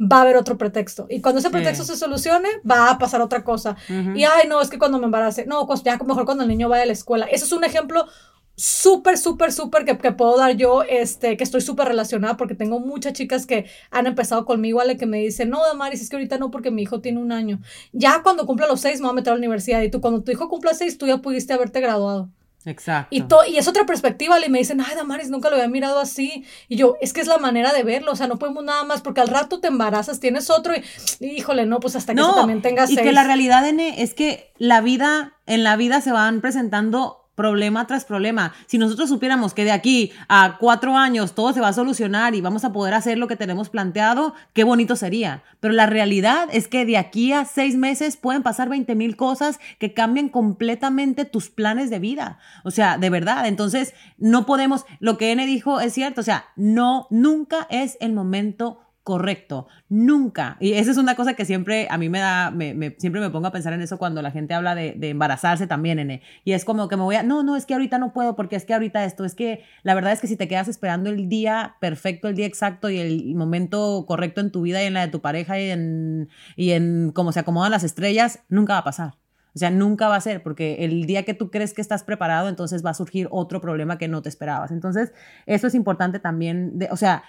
va 0.00 0.18
a 0.18 0.22
haber 0.22 0.36
otro 0.36 0.58
pretexto. 0.58 1.06
Y 1.08 1.20
cuando 1.20 1.38
ese 1.38 1.50
pretexto 1.50 1.84
se 1.84 1.96
solucione, 1.96 2.48
va 2.68 2.90
a 2.90 2.98
pasar 2.98 3.20
otra 3.20 3.44
cosa. 3.44 3.76
Y, 3.88 4.24
ay, 4.24 4.48
no, 4.48 4.60
es 4.60 4.68
que 4.68 4.78
cuando 4.78 4.98
me 4.98 5.06
embarace, 5.06 5.46
no, 5.46 5.66
pues 5.66 5.82
ya 5.82 5.96
mejor 5.98 6.24
cuando 6.24 6.42
el 6.42 6.48
niño 6.48 6.68
vaya 6.68 6.82
a 6.82 6.86
la 6.86 6.92
escuela. 6.92 7.26
Eso 7.26 7.44
es 7.44 7.52
un 7.52 7.64
ejemplo 7.64 8.06
súper, 8.56 9.18
súper, 9.18 9.52
súper 9.52 9.84
que, 9.84 9.96
que, 9.98 10.12
puedo 10.12 10.36
dar 10.36 10.56
yo, 10.56 10.82
este, 10.82 11.36
que 11.36 11.44
estoy 11.44 11.60
súper 11.60 11.88
relacionada 11.88 12.36
porque 12.36 12.54
tengo 12.54 12.80
muchas 12.80 13.12
chicas 13.12 13.46
que 13.46 13.66
han 13.90 14.06
empezado 14.06 14.44
conmigo, 14.46 14.80
Ale, 14.80 14.96
que 14.96 15.06
me 15.06 15.18
dicen, 15.18 15.50
no, 15.50 15.62
Damaris, 15.64 16.00
es 16.00 16.08
que 16.08 16.16
ahorita 16.16 16.38
no 16.38 16.50
porque 16.50 16.70
mi 16.70 16.82
hijo 16.82 17.00
tiene 17.00 17.20
un 17.20 17.32
año. 17.32 17.60
Ya 17.92 18.22
cuando 18.22 18.46
cumpla 18.46 18.66
los 18.66 18.80
seis 18.80 19.00
me 19.00 19.06
voy 19.06 19.12
a 19.12 19.16
meter 19.16 19.32
a 19.32 19.36
la 19.36 19.40
universidad 19.40 19.82
y 19.82 19.90
tú 19.90 20.00
cuando 20.00 20.22
tu 20.22 20.32
hijo 20.32 20.48
cumpla 20.48 20.74
seis, 20.74 20.96
tú 20.98 21.06
ya 21.06 21.18
pudiste 21.18 21.52
haberte 21.52 21.80
graduado. 21.80 22.30
Exacto. 22.64 23.14
Y, 23.46 23.52
y 23.52 23.58
es 23.58 23.68
otra 23.68 23.86
perspectiva, 23.86 24.44
y 24.44 24.50
me 24.50 24.58
dicen, 24.58 24.80
ay, 24.80 24.96
Damaris, 24.96 25.30
nunca 25.30 25.50
lo 25.50 25.56
había 25.56 25.68
mirado 25.68 26.00
así. 26.00 26.44
Y 26.68 26.76
yo, 26.76 26.96
es 27.00 27.12
que 27.12 27.20
es 27.20 27.28
la 27.28 27.38
manera 27.38 27.72
de 27.72 27.84
verlo, 27.84 28.12
o 28.12 28.16
sea, 28.16 28.26
no 28.26 28.38
podemos 28.38 28.64
nada 28.64 28.82
más, 28.82 29.02
porque 29.02 29.20
al 29.20 29.28
rato 29.28 29.60
te 29.60 29.68
embarazas, 29.68 30.18
tienes 30.18 30.50
otro 30.50 30.74
y, 30.74 30.82
híjole, 31.24 31.64
no, 31.64 31.78
pues 31.78 31.94
hasta 31.94 32.14
que 32.14 32.20
también 32.20 32.62
tengas 32.62 32.90
Y 32.90 32.96
que 32.96 33.12
la 33.12 33.22
realidad, 33.22 33.66
N, 33.68 34.02
es 34.02 34.14
que 34.14 34.52
la 34.58 34.80
vida, 34.80 35.34
en 35.46 35.62
la 35.62 35.76
vida 35.76 36.00
se 36.00 36.10
van 36.10 36.40
presentando 36.40 37.25
problema 37.36 37.86
tras 37.86 38.04
problema. 38.04 38.52
Si 38.66 38.78
nosotros 38.78 39.08
supiéramos 39.08 39.54
que 39.54 39.64
de 39.64 39.70
aquí 39.70 40.10
a 40.28 40.56
cuatro 40.58 40.96
años 40.96 41.34
todo 41.34 41.52
se 41.52 41.60
va 41.60 41.68
a 41.68 41.72
solucionar 41.72 42.34
y 42.34 42.40
vamos 42.40 42.64
a 42.64 42.72
poder 42.72 42.94
hacer 42.94 43.18
lo 43.18 43.28
que 43.28 43.36
tenemos 43.36 43.68
planteado, 43.68 44.34
qué 44.54 44.64
bonito 44.64 44.96
sería. 44.96 45.44
Pero 45.60 45.74
la 45.74 45.86
realidad 45.86 46.48
es 46.50 46.66
que 46.66 46.84
de 46.84 46.96
aquí 46.96 47.32
a 47.32 47.44
seis 47.44 47.76
meses 47.76 48.16
pueden 48.16 48.42
pasar 48.42 48.68
20 48.68 48.94
mil 48.96 49.16
cosas 49.16 49.60
que 49.78 49.94
cambien 49.94 50.28
completamente 50.28 51.24
tus 51.24 51.50
planes 51.50 51.90
de 51.90 51.98
vida. 51.98 52.38
O 52.64 52.70
sea, 52.70 52.98
de 52.98 53.10
verdad. 53.10 53.46
Entonces, 53.46 53.94
no 54.18 54.46
podemos, 54.46 54.86
lo 54.98 55.18
que 55.18 55.30
N 55.30 55.44
dijo 55.46 55.80
es 55.80 55.92
cierto, 55.92 56.22
o 56.22 56.24
sea, 56.24 56.46
no, 56.56 57.06
nunca 57.10 57.66
es 57.70 57.98
el 58.00 58.12
momento 58.12 58.80
correcto, 59.06 59.68
nunca. 59.88 60.56
Y 60.58 60.72
esa 60.72 60.90
es 60.90 60.96
una 60.96 61.14
cosa 61.14 61.34
que 61.34 61.44
siempre 61.44 61.86
a 61.90 61.96
mí 61.96 62.08
me 62.08 62.18
da, 62.18 62.50
me, 62.50 62.96
siempre 62.98 63.20
me 63.20 63.30
pongo 63.30 63.46
a 63.46 63.52
pensar 63.52 63.72
en 63.72 63.80
eso 63.80 63.98
cuando 63.98 64.20
la 64.20 64.32
gente 64.32 64.52
habla 64.52 64.74
de, 64.74 64.96
embarazarse 65.00 65.68
también, 65.68 66.00
N. 66.00 66.20
Y 66.42 66.54
es 66.54 66.64
como 66.64 66.88
que 66.88 66.96
me 66.96 67.04
voy 67.04 67.14
a, 67.14 67.22
no, 67.22 67.44
no, 67.44 67.54
es 67.54 67.66
que 67.66 67.74
ahorita 67.74 67.98
no 67.98 68.12
puedo 68.12 68.34
porque 68.34 68.56
es 68.56 68.64
que 68.64 68.74
ahorita 68.74 69.04
esto, 69.04 69.24
es 69.24 69.36
que 69.36 69.62
la 69.84 69.94
verdad 69.94 70.10
es 70.10 70.20
que 70.20 70.26
si 70.26 70.34
te 70.34 70.48
quedas 70.48 70.66
esperando 70.66 71.08
el 71.08 71.28
día 71.28 71.76
perfecto, 71.80 72.26
el 72.26 72.34
día 72.34 72.46
exacto 72.46 72.90
y 72.90 72.98
el 72.98 73.36
momento 73.36 74.06
correcto 74.08 74.40
en 74.40 74.50
tu 74.50 74.62
vida 74.62 74.82
y 74.82 74.86
en 74.86 74.94
la 74.94 75.02
de 75.02 75.12
tu 75.12 75.20
pareja 75.20 75.60
y 75.60 75.70
en, 75.70 76.28
y 76.56 76.72
en 76.72 77.12
cómo 77.12 77.30
se 77.30 77.38
acomodan 77.38 77.70
las 77.70 77.84
estrellas, 77.84 78.40
nunca 78.48 78.72
va 78.72 78.80
a 78.80 78.84
pasar. 78.84 79.14
O 79.54 79.58
sea, 79.60 79.70
nunca 79.70 80.08
va 80.08 80.16
a 80.16 80.20
ser, 80.20 80.42
porque 80.42 80.84
el 80.84 81.06
día 81.06 81.24
que 81.24 81.32
tú 81.32 81.52
crees 81.52 81.74
que 81.74 81.80
estás 81.80 82.02
preparado, 82.02 82.48
entonces 82.48 82.84
va 82.84 82.90
a 82.90 82.94
surgir 82.94 83.28
otro 83.30 83.60
problema 83.60 83.98
que 83.98 84.08
no 84.08 84.20
te 84.20 84.28
esperabas. 84.28 84.72
Entonces, 84.72 85.12
eso 85.46 85.68
es 85.68 85.76
importante 85.76 86.18
también, 86.18 86.76
de, 86.78 86.88
o 86.90 86.96
sea, 86.96 87.22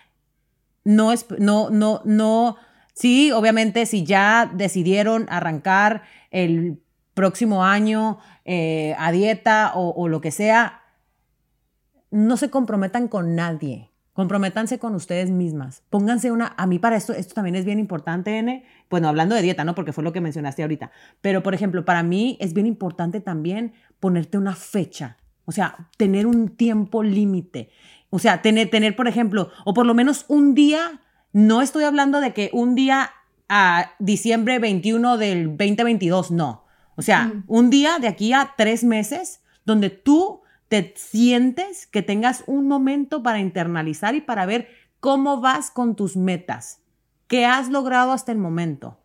no 0.87 1.11
es, 1.11 1.25
no, 1.37 1.69
no, 1.69 2.01
no, 2.05 2.55
sí, 2.93 3.33
obviamente 3.33 3.85
si 3.85 4.05
ya 4.05 4.49
decidieron 4.53 5.25
arrancar 5.29 6.03
el 6.31 6.81
próximo 7.13 7.65
año 7.65 8.19
eh, 8.45 8.95
a 8.97 9.11
dieta 9.11 9.73
o, 9.75 10.07
lo 10.07 10.21
que 10.21 10.31
sea, 10.31 10.83
no 12.09 12.37
se 12.37 12.49
comprometan 12.49 13.09
con 13.09 13.35
nadie. 13.35 13.91
Comprométanse 14.13 14.79
con 14.79 14.95
ustedes 14.95 15.29
mismas. 15.29 15.83
Pónganse 15.89 16.31
una, 16.31 16.53
a 16.57 16.65
mí 16.65 16.79
para 16.79 16.95
esto, 16.95 17.13
esto 17.13 17.35
también 17.35 17.55
es 17.55 17.65
bien 17.65 17.79
importante, 17.79 18.37
N. 18.37 18.63
Bueno, 18.89 19.09
hablando 19.09 19.35
de 19.35 19.41
dieta, 19.41 19.65
¿no? 19.65 19.75
Porque 19.75 19.91
fue 19.91 20.05
lo 20.05 20.13
que 20.13 20.21
mencionaste 20.21 20.61
ahorita. 20.61 20.91
Pero, 21.21 21.43
por 21.43 21.53
ejemplo, 21.53 21.83
para 21.83 22.01
mí 22.01 22.37
es 22.39 22.53
bien 22.53 22.65
importante 22.65 23.19
también 23.19 23.73
ponerte 23.99 24.37
una 24.37 24.55
fecha. 24.55 25.17
O 25.43 25.51
sea, 25.51 25.89
tener 25.97 26.27
un 26.27 26.49
tiempo 26.49 27.03
límite. 27.03 27.69
O 28.09 28.19
sea, 28.19 28.41
tener, 28.41 28.69
tener, 28.69 28.95
por 28.95 29.07
ejemplo, 29.07 29.51
o 29.65 29.73
por 29.73 29.85
lo 29.85 29.93
menos 29.93 30.25
un 30.27 30.53
día, 30.53 31.01
no 31.33 31.61
estoy 31.61 31.83
hablando 31.83 32.21
de 32.21 32.33
que 32.33 32.49
un 32.53 32.75
día 32.75 33.11
a 33.49 33.91
diciembre 33.99 34.59
21 34.59 35.17
del 35.17 35.49
2022, 35.57 36.31
no. 36.31 36.65
O 36.95 37.01
sea, 37.01 37.43
un 37.47 37.69
día 37.69 37.99
de 37.99 38.07
aquí 38.07 38.33
a 38.33 38.53
tres 38.57 38.83
meses 38.83 39.41
donde 39.65 39.89
tú 39.89 40.41
te 40.67 40.93
sientes 40.97 41.85
que 41.85 42.01
tengas 42.01 42.43
un 42.47 42.67
momento 42.67 43.21
para 43.23 43.39
internalizar 43.39 44.15
y 44.15 44.21
para 44.21 44.45
ver 44.45 44.69
cómo 44.99 45.39
vas 45.39 45.69
con 45.69 45.95
tus 45.95 46.17
metas, 46.17 46.81
qué 47.27 47.45
has 47.45 47.69
logrado 47.69 48.13
hasta 48.13 48.31
el 48.31 48.39
momento, 48.39 48.99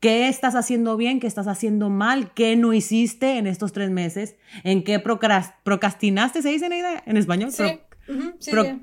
qué 0.00 0.28
estás 0.28 0.56
haciendo 0.56 0.96
bien, 0.96 1.20
qué 1.20 1.28
estás 1.28 1.46
haciendo 1.46 1.90
mal, 1.90 2.32
qué 2.32 2.56
no 2.56 2.72
hiciste 2.72 3.38
en 3.38 3.46
estos 3.46 3.72
tres 3.72 3.90
meses, 3.90 4.34
en 4.64 4.82
qué 4.82 4.98
procrastinaste, 4.98 6.42
¿se 6.42 6.48
dice 6.48 6.68
en 7.06 7.16
español? 7.16 7.52
Sí 7.52 7.78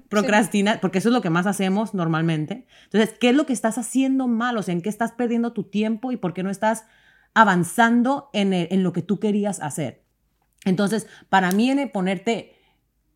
procrastinar, 0.09 0.79
porque 0.79 0.99
eso 0.99 1.09
es 1.09 1.13
lo 1.13 1.21
que 1.21 1.29
más 1.29 1.45
hacemos 1.47 1.93
normalmente. 1.93 2.65
Entonces, 2.85 3.15
¿qué 3.19 3.29
es 3.29 3.35
lo 3.35 3.45
que 3.45 3.53
estás 3.53 3.77
haciendo 3.77 4.27
mal? 4.27 4.57
O 4.57 4.63
sea, 4.63 4.73
¿en 4.73 4.81
qué 4.81 4.89
estás 4.89 5.11
perdiendo 5.11 5.53
tu 5.53 5.63
tiempo 5.63 6.11
y 6.11 6.17
por 6.17 6.33
qué 6.33 6.43
no 6.43 6.49
estás 6.49 6.85
avanzando 7.33 8.29
en, 8.33 8.53
en 8.53 8.83
lo 8.83 8.93
que 8.93 9.01
tú 9.01 9.19
querías 9.19 9.59
hacer? 9.61 10.03
Entonces, 10.65 11.07
para 11.29 11.51
mí, 11.51 11.69
en 11.69 11.89
ponerte 11.89 12.55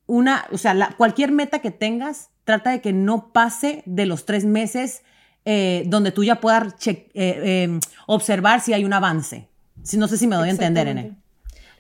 una, 0.05 0.45
o 0.51 0.57
sea, 0.57 0.95
cualquier 0.97 1.31
meta 1.31 1.59
que 1.59 1.71
tengas, 1.71 2.29
trata 2.43 2.71
de 2.71 2.81
que 2.81 2.93
no 2.93 3.31
pase 3.31 3.83
de 3.85 4.05
los 4.05 4.25
tres 4.25 4.45
meses 4.45 5.03
eh, 5.45 5.83
donde 5.87 6.11
tú 6.11 6.23
ya 6.23 6.39
puedas 6.39 6.75
eh, 6.87 7.07
eh, 7.13 7.79
observar 8.07 8.61
si 8.61 8.73
hay 8.73 8.85
un 8.85 8.93
avance. 8.93 9.49
Si, 9.81 9.97
no 9.97 10.07
sé 10.07 10.17
si 10.17 10.27
me 10.27 10.35
doy 10.35 10.49
a 10.49 10.51
entender, 10.51 10.87
N. 10.87 11.17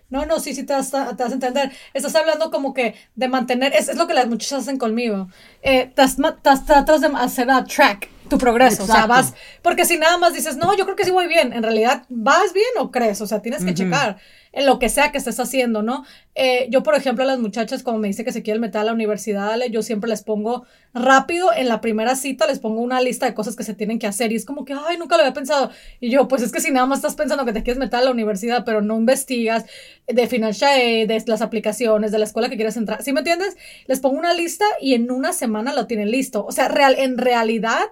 No, 0.09 0.25
no, 0.25 0.39
sí, 0.39 0.53
sí, 0.53 0.63
te 0.63 0.73
vas, 0.73 0.93
a, 0.93 1.15
te 1.15 1.23
vas 1.23 1.31
a 1.31 1.35
entender. 1.35 1.71
Estás 1.93 2.15
hablando 2.15 2.51
como 2.51 2.73
que 2.73 2.95
de 3.15 3.27
mantener, 3.27 3.73
es, 3.73 3.89
es 3.89 3.97
lo 3.97 4.07
que 4.07 4.13
las 4.13 4.27
muchachas 4.27 4.61
hacen 4.61 4.77
conmigo. 4.77 5.27
Eh, 5.61 5.91
tratas 5.93 7.01
de 7.01 7.07
hacer 7.15 7.49
a 7.49 7.63
track 7.63 8.09
tu 8.29 8.37
progreso. 8.37 8.83
O 8.83 8.85
sea, 8.87 9.05
vas, 9.05 9.33
porque 9.61 9.85
si 9.85 9.97
nada 9.97 10.17
más 10.17 10.33
dices, 10.33 10.57
no, 10.57 10.75
yo 10.75 10.85
creo 10.85 10.95
que 10.95 11.05
sí 11.05 11.11
voy 11.11 11.27
bien, 11.27 11.53
en 11.53 11.63
realidad, 11.63 12.03
¿vas 12.09 12.53
bien 12.53 12.65
o 12.79 12.91
crees? 12.91 13.21
O 13.21 13.27
sea, 13.27 13.41
tienes 13.41 13.63
que 13.63 13.73
checar 13.73 14.17
en 14.53 14.67
lo 14.67 14.79
que 14.79 14.87
sea 14.87 15.11
que 15.11 15.17
estés 15.17 15.39
haciendo, 15.39 15.81
¿no? 15.81 16.05
Eh, 16.35 16.67
yo, 16.69 16.83
por 16.83 16.95
ejemplo, 16.95 17.23
a 17.23 17.27
las 17.27 17.39
muchachas, 17.39 17.81
como 17.81 17.97
me 17.97 18.07
dice 18.07 18.23
que 18.23 18.31
se 18.31 18.43
quieren 18.43 18.61
meter 18.61 18.81
a 18.81 18.83
la 18.83 18.93
universidad, 18.93 19.59
yo 19.69 19.81
siempre 19.81 20.09
les 20.09 20.23
pongo 20.23 20.65
rápido, 20.93 21.51
en 21.53 21.67
la 21.67 21.81
primera 21.81 22.15
cita 22.15 22.45
les 22.45 22.59
pongo 22.59 22.79
una 22.81 23.01
lista 23.01 23.25
de 23.25 23.33
cosas 23.33 23.55
que 23.55 23.63
se 23.63 23.73
tienen 23.73 23.97
que 23.97 24.05
hacer 24.05 24.31
y 24.31 24.35
es 24.35 24.45
como 24.45 24.63
que, 24.63 24.73
ay, 24.73 24.97
nunca 24.97 25.17
lo 25.17 25.23
había 25.23 25.33
pensado. 25.33 25.71
Y 25.99 26.11
yo, 26.11 26.27
pues 26.27 26.43
es 26.43 26.51
que 26.51 26.61
si 26.61 26.71
nada 26.71 26.85
más 26.85 26.99
estás 26.99 27.15
pensando 27.15 27.45
que 27.45 27.53
te 27.53 27.63
quieres 27.63 27.79
meter 27.79 27.99
a 27.99 28.03
la 28.03 28.11
universidad, 28.11 28.63
pero 28.63 28.81
no 28.81 28.95
investigas 28.97 29.65
de 30.07 30.27
financial 30.27 30.71
aid, 30.71 31.07
de 31.07 31.23
las 31.25 31.41
aplicaciones, 31.41 32.11
de 32.11 32.19
la 32.19 32.25
escuela 32.25 32.47
que 32.49 32.55
quieres 32.55 32.77
entrar, 32.77 33.01
¿sí 33.01 33.11
me 33.11 33.21
entiendes? 33.21 33.57
Les 33.87 33.99
pongo 33.99 34.19
una 34.19 34.33
lista 34.35 34.65
y 34.79 34.93
en 34.93 35.09
una 35.11 35.33
semana 35.33 35.73
lo 35.73 35.87
tienen 35.87 36.11
listo. 36.11 36.45
O 36.45 36.51
sea, 36.51 36.67
real, 36.67 36.95
en 36.99 37.17
realidad 37.17 37.85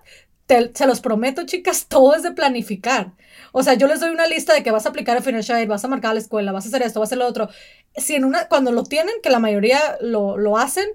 se 0.74 0.86
los 0.86 1.00
prometo, 1.00 1.46
chicas, 1.46 1.88
todo 1.88 2.16
es 2.16 2.24
de 2.24 2.32
planificar. 2.32 3.14
O 3.52 3.64
sea, 3.64 3.74
yo 3.74 3.88
les 3.88 4.00
doy 4.00 4.10
una 4.12 4.28
lista 4.28 4.54
de 4.54 4.64
que 4.64 4.72
vas 4.72 4.86
a 4.86 4.90
aplicar 4.90 5.18
el 5.18 5.24
financial 5.24 5.58
aid, 5.58 5.68
vas 5.68 5.84
a 5.84 5.88
marcar 5.88 6.14
la 6.14 6.20
escuela, 6.20 6.52
vas 6.52 6.66
a 6.66 6.68
hacer 6.70 6.82
esto, 6.84 7.00
vas 7.00 7.08
a 7.08 7.10
hacer 7.10 7.18
lo 7.18 7.28
otro. 7.28 7.50
Si 7.96 8.16
en 8.16 8.26
una, 8.26 8.48
cuando 8.48 8.72
lo 8.72 8.84
tienen, 8.84 9.16
que 9.22 9.30
la 9.30 9.40
mayoría 9.40 9.98
lo, 10.02 10.38
lo 10.38 10.58
hacen, 10.58 10.88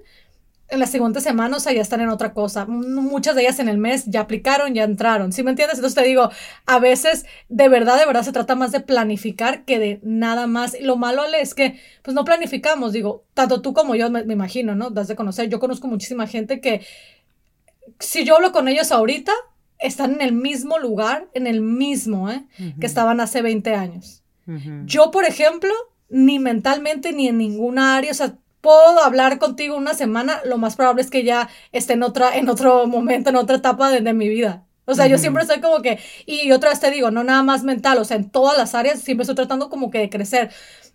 en 0.69 0.79
la 0.79 0.87
siguiente 0.87 1.21
semana, 1.21 1.57
o 1.57 1.59
ya 1.59 1.81
están 1.81 2.01
en 2.01 2.09
otra 2.09 2.33
cosa. 2.33 2.65
Muchas 2.65 3.35
de 3.35 3.43
ellas 3.43 3.59
en 3.59 3.69
el 3.69 3.77
mes 3.77 4.05
ya 4.05 4.21
aplicaron, 4.21 4.73
ya 4.73 4.83
entraron. 4.83 5.31
¿Sí 5.31 5.43
me 5.43 5.51
entiendes? 5.51 5.77
Entonces 5.77 5.95
te 5.95 6.07
digo, 6.07 6.29
a 6.65 6.79
veces, 6.79 7.25
de 7.47 7.69
verdad, 7.69 7.97
de 7.97 8.05
verdad, 8.05 8.23
se 8.23 8.33
trata 8.33 8.55
más 8.55 8.71
de 8.71 8.81
planificar 8.81 9.63
que 9.63 9.79
de 9.79 9.99
nada 10.03 10.45
más. 10.47 10.75
Y 10.75 10.83
lo 10.83 10.97
malo, 10.97 11.21
Ale, 11.21 11.41
es 11.41 11.53
que, 11.53 11.79
pues 12.03 12.13
no 12.15 12.25
planificamos. 12.25 12.91
Digo, 12.91 13.23
tanto 13.33 13.61
tú 13.61 13.73
como 13.73 13.95
yo, 13.95 14.09
me, 14.09 14.23
me 14.25 14.33
imagino, 14.33 14.75
¿no? 14.75 14.89
Das 14.89 15.07
de 15.07 15.15
conocer. 15.15 15.47
Yo 15.49 15.59
conozco 15.59 15.87
muchísima 15.87 16.27
gente 16.27 16.59
que 16.59 16.85
si 17.99 18.25
yo 18.25 18.35
hablo 18.35 18.51
con 18.51 18.67
ellos 18.67 18.91
ahorita, 18.91 19.31
están 19.79 20.13
en 20.15 20.21
el 20.21 20.33
mismo 20.33 20.79
lugar, 20.79 21.27
en 21.33 21.47
el 21.47 21.61
mismo, 21.61 22.29
¿eh? 22.29 22.45
Que 22.79 22.85
estaban 22.85 23.19
hace 23.19 23.41
20 23.41 23.73
años. 23.75 24.23
Yo, 24.85 25.11
por 25.11 25.25
ejemplo, 25.25 25.71
ni 26.09 26.39
mentalmente 26.39 27.11
ni 27.11 27.27
en 27.27 27.37
ninguna 27.37 27.97
área, 27.97 28.11
o 28.11 28.15
sea, 28.15 28.37
puedo 28.61 29.03
hablar 29.03 29.39
contigo 29.39 29.75
una 29.75 29.93
semana, 29.93 30.41
lo 30.45 30.57
más 30.57 30.75
probable 30.75 31.01
es 31.01 31.09
que 31.09 31.23
ya 31.23 31.49
esté 31.71 31.93
en, 31.93 32.03
otra, 32.03 32.37
en 32.37 32.49
otro 32.49 32.87
momento, 32.87 33.29
en 33.29 33.35
otra 33.35 33.57
etapa 33.57 33.89
de, 33.89 34.13
mi 34.13 34.29
vida. 34.29 34.63
O 34.85 34.95
sea, 34.95 35.07
yo 35.07 35.17
siempre 35.17 35.43
estoy 35.43 35.59
como 35.59 35.81
que, 35.81 35.99
y 36.25 36.51
otra 36.53 36.69
vez 36.69 36.79
te 36.79 36.89
digo, 36.91 37.11
no 37.11 37.23
nada 37.23 37.43
más 37.43 37.63
mental, 37.63 37.97
o 37.97 38.05
sea, 38.05 38.15
en 38.15 38.29
todas 38.29 38.57
las 38.57 38.73
áreas 38.73 38.99
siempre 38.99 39.23
estoy 39.23 39.35
tratando 39.35 39.69
como 39.69 39.91
que 39.91 39.99
de 39.99 40.09
crecer. 40.09 40.49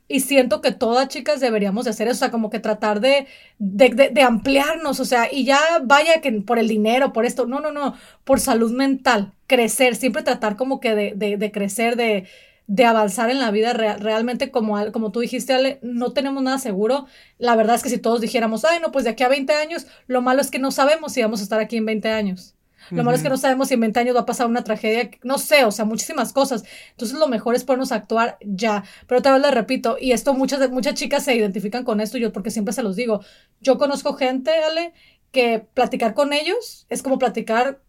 Y 0.09 0.21
siento 0.21 0.61
que 0.61 0.73
todas 0.73 1.09
chicas 1.09 1.41
deberíamos 1.41 1.85
de 1.85 1.91
hacer 1.91 2.09
eso, 2.09 2.17
o 2.17 2.19
sea, 2.19 2.31
como 2.31 2.51
que 2.51 2.61
tratar 2.61 3.01
de, 3.01 3.27
de, 3.59 4.23
ampliarnos, 4.23 5.01
o 5.01 5.05
sea, 5.05 5.29
y 5.33 5.45
ya 5.45 5.59
vaya 5.85 6.21
que 6.21 6.31
por 6.43 6.59
el 6.59 6.69
dinero, 6.69 7.13
por 7.13 7.25
esto, 7.25 7.47
no, 7.47 7.61
no, 7.61 7.73
no, 7.73 7.95
por 8.25 8.41
salud 8.41 8.73
mental, 8.73 9.33
crecer, 9.47 9.97
siempre 9.97 10.23
tratar 10.23 10.57
como 10.57 10.81
que 10.81 10.95
de, 10.95 11.53
crecer, 11.53 11.97
de, 11.97 12.27
de 12.67 12.85
avanzar 12.85 13.31
en 13.31 13.41
la 13.41 13.51
vida 13.51 13.73
realmente 13.73 14.51
como, 14.51 14.93
como 14.93 15.13
tú 15.13 15.21
dijiste, 15.21 15.55
Ale, 15.55 15.79
no 15.83 16.13
tenemos 16.13 16.43
nada 16.43 16.59
seguro. 16.59 17.07
La 17.39 17.57
verdad 17.57 17.77
es 17.77 17.83
que 17.83 17.89
si 17.89 17.99
todos 17.99 18.21
dijéramos, 18.21 18.65
ay, 18.65 18.81
no, 18.81 18.93
pues 18.93 19.05
de 19.05 19.11
aquí 19.11 19.23
a 19.25 19.29
20 19.29 19.53
años, 19.55 19.87
lo 20.07 20.21
malo 20.23 20.41
es 20.41 20.51
que 20.51 20.59
no 20.59 20.71
sabemos 20.71 21.13
si 21.13 21.23
vamos 21.23 21.41
a 21.41 21.45
estar 21.45 21.61
aquí 21.61 21.77
en 21.79 21.87
20 21.87 22.11
años. 22.11 22.55
Lo 22.91 23.05
malo 23.05 23.17
es 23.17 23.23
que 23.23 23.29
no 23.29 23.37
sabemos 23.37 23.69
si 23.69 23.75
en 23.75 23.81
20 23.81 24.01
años 24.01 24.17
va 24.17 24.21
a 24.21 24.27
pasar 24.27 24.47
una 24.47 24.65
tragedia, 24.65 25.11
no 25.23 25.39
sé, 25.39 25.65
o 25.65 25.71
sea, 25.71 25.85
muchísimas 25.85 26.33
cosas. 26.33 26.65
Entonces 26.91 27.19
lo 27.19 27.29
mejor 27.29 27.55
es 27.55 27.65
ponernos 27.65 27.93
a 27.93 27.97
actuar 27.97 28.39
ya. 28.41 28.85
Pero 29.07 29.21
otra 29.21 29.33
vez 29.33 29.43
le 29.43 29.51
repito, 29.51 29.97
y 30.01 30.13
esto 30.13 30.35
muchas, 30.35 30.71
muchas 30.71 30.95
chicas 30.95 31.25
se 31.25 31.35
identifican 31.35 31.85
con 31.85 32.01
esto, 32.01 32.19
yo 32.19 32.33
porque 32.33 32.51
siempre 32.51 32.75
se 32.75 32.83
los 32.83 32.97
digo. 32.97 33.21
Yo 33.61 33.79
conozco 33.79 34.15
gente, 34.15 34.51
Ale, 34.51 34.93
que 35.31 35.67
platicar 35.75 36.15
con 36.15 36.33
ellos 36.33 36.87
es 36.89 37.03
como 37.03 37.19
platicar 37.19 37.81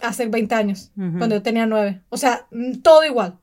hace 0.00 0.26
20 0.26 0.54
años, 0.54 0.90
cuando 0.94 1.36
yo 1.36 1.42
tenía 1.42 1.66
9. 1.66 2.02
O 2.08 2.16
sea, 2.16 2.46
todo 2.82 3.04
igual. 3.04 3.38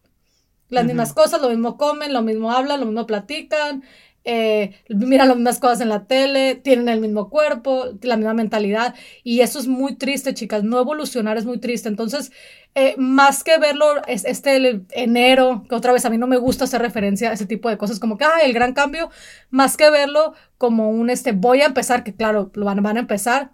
Las 0.69 0.85
mismas 0.85 1.13
cosas, 1.13 1.41
lo 1.41 1.49
mismo 1.49 1.77
comen, 1.77 2.13
lo 2.13 2.21
mismo 2.21 2.51
hablan, 2.51 2.79
lo 2.79 2.85
mismo 2.85 3.07
platican. 3.07 3.83
Eh, 4.31 4.75
miran 4.89 5.27
las 5.27 5.37
mismas 5.37 5.59
cosas 5.59 5.81
en 5.81 5.89
la 5.89 6.05
tele, 6.05 6.53
tienen 6.53 6.87
el 6.87 7.01
mismo 7.01 7.31
cuerpo, 7.31 7.85
la 8.03 8.15
misma 8.15 8.35
mentalidad. 8.35 8.93
Y 9.23 9.41
eso 9.41 9.57
es 9.57 9.67
muy 9.67 9.95
triste, 9.95 10.35
chicas. 10.35 10.63
No 10.63 10.79
evolucionar 10.79 11.37
es 11.37 11.45
muy 11.45 11.57
triste. 11.57 11.89
Entonces, 11.89 12.31
eh, 12.75 12.93
más 12.99 13.43
que 13.43 13.57
verlo, 13.57 13.85
es, 14.05 14.25
este 14.25 14.83
enero, 14.91 15.63
que 15.67 15.73
otra 15.73 15.93
vez 15.93 16.05
a 16.05 16.11
mí 16.11 16.19
no 16.19 16.27
me 16.27 16.37
gusta 16.37 16.65
hacer 16.65 16.79
referencia 16.79 17.31
a 17.31 17.33
ese 17.33 17.47
tipo 17.47 17.69
de 17.69 17.79
cosas, 17.79 17.99
como 17.99 18.19
que, 18.19 18.25
el 18.43 18.53
gran 18.53 18.73
cambio, 18.73 19.09
más 19.49 19.77
que 19.77 19.89
verlo 19.89 20.35
como 20.59 20.89
un, 20.91 21.09
este, 21.09 21.31
voy 21.31 21.61
a 21.61 21.65
empezar, 21.65 22.03
que 22.03 22.13
claro, 22.13 22.51
lo 22.53 22.65
van 22.65 22.97
a 22.97 22.99
empezar, 22.99 23.53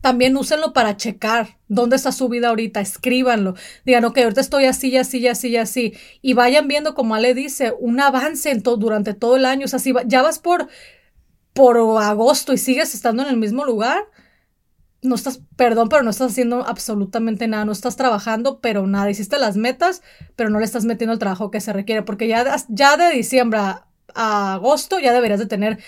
también 0.00 0.36
úsenlo 0.36 0.72
para 0.72 0.96
checar 0.96 1.58
dónde 1.66 1.96
está 1.96 2.12
su 2.12 2.28
vida 2.28 2.48
ahorita, 2.48 2.80
escríbanlo, 2.80 3.54
digan, 3.84 4.04
ok, 4.04 4.18
ahorita 4.18 4.40
estoy 4.40 4.66
así, 4.66 4.96
así, 4.96 5.26
así, 5.26 5.56
así, 5.56 5.94
y 6.22 6.34
vayan 6.34 6.68
viendo, 6.68 6.94
como 6.94 7.14
Ale 7.14 7.34
dice, 7.34 7.74
un 7.78 8.00
avance 8.00 8.50
en 8.50 8.62
durante 8.62 9.14
todo 9.14 9.36
el 9.36 9.44
año, 9.44 9.64
o 9.64 9.68
sea, 9.68 9.78
si 9.78 9.92
ya 10.06 10.22
vas 10.22 10.38
por, 10.38 10.68
por 11.52 11.76
agosto 12.02 12.52
y 12.52 12.58
sigues 12.58 12.94
estando 12.94 13.22
en 13.22 13.28
el 13.28 13.36
mismo 13.36 13.64
lugar, 13.64 14.04
no 15.00 15.14
estás, 15.14 15.40
perdón, 15.56 15.88
pero 15.88 16.02
no 16.02 16.10
estás 16.10 16.32
haciendo 16.32 16.66
absolutamente 16.66 17.46
nada, 17.46 17.64
no 17.64 17.72
estás 17.72 17.96
trabajando, 17.96 18.60
pero 18.60 18.86
nada, 18.86 19.10
hiciste 19.10 19.38
las 19.38 19.56
metas, 19.56 20.02
pero 20.36 20.50
no 20.50 20.58
le 20.58 20.64
estás 20.64 20.84
metiendo 20.84 21.12
el 21.12 21.18
trabajo 21.18 21.50
que 21.50 21.60
se 21.60 21.72
requiere, 21.72 22.02
porque 22.02 22.28
ya, 22.28 22.56
ya 22.68 22.96
de 22.96 23.10
diciembre 23.10 23.60
a 24.14 24.54
agosto 24.54 24.98
ya 24.98 25.12
deberías 25.12 25.38
de 25.38 25.46
tener 25.46 25.78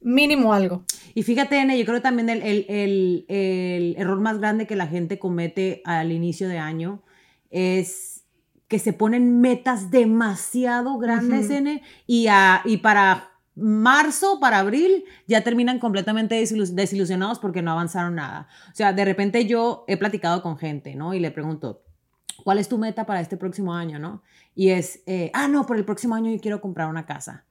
mínimo 0.00 0.52
algo. 0.52 0.84
Y 1.14 1.22
fíjate, 1.22 1.60
N, 1.60 1.78
yo 1.78 1.84
creo 1.84 2.02
también 2.02 2.28
el, 2.28 2.42
el, 2.42 3.24
el, 3.28 3.94
error 3.98 4.20
más 4.20 4.38
grande 4.38 4.66
que 4.66 4.76
la 4.76 4.86
gente 4.86 5.18
comete 5.18 5.82
al 5.84 6.12
inicio 6.12 6.48
de 6.48 6.58
año 6.58 7.02
es 7.50 8.24
que 8.68 8.78
se 8.78 8.92
ponen 8.92 9.40
metas 9.40 9.90
demasiado 9.90 10.98
grandes, 10.98 11.50
N, 11.50 11.82
y, 12.06 12.26
a, 12.26 12.60
y 12.64 12.76
para 12.78 13.30
marzo, 13.54 14.38
para 14.40 14.58
abril, 14.58 15.04
ya 15.26 15.42
terminan 15.42 15.78
completamente 15.78 16.34
desilusionados 16.36 17.38
porque 17.38 17.62
no 17.62 17.72
avanzaron 17.72 18.14
nada. 18.14 18.46
O 18.70 18.74
sea, 18.74 18.92
de 18.92 19.04
repente 19.04 19.46
yo 19.46 19.84
he 19.88 19.96
platicado 19.96 20.42
con 20.42 20.58
gente, 20.58 20.94
¿no? 20.94 21.14
Y 21.14 21.20
le 21.20 21.30
pregunto, 21.30 21.82
¿cuál 22.44 22.58
es 22.58 22.68
tu 22.68 22.78
meta 22.78 23.06
para 23.06 23.20
este 23.20 23.36
próximo 23.36 23.74
año, 23.74 23.98
no? 23.98 24.22
Y 24.54 24.70
es, 24.70 25.02
eh, 25.06 25.30
ah, 25.34 25.48
no, 25.48 25.66
por 25.66 25.76
el 25.76 25.84
próximo 25.84 26.14
año 26.14 26.30
yo 26.30 26.40
quiero 26.40 26.60
comprar 26.60 26.88
una 26.88 27.06
casa. 27.06 27.44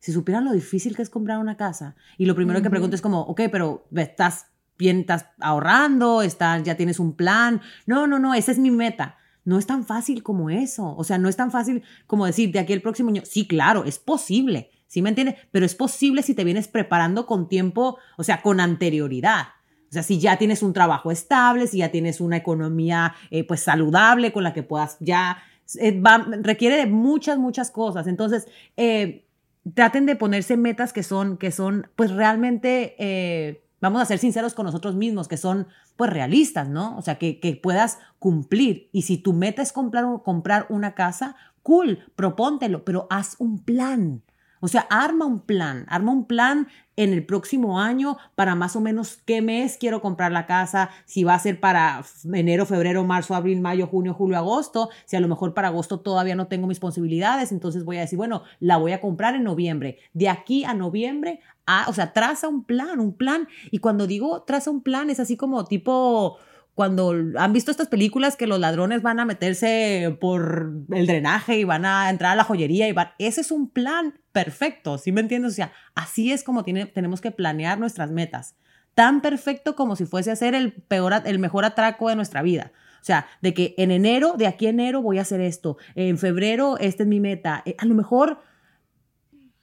Si 0.00 0.12
supieran 0.12 0.44
lo 0.44 0.52
difícil 0.52 0.94
que 0.94 1.02
es 1.02 1.10
comprar 1.10 1.38
una 1.38 1.56
casa, 1.56 1.96
y 2.16 2.26
lo 2.26 2.34
primero 2.34 2.62
que 2.62 2.70
pregunto 2.70 2.94
es 2.94 3.02
como, 3.02 3.22
ok, 3.22 3.42
pero 3.50 3.86
estás 3.94 4.46
bien, 4.78 5.00
estás 5.00 5.26
ahorrando, 5.40 6.22
estás, 6.22 6.62
ya 6.62 6.76
tienes 6.76 7.00
un 7.00 7.14
plan. 7.14 7.60
No, 7.86 8.06
no, 8.06 8.18
no, 8.18 8.34
esa 8.34 8.52
es 8.52 8.58
mi 8.58 8.70
meta. 8.70 9.16
No 9.44 9.58
es 9.58 9.66
tan 9.66 9.84
fácil 9.84 10.22
como 10.22 10.50
eso. 10.50 10.94
O 10.96 11.04
sea, 11.04 11.18
no 11.18 11.28
es 11.28 11.36
tan 11.36 11.50
fácil 11.50 11.82
como 12.06 12.26
decir 12.26 12.52
de 12.52 12.60
aquí 12.60 12.72
el 12.72 12.82
próximo 12.82 13.10
año. 13.10 13.22
Sí, 13.24 13.46
claro, 13.46 13.84
es 13.84 13.98
posible. 13.98 14.70
¿Sí 14.86 15.02
me 15.02 15.08
entiendes? 15.10 15.36
Pero 15.50 15.66
es 15.66 15.74
posible 15.74 16.22
si 16.22 16.34
te 16.34 16.44
vienes 16.44 16.68
preparando 16.68 17.26
con 17.26 17.48
tiempo, 17.48 17.98
o 18.16 18.24
sea, 18.24 18.40
con 18.40 18.60
anterioridad. 18.60 19.48
O 19.90 19.92
sea, 19.92 20.02
si 20.02 20.18
ya 20.18 20.36
tienes 20.36 20.62
un 20.62 20.72
trabajo 20.72 21.10
estable, 21.10 21.66
si 21.66 21.78
ya 21.78 21.90
tienes 21.90 22.20
una 22.20 22.36
economía 22.36 23.14
eh, 23.30 23.44
pues 23.44 23.60
saludable 23.60 24.32
con 24.32 24.44
la 24.44 24.52
que 24.52 24.62
puedas 24.62 24.96
ya, 25.00 25.38
eh, 25.78 26.00
requiere 26.42 26.76
de 26.76 26.86
muchas, 26.86 27.38
muchas 27.38 27.70
cosas. 27.70 28.06
Entonces, 28.06 28.46
eh, 28.76 29.27
traten 29.74 30.06
de 30.06 30.16
ponerse 30.16 30.56
metas 30.56 30.92
que 30.92 31.02
son, 31.02 31.36
que 31.36 31.50
son 31.50 31.88
pues 31.96 32.10
realmente, 32.10 32.94
eh, 32.98 33.62
vamos 33.80 34.02
a 34.02 34.06
ser 34.06 34.18
sinceros 34.18 34.54
con 34.54 34.66
nosotros 34.66 34.94
mismos, 34.94 35.28
que 35.28 35.36
son 35.36 35.68
pues 35.96 36.10
realistas, 36.10 36.68
¿no? 36.68 36.96
O 36.96 37.02
sea, 37.02 37.18
que, 37.18 37.40
que 37.40 37.56
puedas 37.56 37.98
cumplir. 38.18 38.88
Y 38.92 39.02
si 39.02 39.18
tu 39.18 39.32
meta 39.32 39.62
es 39.62 39.72
comprar, 39.72 40.04
comprar 40.24 40.66
una 40.68 40.94
casa, 40.94 41.36
cool, 41.62 41.98
propóntelo, 42.14 42.84
pero 42.84 43.06
haz 43.10 43.36
un 43.38 43.58
plan. 43.58 44.22
O 44.60 44.68
sea, 44.68 44.86
arma 44.90 45.24
un 45.26 45.40
plan, 45.40 45.84
arma 45.88 46.12
un 46.12 46.26
plan 46.26 46.68
en 46.96 47.12
el 47.12 47.24
próximo 47.24 47.80
año 47.80 48.18
para 48.34 48.56
más 48.56 48.74
o 48.74 48.80
menos 48.80 49.18
qué 49.24 49.40
mes 49.40 49.76
quiero 49.78 50.00
comprar 50.00 50.32
la 50.32 50.46
casa, 50.46 50.90
si 51.04 51.22
va 51.22 51.34
a 51.34 51.38
ser 51.38 51.60
para 51.60 52.02
enero, 52.32 52.66
febrero, 52.66 53.04
marzo, 53.04 53.36
abril, 53.36 53.60
mayo, 53.60 53.86
junio, 53.86 54.14
julio, 54.14 54.36
agosto, 54.36 54.90
si 55.04 55.14
a 55.14 55.20
lo 55.20 55.28
mejor 55.28 55.54
para 55.54 55.68
agosto 55.68 56.00
todavía 56.00 56.34
no 56.34 56.48
tengo 56.48 56.66
mis 56.66 56.80
posibilidades, 56.80 57.52
entonces 57.52 57.84
voy 57.84 57.98
a 57.98 58.00
decir, 58.00 58.16
bueno, 58.16 58.42
la 58.58 58.78
voy 58.78 58.92
a 58.92 59.00
comprar 59.00 59.36
en 59.36 59.44
noviembre. 59.44 59.98
De 60.12 60.28
aquí 60.28 60.64
a 60.64 60.74
noviembre, 60.74 61.40
o 61.86 61.92
sea, 61.92 62.12
traza 62.12 62.48
un 62.48 62.64
plan, 62.64 62.98
un 62.98 63.12
plan. 63.12 63.46
Y 63.70 63.78
cuando 63.78 64.06
digo 64.08 64.42
traza 64.42 64.70
un 64.70 64.82
plan, 64.82 65.08
es 65.10 65.20
así 65.20 65.36
como 65.36 65.64
tipo 65.66 66.38
cuando 66.74 67.12
han 67.36 67.52
visto 67.52 67.72
estas 67.72 67.88
películas 67.88 68.36
que 68.36 68.46
los 68.46 68.60
ladrones 68.60 69.02
van 69.02 69.18
a 69.18 69.24
meterse 69.24 70.16
por 70.20 70.74
el 70.92 71.06
drenaje 71.08 71.58
y 71.58 71.64
van 71.64 71.84
a 71.84 72.08
entrar 72.08 72.30
a 72.30 72.36
la 72.36 72.44
joyería 72.44 72.86
y 72.86 72.92
van, 72.92 73.08
ese 73.18 73.40
es 73.40 73.50
un 73.50 73.68
plan 73.68 74.14
perfecto, 74.44 74.98
¿sí 74.98 75.10
me 75.10 75.20
entiendes? 75.20 75.52
O 75.52 75.54
sea, 75.56 75.72
así 75.96 76.30
es 76.30 76.44
como 76.44 76.62
tiene, 76.62 76.86
tenemos 76.86 77.20
que 77.20 77.32
planear 77.32 77.76
nuestras 77.80 78.12
metas, 78.12 78.54
tan 78.94 79.20
perfecto 79.20 79.74
como 79.74 79.96
si 79.96 80.06
fuese 80.06 80.30
a 80.30 80.36
ser 80.36 80.54
el, 80.54 80.74
peor, 80.74 81.12
el 81.24 81.40
mejor 81.40 81.64
atraco 81.64 82.08
de 82.08 82.14
nuestra 82.14 82.42
vida. 82.42 82.70
O 83.00 83.04
sea, 83.04 83.26
de 83.42 83.52
que 83.52 83.74
en 83.78 83.90
enero, 83.90 84.34
de 84.38 84.46
aquí 84.46 84.66
a 84.66 84.70
enero 84.70 85.02
voy 85.02 85.18
a 85.18 85.22
hacer 85.22 85.40
esto, 85.40 85.76
en 85.96 86.18
febrero 86.18 86.78
esta 86.78 87.02
es 87.02 87.08
mi 87.08 87.18
meta, 87.18 87.62
eh, 87.64 87.74
a 87.78 87.84
lo 87.84 87.96
mejor 87.96 88.38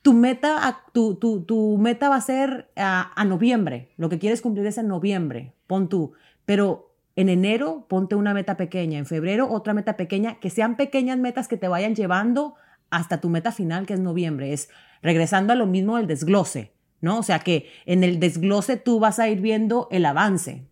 tu 0.01 0.11
meta, 0.11 0.83
tu, 0.91 1.15
tu, 1.15 1.45
tu 1.45 1.77
meta 1.77 2.09
va 2.09 2.17
a 2.17 2.21
ser 2.21 2.69
a, 2.75 3.13
a 3.15 3.23
noviembre, 3.23 3.93
lo 3.95 4.09
que 4.09 4.19
quieres 4.19 4.41
cumplir 4.41 4.65
es 4.65 4.77
en 4.77 4.89
noviembre, 4.89 5.53
pon 5.67 5.87
tú, 5.87 6.11
pero 6.43 6.93
en 7.15 7.29
enero 7.29 7.85
ponte 7.87 8.15
una 8.15 8.33
meta 8.33 8.57
pequeña, 8.57 8.99
en 8.99 9.05
febrero 9.05 9.49
otra 9.49 9.73
meta 9.73 9.95
pequeña, 9.95 10.37
que 10.41 10.49
sean 10.49 10.75
pequeñas 10.75 11.17
metas 11.17 11.47
que 11.47 11.55
te 11.55 11.69
vayan 11.69 11.95
llevando 11.95 12.55
hasta 12.95 13.19
tu 13.19 13.29
meta 13.29 13.51
final, 13.51 13.85
que 13.85 13.93
es 13.93 13.99
noviembre. 13.99 14.53
Es 14.53 14.69
regresando 15.01 15.53
a 15.53 15.55
lo 15.55 15.67
mismo 15.67 15.97
del 15.97 16.07
desglose, 16.07 16.71
¿no? 17.01 17.19
O 17.19 17.23
sea 17.23 17.39
que 17.39 17.69
en 17.85 18.03
el 18.03 18.19
desglose 18.19 18.77
tú 18.77 18.99
vas 18.99 19.19
a 19.19 19.27
ir 19.27 19.41
viendo 19.41 19.87
el 19.91 20.05
avance. 20.05 20.63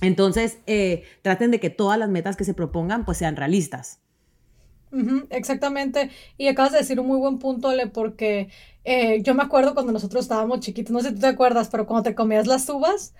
Entonces, 0.00 0.58
eh, 0.66 1.04
traten 1.22 1.50
de 1.50 1.60
que 1.60 1.70
todas 1.70 1.98
las 1.98 2.08
metas 2.08 2.36
que 2.36 2.44
se 2.44 2.54
propongan 2.54 3.04
pues 3.04 3.18
sean 3.18 3.36
realistas. 3.36 4.00
exactamente. 5.30 6.10
Y 6.38 6.48
acabas 6.48 6.72
de 6.72 6.78
decir 6.78 6.98
un 6.98 7.06
muy 7.06 7.18
buen 7.18 7.38
punto, 7.38 7.72
Le, 7.74 7.86
porque 7.86 8.48
eh, 8.84 9.22
yo 9.22 9.34
me 9.34 9.42
acuerdo 9.42 9.74
cuando 9.74 9.92
nosotros 9.92 10.24
estábamos 10.24 10.60
chiquitos, 10.60 10.92
no 10.92 11.00
sé 11.00 11.10
si 11.10 11.14
tú 11.16 11.20
te 11.20 11.26
acuerdas, 11.26 11.68
pero 11.68 11.86
cuando 11.86 12.04
te 12.04 12.14
comías 12.14 12.46
las 12.46 12.68
uvas, 12.68 13.12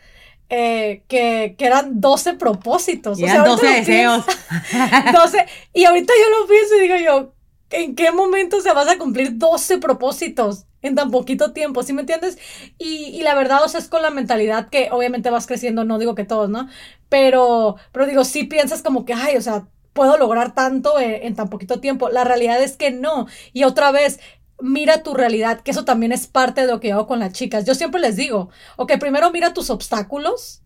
eh, 0.48 1.02
que, 1.08 1.56
que, 1.58 1.66
eran 1.66 2.00
12 2.00 2.34
propósitos. 2.34 3.18
Y 3.18 3.24
o 3.24 3.26
sea, 3.26 3.44
12 3.44 3.66
deseos. 3.66 4.24
12. 5.12 5.46
Y 5.74 5.84
ahorita 5.84 6.12
yo 6.14 6.40
lo 6.40 6.48
pienso 6.48 6.76
y 6.76 6.80
digo 6.80 6.96
yo, 7.04 7.34
¿en 7.70 7.94
qué 7.94 8.12
momento 8.12 8.60
se 8.60 8.72
vas 8.72 8.88
a 8.88 8.98
cumplir 8.98 9.38
12 9.38 9.78
propósitos 9.78 10.66
en 10.82 10.94
tan 10.94 11.10
poquito 11.10 11.52
tiempo? 11.52 11.82
¿Sí 11.82 11.92
me 11.92 12.02
entiendes? 12.02 12.38
Y, 12.78 13.06
y, 13.06 13.22
la 13.22 13.34
verdad, 13.34 13.62
o 13.64 13.68
sea, 13.68 13.80
es 13.80 13.88
con 13.88 14.02
la 14.02 14.10
mentalidad 14.10 14.68
que 14.68 14.88
obviamente 14.90 15.30
vas 15.30 15.46
creciendo, 15.46 15.84
no 15.84 15.98
digo 15.98 16.14
que 16.14 16.24
todos, 16.24 16.48
¿no? 16.50 16.68
Pero, 17.08 17.76
pero 17.92 18.06
digo, 18.06 18.24
sí 18.24 18.44
piensas 18.44 18.82
como 18.82 19.04
que, 19.04 19.14
ay, 19.14 19.36
o 19.36 19.42
sea, 19.42 19.68
puedo 19.98 20.16
lograr 20.16 20.54
tanto 20.54 21.00
en, 21.00 21.34
tan 21.34 21.50
poquito 21.50 21.80
tiempo. 21.80 22.08
La 22.08 22.22
realidad 22.22 22.62
es 22.62 22.76
que 22.76 22.92
no. 22.92 23.26
Y 23.52 23.64
otra 23.64 23.90
vez, 23.90 24.20
mira 24.60 25.02
tu 25.02 25.12
realidad, 25.14 25.60
que 25.60 25.72
eso 25.72 25.84
también 25.84 26.12
es 26.12 26.28
parte 26.28 26.60
de 26.60 26.68
lo 26.68 26.78
que 26.78 26.92
hago 26.92 27.08
con 27.08 27.18
las 27.18 27.32
chicas. 27.32 27.64
Yo 27.64 27.74
siempre 27.74 28.00
les 28.00 28.14
digo, 28.14 28.48
ok, 28.76 28.92
primero 29.00 29.30
mira 29.32 29.54
tus 29.54 29.70
obstáculos 29.70 30.62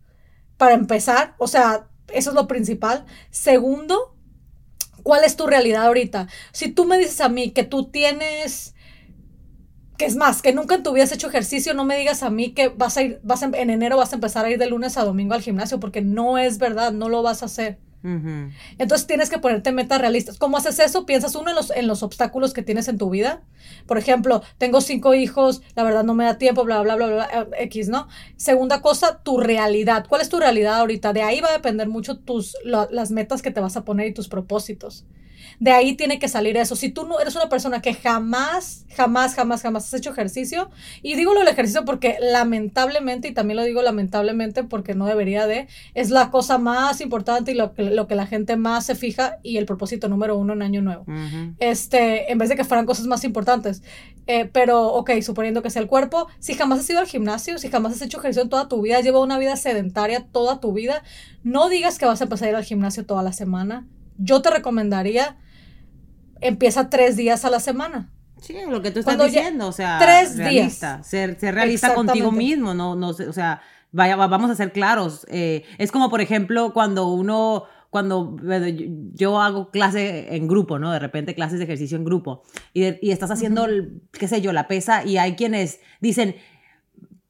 para 0.58 0.74
empezar, 0.74 1.34
o 1.38 1.48
sea, 1.48 1.88
eso 2.12 2.30
es 2.30 2.36
lo 2.36 2.46
principal. 2.46 3.06
Segundo, 3.30 4.14
¿cuál 5.02 5.24
es 5.24 5.36
tu 5.36 5.46
realidad 5.46 5.86
ahorita? 5.86 6.28
Si 6.52 6.68
tú 6.68 6.84
me 6.84 6.98
dices 6.98 7.20
a 7.20 7.28
mí 7.28 7.50
que 7.50 7.64
tú 7.64 7.90
tienes, 7.90 8.74
que 9.98 10.06
es 10.06 10.16
más, 10.16 10.42
que 10.42 10.52
nunca 10.52 10.74
en 10.74 10.82
tu 10.82 10.92
vida 10.92 11.04
has 11.04 11.12
hecho 11.12 11.28
ejercicio, 11.28 11.74
no 11.74 11.84
me 11.84 11.96
digas 11.96 12.22
a 12.22 12.30
mí 12.30 12.52
que 12.52 12.68
vas 12.68 12.96
a 12.96 13.02
ir, 13.02 13.20
vas 13.22 13.42
en 13.42 13.70
enero 13.70 13.96
vas 13.96 14.12
a 14.12 14.16
empezar 14.16 14.44
a 14.44 14.50
ir 14.50 14.58
de 14.58 14.66
lunes 14.66 14.96
a 14.96 15.04
domingo 15.04 15.34
al 15.34 15.42
gimnasio, 15.42 15.80
porque 15.80 16.00
no 16.00 16.38
es 16.38 16.58
verdad, 16.58 16.92
no 16.92 17.08
lo 17.08 17.22
vas 17.22 17.42
a 17.42 17.46
hacer. 17.46 17.78
Entonces 18.78 19.06
tienes 19.06 19.30
que 19.30 19.38
ponerte 19.38 19.70
metas 19.70 20.00
realistas. 20.00 20.38
¿Cómo 20.38 20.56
haces 20.56 20.78
eso? 20.80 21.06
Piensas 21.06 21.34
uno 21.34 21.50
en 21.50 21.56
los, 21.56 21.70
en 21.70 21.86
los 21.86 22.02
obstáculos 22.02 22.52
que 22.52 22.62
tienes 22.62 22.88
en 22.88 22.98
tu 22.98 23.10
vida. 23.10 23.42
Por 23.86 23.98
ejemplo, 23.98 24.42
tengo 24.58 24.80
cinco 24.80 25.14
hijos, 25.14 25.62
la 25.76 25.84
verdad 25.84 26.04
no 26.04 26.14
me 26.14 26.24
da 26.24 26.38
tiempo, 26.38 26.64
bla, 26.64 26.80
bla, 26.82 26.96
bla, 26.96 27.06
bla, 27.06 27.28
eh, 27.32 27.64
X, 27.64 27.88
¿no? 27.88 28.08
Segunda 28.36 28.82
cosa, 28.82 29.22
tu 29.22 29.38
realidad. 29.38 30.06
¿Cuál 30.08 30.20
es 30.20 30.28
tu 30.28 30.40
realidad 30.40 30.74
ahorita? 30.74 31.12
De 31.12 31.22
ahí 31.22 31.40
va 31.40 31.50
a 31.50 31.52
depender 31.52 31.88
mucho 31.88 32.18
tus, 32.18 32.56
las 32.64 33.10
metas 33.10 33.42
que 33.42 33.50
te 33.50 33.60
vas 33.60 33.76
a 33.76 33.84
poner 33.84 34.08
y 34.08 34.14
tus 34.14 34.28
propósitos. 34.28 35.04
De 35.62 35.70
ahí 35.70 35.94
tiene 35.94 36.18
que 36.18 36.26
salir 36.26 36.56
eso. 36.56 36.74
Si 36.74 36.88
tú 36.88 37.06
no 37.06 37.20
eres 37.20 37.36
una 37.36 37.48
persona 37.48 37.80
que 37.80 37.94
jamás, 37.94 38.84
jamás, 38.96 39.36
jamás, 39.36 39.62
jamás 39.62 39.86
has 39.86 39.94
hecho 39.94 40.10
ejercicio, 40.10 40.70
y 41.02 41.14
digo 41.14 41.34
lo 41.34 41.38
del 41.38 41.48
ejercicio 41.50 41.84
porque 41.84 42.16
lamentablemente, 42.20 43.28
y 43.28 43.32
también 43.32 43.58
lo 43.58 43.62
digo 43.62 43.80
lamentablemente 43.80 44.64
porque 44.64 44.96
no 44.96 45.06
debería 45.06 45.46
de, 45.46 45.68
es 45.94 46.10
la 46.10 46.32
cosa 46.32 46.58
más 46.58 47.00
importante 47.00 47.52
y 47.52 47.54
lo 47.54 47.74
que, 47.74 47.84
lo 47.84 48.08
que 48.08 48.16
la 48.16 48.26
gente 48.26 48.56
más 48.56 48.86
se 48.86 48.96
fija 48.96 49.36
y 49.44 49.58
el 49.58 49.64
propósito 49.64 50.08
número 50.08 50.36
uno 50.36 50.52
en 50.54 50.62
Año 50.62 50.82
Nuevo. 50.82 51.04
Este, 51.60 52.32
en 52.32 52.38
vez 52.38 52.48
de 52.48 52.56
que 52.56 52.64
fueran 52.64 52.84
cosas 52.84 53.06
más 53.06 53.22
importantes. 53.22 53.84
Eh, 54.26 54.50
pero, 54.52 54.88
ok, 54.88 55.12
suponiendo 55.22 55.62
que 55.62 55.70
sea 55.70 55.80
el 55.80 55.86
cuerpo, 55.86 56.26
si 56.40 56.54
jamás 56.54 56.80
has 56.80 56.90
ido 56.90 56.98
al 56.98 57.06
gimnasio, 57.06 57.58
si 57.58 57.68
jamás 57.68 57.92
has 57.92 58.02
hecho 58.02 58.18
ejercicio 58.18 58.42
en 58.42 58.48
toda 58.48 58.66
tu 58.66 58.82
vida, 58.82 58.98
has 58.98 59.04
llevado 59.04 59.22
una 59.22 59.38
vida 59.38 59.54
sedentaria 59.54 60.26
toda 60.26 60.58
tu 60.58 60.72
vida, 60.72 61.04
no 61.44 61.68
digas 61.68 61.98
que 61.98 62.06
vas 62.06 62.20
a 62.20 62.24
empezar 62.24 62.48
a 62.48 62.50
ir 62.50 62.56
al 62.56 62.64
gimnasio 62.64 63.06
toda 63.06 63.22
la 63.22 63.32
semana 63.32 63.86
yo 64.18 64.42
te 64.42 64.50
recomendaría, 64.50 65.36
empieza 66.42 66.90
tres 66.90 67.16
días 67.16 67.44
a 67.44 67.50
la 67.50 67.60
semana. 67.60 68.10
Sí, 68.40 68.56
lo 68.68 68.82
que 68.82 68.90
tú 68.90 69.00
estás 69.00 69.18
diciendo, 69.24 69.68
o 69.68 69.72
sea, 69.72 69.98
tres 70.00 70.36
realista, 70.36 70.96
días. 70.96 71.06
Ser, 71.06 71.38
ser 71.38 71.54
realista 71.54 71.94
contigo 71.94 72.32
mismo, 72.32 72.74
no, 72.74 72.96
no, 72.96 73.10
o 73.10 73.32
sea, 73.32 73.62
vaya, 73.92 74.16
vamos 74.16 74.50
a 74.50 74.56
ser 74.56 74.72
claros. 74.72 75.26
Eh, 75.30 75.64
es 75.78 75.92
como, 75.92 76.10
por 76.10 76.20
ejemplo, 76.20 76.72
cuando 76.72 77.06
uno, 77.06 77.64
cuando 77.88 78.36
yo 79.14 79.40
hago 79.40 79.70
clase 79.70 80.34
en 80.34 80.48
grupo, 80.48 80.80
¿no? 80.80 80.90
De 80.90 80.98
repente 80.98 81.36
clases 81.36 81.58
de 81.58 81.64
ejercicio 81.64 81.96
en 81.96 82.04
grupo, 82.04 82.42
y, 82.74 83.06
y 83.06 83.12
estás 83.12 83.30
haciendo, 83.30 83.66
qué 84.10 84.26
sé 84.26 84.40
yo, 84.40 84.52
la 84.52 84.66
pesa, 84.66 85.04
y 85.04 85.18
hay 85.18 85.36
quienes 85.36 85.78
dicen, 86.00 86.34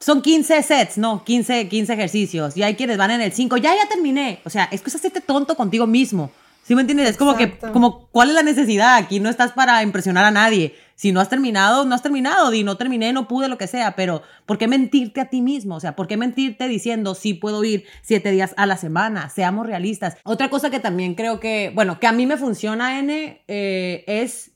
son 0.01 0.23
15 0.23 0.63
sets, 0.63 0.99
no, 0.99 1.25
15, 1.25 1.69
15 1.69 1.93
ejercicios, 1.93 2.57
y 2.57 2.63
hay 2.63 2.75
quienes 2.75 2.97
van 2.97 3.11
en 3.11 3.21
el 3.21 3.33
5, 3.33 3.59
ya, 3.59 3.75
ya 3.75 3.87
terminé. 3.87 4.41
O 4.45 4.51
sea, 4.51 4.65
es 4.73 4.81
que 4.81 4.89
es 4.89 4.97
hacerte 4.97 5.21
tonto 5.21 5.57
contigo 5.57 5.87
mismo. 5.87 6.31
¿Sí 6.63 6.77
me 6.77 6.83
entiendes? 6.83 7.11
Es 7.11 7.17
como 7.17 7.37
que, 7.37 7.59
como, 7.73 8.07
¿cuál 8.09 8.29
es 8.29 8.35
la 8.35 8.43
necesidad? 8.43 8.95
Aquí 8.97 9.19
no 9.19 9.29
estás 9.29 9.53
para 9.53 9.83
impresionar 9.83 10.25
a 10.25 10.31
nadie. 10.31 10.77
Si 10.95 11.11
no 11.11 11.21
has 11.21 11.29
terminado, 11.29 11.85
no 11.85 11.95
has 11.95 12.03
terminado. 12.03 12.51
Di, 12.51 12.63
no 12.63 12.77
terminé, 12.77 13.13
no 13.13 13.27
pude, 13.27 13.49
lo 13.49 13.59
que 13.59 13.67
sea. 13.67 13.97
Pero, 13.97 14.23
¿por 14.47 14.59
qué 14.59 14.69
mentirte 14.69 15.21
a 15.21 15.29
ti 15.29 15.43
mismo? 15.43 15.75
O 15.75 15.81
sea, 15.81 15.97
¿por 15.97 16.07
qué 16.07 16.17
mentirte 16.17 16.69
diciendo, 16.69 17.17
sí 17.17 17.35
puedo 17.35 17.65
ir 17.65 17.85
siete 18.03 18.31
días 18.31 18.55
a 18.57 18.67
la 18.67 18.77
semana? 18.77 19.29
Seamos 19.29 19.67
realistas. 19.67 20.17
Otra 20.23 20.51
cosa 20.51 20.71
que 20.71 20.79
también 20.79 21.17
creo 21.17 21.41
que, 21.41 21.73
bueno, 21.75 21.99
que 21.99 22.07
a 22.07 22.13
mí 22.13 22.27
me 22.27 22.37
funciona, 22.37 23.01
N, 23.01 23.43
eh, 23.49 24.05
es 24.07 24.53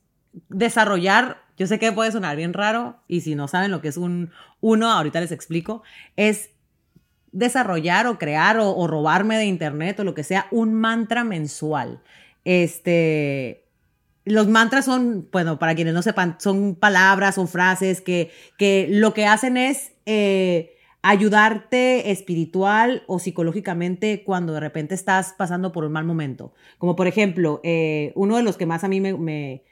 desarrollar, 0.49 1.42
yo 1.59 1.66
sé 1.66 1.79
que 1.79 1.90
puede 1.90 2.12
sonar 2.12 2.37
bien 2.37 2.53
raro, 2.53 3.01
y 3.09 3.23
si 3.23 3.35
no 3.35 3.49
saben 3.49 3.71
lo 3.71 3.81
que 3.81 3.88
es 3.88 3.97
un 3.97 4.31
uno, 4.61 4.92
ahorita 4.92 5.21
les 5.21 5.33
explico, 5.33 5.83
es 6.16 6.51
desarrollar 7.32 8.06
o 8.06 8.18
crear 8.18 8.58
o, 8.58 8.86
robarme 8.86 9.36
de 9.36 9.44
internet 9.44 10.00
o 10.00 10.04
lo 10.04 10.14
que 10.14 10.24
sea 10.24 10.46
un 10.50 10.74
mantra 10.74 11.24
mensual. 11.24 12.00
Este, 12.44 13.64
los 14.24 14.48
mantras 14.48 14.84
son, 14.84 15.28
bueno, 15.30 15.58
para 15.58 15.74
quienes 15.74 15.94
no 15.94 16.02
sepan, 16.02 16.36
son 16.38 16.74
palabras 16.74 17.38
o 17.38 17.46
frases 17.46 18.00
que, 18.00 18.30
que 18.58 18.88
lo 18.90 19.14
que 19.14 19.26
hacen 19.26 19.56
es 19.56 19.92
eh, 20.06 20.76
ayudarte 21.02 22.10
espiritual 22.10 23.04
o 23.06 23.18
psicológicamente 23.18 24.24
cuando 24.24 24.52
de 24.52 24.60
repente 24.60 24.94
estás 24.94 25.34
pasando 25.36 25.72
por 25.72 25.84
un 25.84 25.92
mal 25.92 26.04
momento. 26.04 26.52
Como 26.78 26.96
por 26.96 27.06
ejemplo, 27.06 27.60
eh, 27.62 28.12
uno 28.14 28.36
de 28.36 28.42
los 28.42 28.56
que 28.56 28.66
más 28.66 28.82
a 28.82 28.88
mí 28.88 29.00
me, 29.00 29.14
me, 29.14 29.62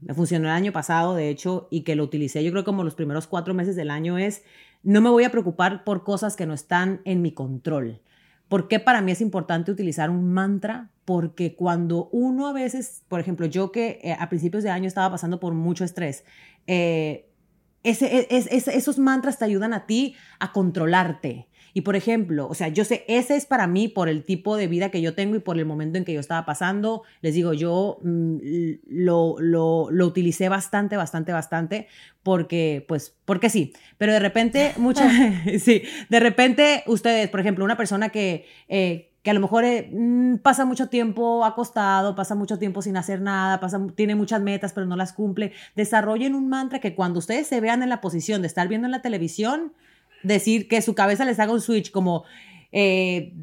me 0.00 0.14
funcionó 0.14 0.48
el 0.48 0.54
año 0.54 0.72
pasado, 0.72 1.14
de 1.14 1.28
hecho, 1.28 1.68
y 1.70 1.82
que 1.82 1.94
lo 1.94 2.04
utilicé 2.04 2.42
yo 2.42 2.50
creo 2.50 2.64
como 2.64 2.84
los 2.84 2.94
primeros 2.94 3.26
cuatro 3.26 3.54
meses 3.54 3.76
del 3.76 3.90
año 3.90 4.18
es 4.18 4.42
no 4.82 5.00
me 5.00 5.10
voy 5.10 5.24
a 5.24 5.30
preocupar 5.30 5.84
por 5.84 6.04
cosas 6.04 6.36
que 6.36 6.46
no 6.46 6.54
están 6.54 7.00
en 7.04 7.22
mi 7.22 7.32
control. 7.32 8.00
¿Por 8.48 8.66
qué 8.66 8.80
para 8.80 9.00
mí 9.00 9.12
es 9.12 9.20
importante 9.20 9.70
utilizar 9.70 10.10
un 10.10 10.32
mantra? 10.32 10.90
Porque 11.04 11.54
cuando 11.54 12.08
uno 12.10 12.48
a 12.48 12.52
veces, 12.52 13.04
por 13.08 13.20
ejemplo, 13.20 13.46
yo 13.46 13.70
que 13.70 14.00
eh, 14.02 14.16
a 14.18 14.28
principios 14.28 14.64
de 14.64 14.70
año 14.70 14.88
estaba 14.88 15.10
pasando 15.10 15.38
por 15.38 15.54
mucho 15.54 15.84
estrés, 15.84 16.24
eh, 16.66 17.30
ese, 17.82 18.26
esos 18.30 18.98
mantras 18.98 19.38
te 19.38 19.44
ayudan 19.44 19.72
a 19.72 19.86
ti 19.86 20.14
a 20.38 20.52
controlarte, 20.52 21.48
y 21.72 21.82
por 21.82 21.96
ejemplo, 21.96 22.48
o 22.48 22.54
sea, 22.54 22.68
yo 22.68 22.84
sé, 22.84 23.04
ese 23.08 23.36
es 23.36 23.46
para 23.46 23.66
mí 23.66 23.88
por 23.88 24.08
el 24.08 24.24
tipo 24.24 24.56
de 24.56 24.66
vida 24.66 24.90
que 24.90 25.00
yo 25.00 25.14
tengo 25.14 25.36
y 25.36 25.40
por 25.40 25.58
el 25.58 25.66
momento 25.66 25.98
en 25.98 26.04
que 26.04 26.12
yo 26.12 26.20
estaba 26.20 26.44
pasando. 26.44 27.02
Les 27.20 27.34
digo, 27.34 27.52
yo 27.52 27.98
mm, 28.02 28.38
lo, 28.88 29.36
lo, 29.38 29.88
lo, 29.90 30.06
utilicé 30.06 30.48
bastante, 30.48 30.96
bastante, 30.96 31.32
bastante, 31.32 31.88
porque, 32.22 32.84
pues, 32.88 33.16
porque 33.24 33.50
sí. 33.50 33.72
Pero 33.98 34.12
de 34.12 34.20
repente, 34.20 34.72
muchas, 34.76 35.12
sí, 35.60 35.82
de 36.08 36.20
repente 36.20 36.82
ustedes, 36.86 37.28
por 37.28 37.40
ejemplo, 37.40 37.64
una 37.64 37.76
persona 37.76 38.10
que... 38.10 38.46
Eh, 38.68 39.06
que 39.22 39.30
a 39.30 39.34
lo 39.34 39.40
mejor 39.40 39.64
eh, 39.64 39.90
mm, 39.92 40.36
pasa 40.36 40.64
mucho 40.64 40.88
tiempo 40.88 41.44
acostado, 41.44 42.14
pasa 42.14 42.34
mucho 42.34 42.58
tiempo 42.58 42.80
sin 42.80 42.96
hacer 42.96 43.20
nada, 43.20 43.60
pasa, 43.60 43.78
tiene 43.94 44.14
muchas 44.14 44.40
metas 44.40 44.72
pero 44.72 44.86
no 44.86 44.96
las 44.96 45.12
cumple, 45.12 45.52
desarrollen 45.76 46.34
un 46.34 46.48
mantra 46.48 46.78
que 46.78 46.94
cuando 46.94 47.18
ustedes 47.18 47.46
se 47.46 47.60
vean 47.60 47.82
en 47.82 47.90
la 47.90 48.00
posición 48.00 48.40
de 48.40 48.46
estar 48.46 48.66
viendo 48.68 48.86
en 48.86 48.92
la 48.92 49.02
televisión, 49.02 49.74
decir 50.22 50.68
que 50.68 50.82
su 50.82 50.94
cabeza 50.94 51.24
les 51.24 51.38
haga 51.38 51.52
un 51.52 51.60
switch 51.60 51.90
como... 51.90 52.24
Eh, 52.72 53.34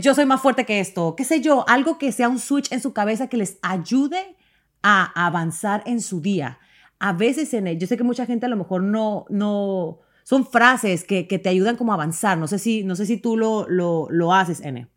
yo 0.00 0.14
soy 0.14 0.26
más 0.26 0.42
fuerte 0.42 0.66
que 0.66 0.80
esto, 0.80 1.16
qué 1.16 1.24
sé 1.24 1.40
yo, 1.40 1.66
algo 1.66 1.96
que 1.96 2.12
sea 2.12 2.28
un 2.28 2.38
switch 2.38 2.70
en 2.72 2.80
su 2.80 2.92
cabeza 2.92 3.28
que 3.28 3.38
les 3.38 3.58
ayude 3.62 4.36
a 4.82 5.26
avanzar 5.26 5.82
en 5.86 6.02
su 6.02 6.20
día. 6.20 6.58
A 6.98 7.14
veces 7.14 7.52
en 7.54 7.66
yo 7.78 7.86
sé 7.86 7.96
que 7.96 8.04
mucha 8.04 8.26
gente 8.26 8.46
a 8.46 8.50
lo 8.50 8.56
mejor 8.56 8.82
no, 8.82 9.24
no, 9.30 10.00
son 10.24 10.44
frases 10.44 11.04
que, 11.04 11.26
que 11.26 11.38
te 11.38 11.48
ayudan 11.48 11.76
como 11.76 11.92
a 11.92 11.94
avanzar. 11.94 12.36
No 12.36 12.48
sé 12.48 12.58
si, 12.58 12.84
no 12.84 12.96
sé 12.96 13.06
si 13.06 13.16
tú 13.16 13.36
lo, 13.36 13.66
lo, 13.68 14.08
lo 14.10 14.34
haces, 14.34 14.60
N. 14.60 14.88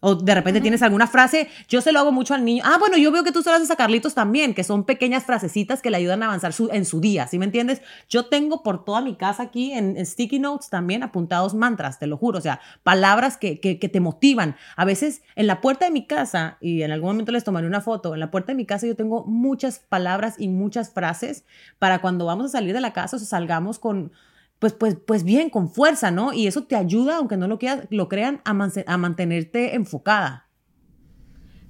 O 0.00 0.14
de 0.14 0.34
repente 0.34 0.60
tienes 0.60 0.82
alguna 0.82 1.08
frase, 1.08 1.48
yo 1.68 1.80
se 1.80 1.90
lo 1.90 1.98
hago 1.98 2.12
mucho 2.12 2.34
al 2.34 2.44
niño. 2.44 2.62
Ah, 2.64 2.76
bueno, 2.78 2.96
yo 2.96 3.10
veo 3.10 3.24
que 3.24 3.32
tú 3.32 3.42
se 3.42 3.50
lo 3.50 3.56
haces 3.56 3.70
a 3.70 3.76
Carlitos 3.76 4.14
también, 4.14 4.54
que 4.54 4.62
son 4.62 4.84
pequeñas 4.84 5.24
frasecitas 5.24 5.82
que 5.82 5.90
le 5.90 5.96
ayudan 5.96 6.22
a 6.22 6.26
avanzar 6.26 6.52
en 6.72 6.84
su 6.84 7.00
día, 7.00 7.26
¿sí 7.26 7.38
me 7.38 7.44
entiendes? 7.44 7.82
Yo 8.08 8.26
tengo 8.26 8.62
por 8.62 8.84
toda 8.84 9.00
mi 9.00 9.16
casa 9.16 9.44
aquí 9.44 9.72
en, 9.72 10.04
sticky 10.06 10.38
notes 10.38 10.70
también 10.70 11.02
apuntados 11.02 11.54
mantras, 11.54 11.98
te 11.98 12.06
lo 12.06 12.16
juro, 12.16 12.38
o 12.38 12.40
sea, 12.40 12.60
palabras 12.84 13.36
que, 13.36 13.60
que, 13.60 13.78
que, 13.78 13.88
te 13.88 14.00
motivan. 14.00 14.56
A 14.76 14.84
veces 14.84 15.22
en 15.34 15.46
la 15.46 15.60
puerta 15.60 15.86
de 15.86 15.90
mi 15.90 16.06
casa, 16.06 16.58
y 16.60 16.82
en 16.82 16.92
algún 16.92 17.10
momento 17.10 17.32
les 17.32 17.42
tomaré 17.42 17.66
una 17.66 17.80
foto, 17.80 18.14
en 18.14 18.20
la 18.20 18.30
puerta 18.30 18.52
de 18.52 18.56
mi 18.56 18.66
casa 18.66 18.86
yo 18.86 18.94
tengo 18.94 19.24
muchas 19.24 19.80
palabras 19.80 20.36
y 20.38 20.48
muchas 20.48 20.90
frases 20.90 21.44
para 21.78 22.00
cuando 22.00 22.24
vamos 22.26 22.46
a 22.46 22.48
salir 22.50 22.72
de 22.72 22.80
la 22.80 22.92
casa 22.92 23.16
o 23.16 23.18
salgamos 23.18 23.78
con 23.78 24.12
pues, 24.58 24.72
pues, 24.72 24.96
pues 25.06 25.24
bien, 25.24 25.50
con 25.50 25.70
fuerza, 25.70 26.10
¿no? 26.10 26.32
Y 26.32 26.46
eso 26.46 26.64
te 26.64 26.76
ayuda, 26.76 27.16
aunque 27.16 27.36
no 27.36 27.46
lo, 27.46 27.58
lo 27.90 28.08
crean, 28.08 28.40
a, 28.44 28.50
a 28.86 28.96
mantenerte 28.96 29.74
enfocada. 29.74 30.48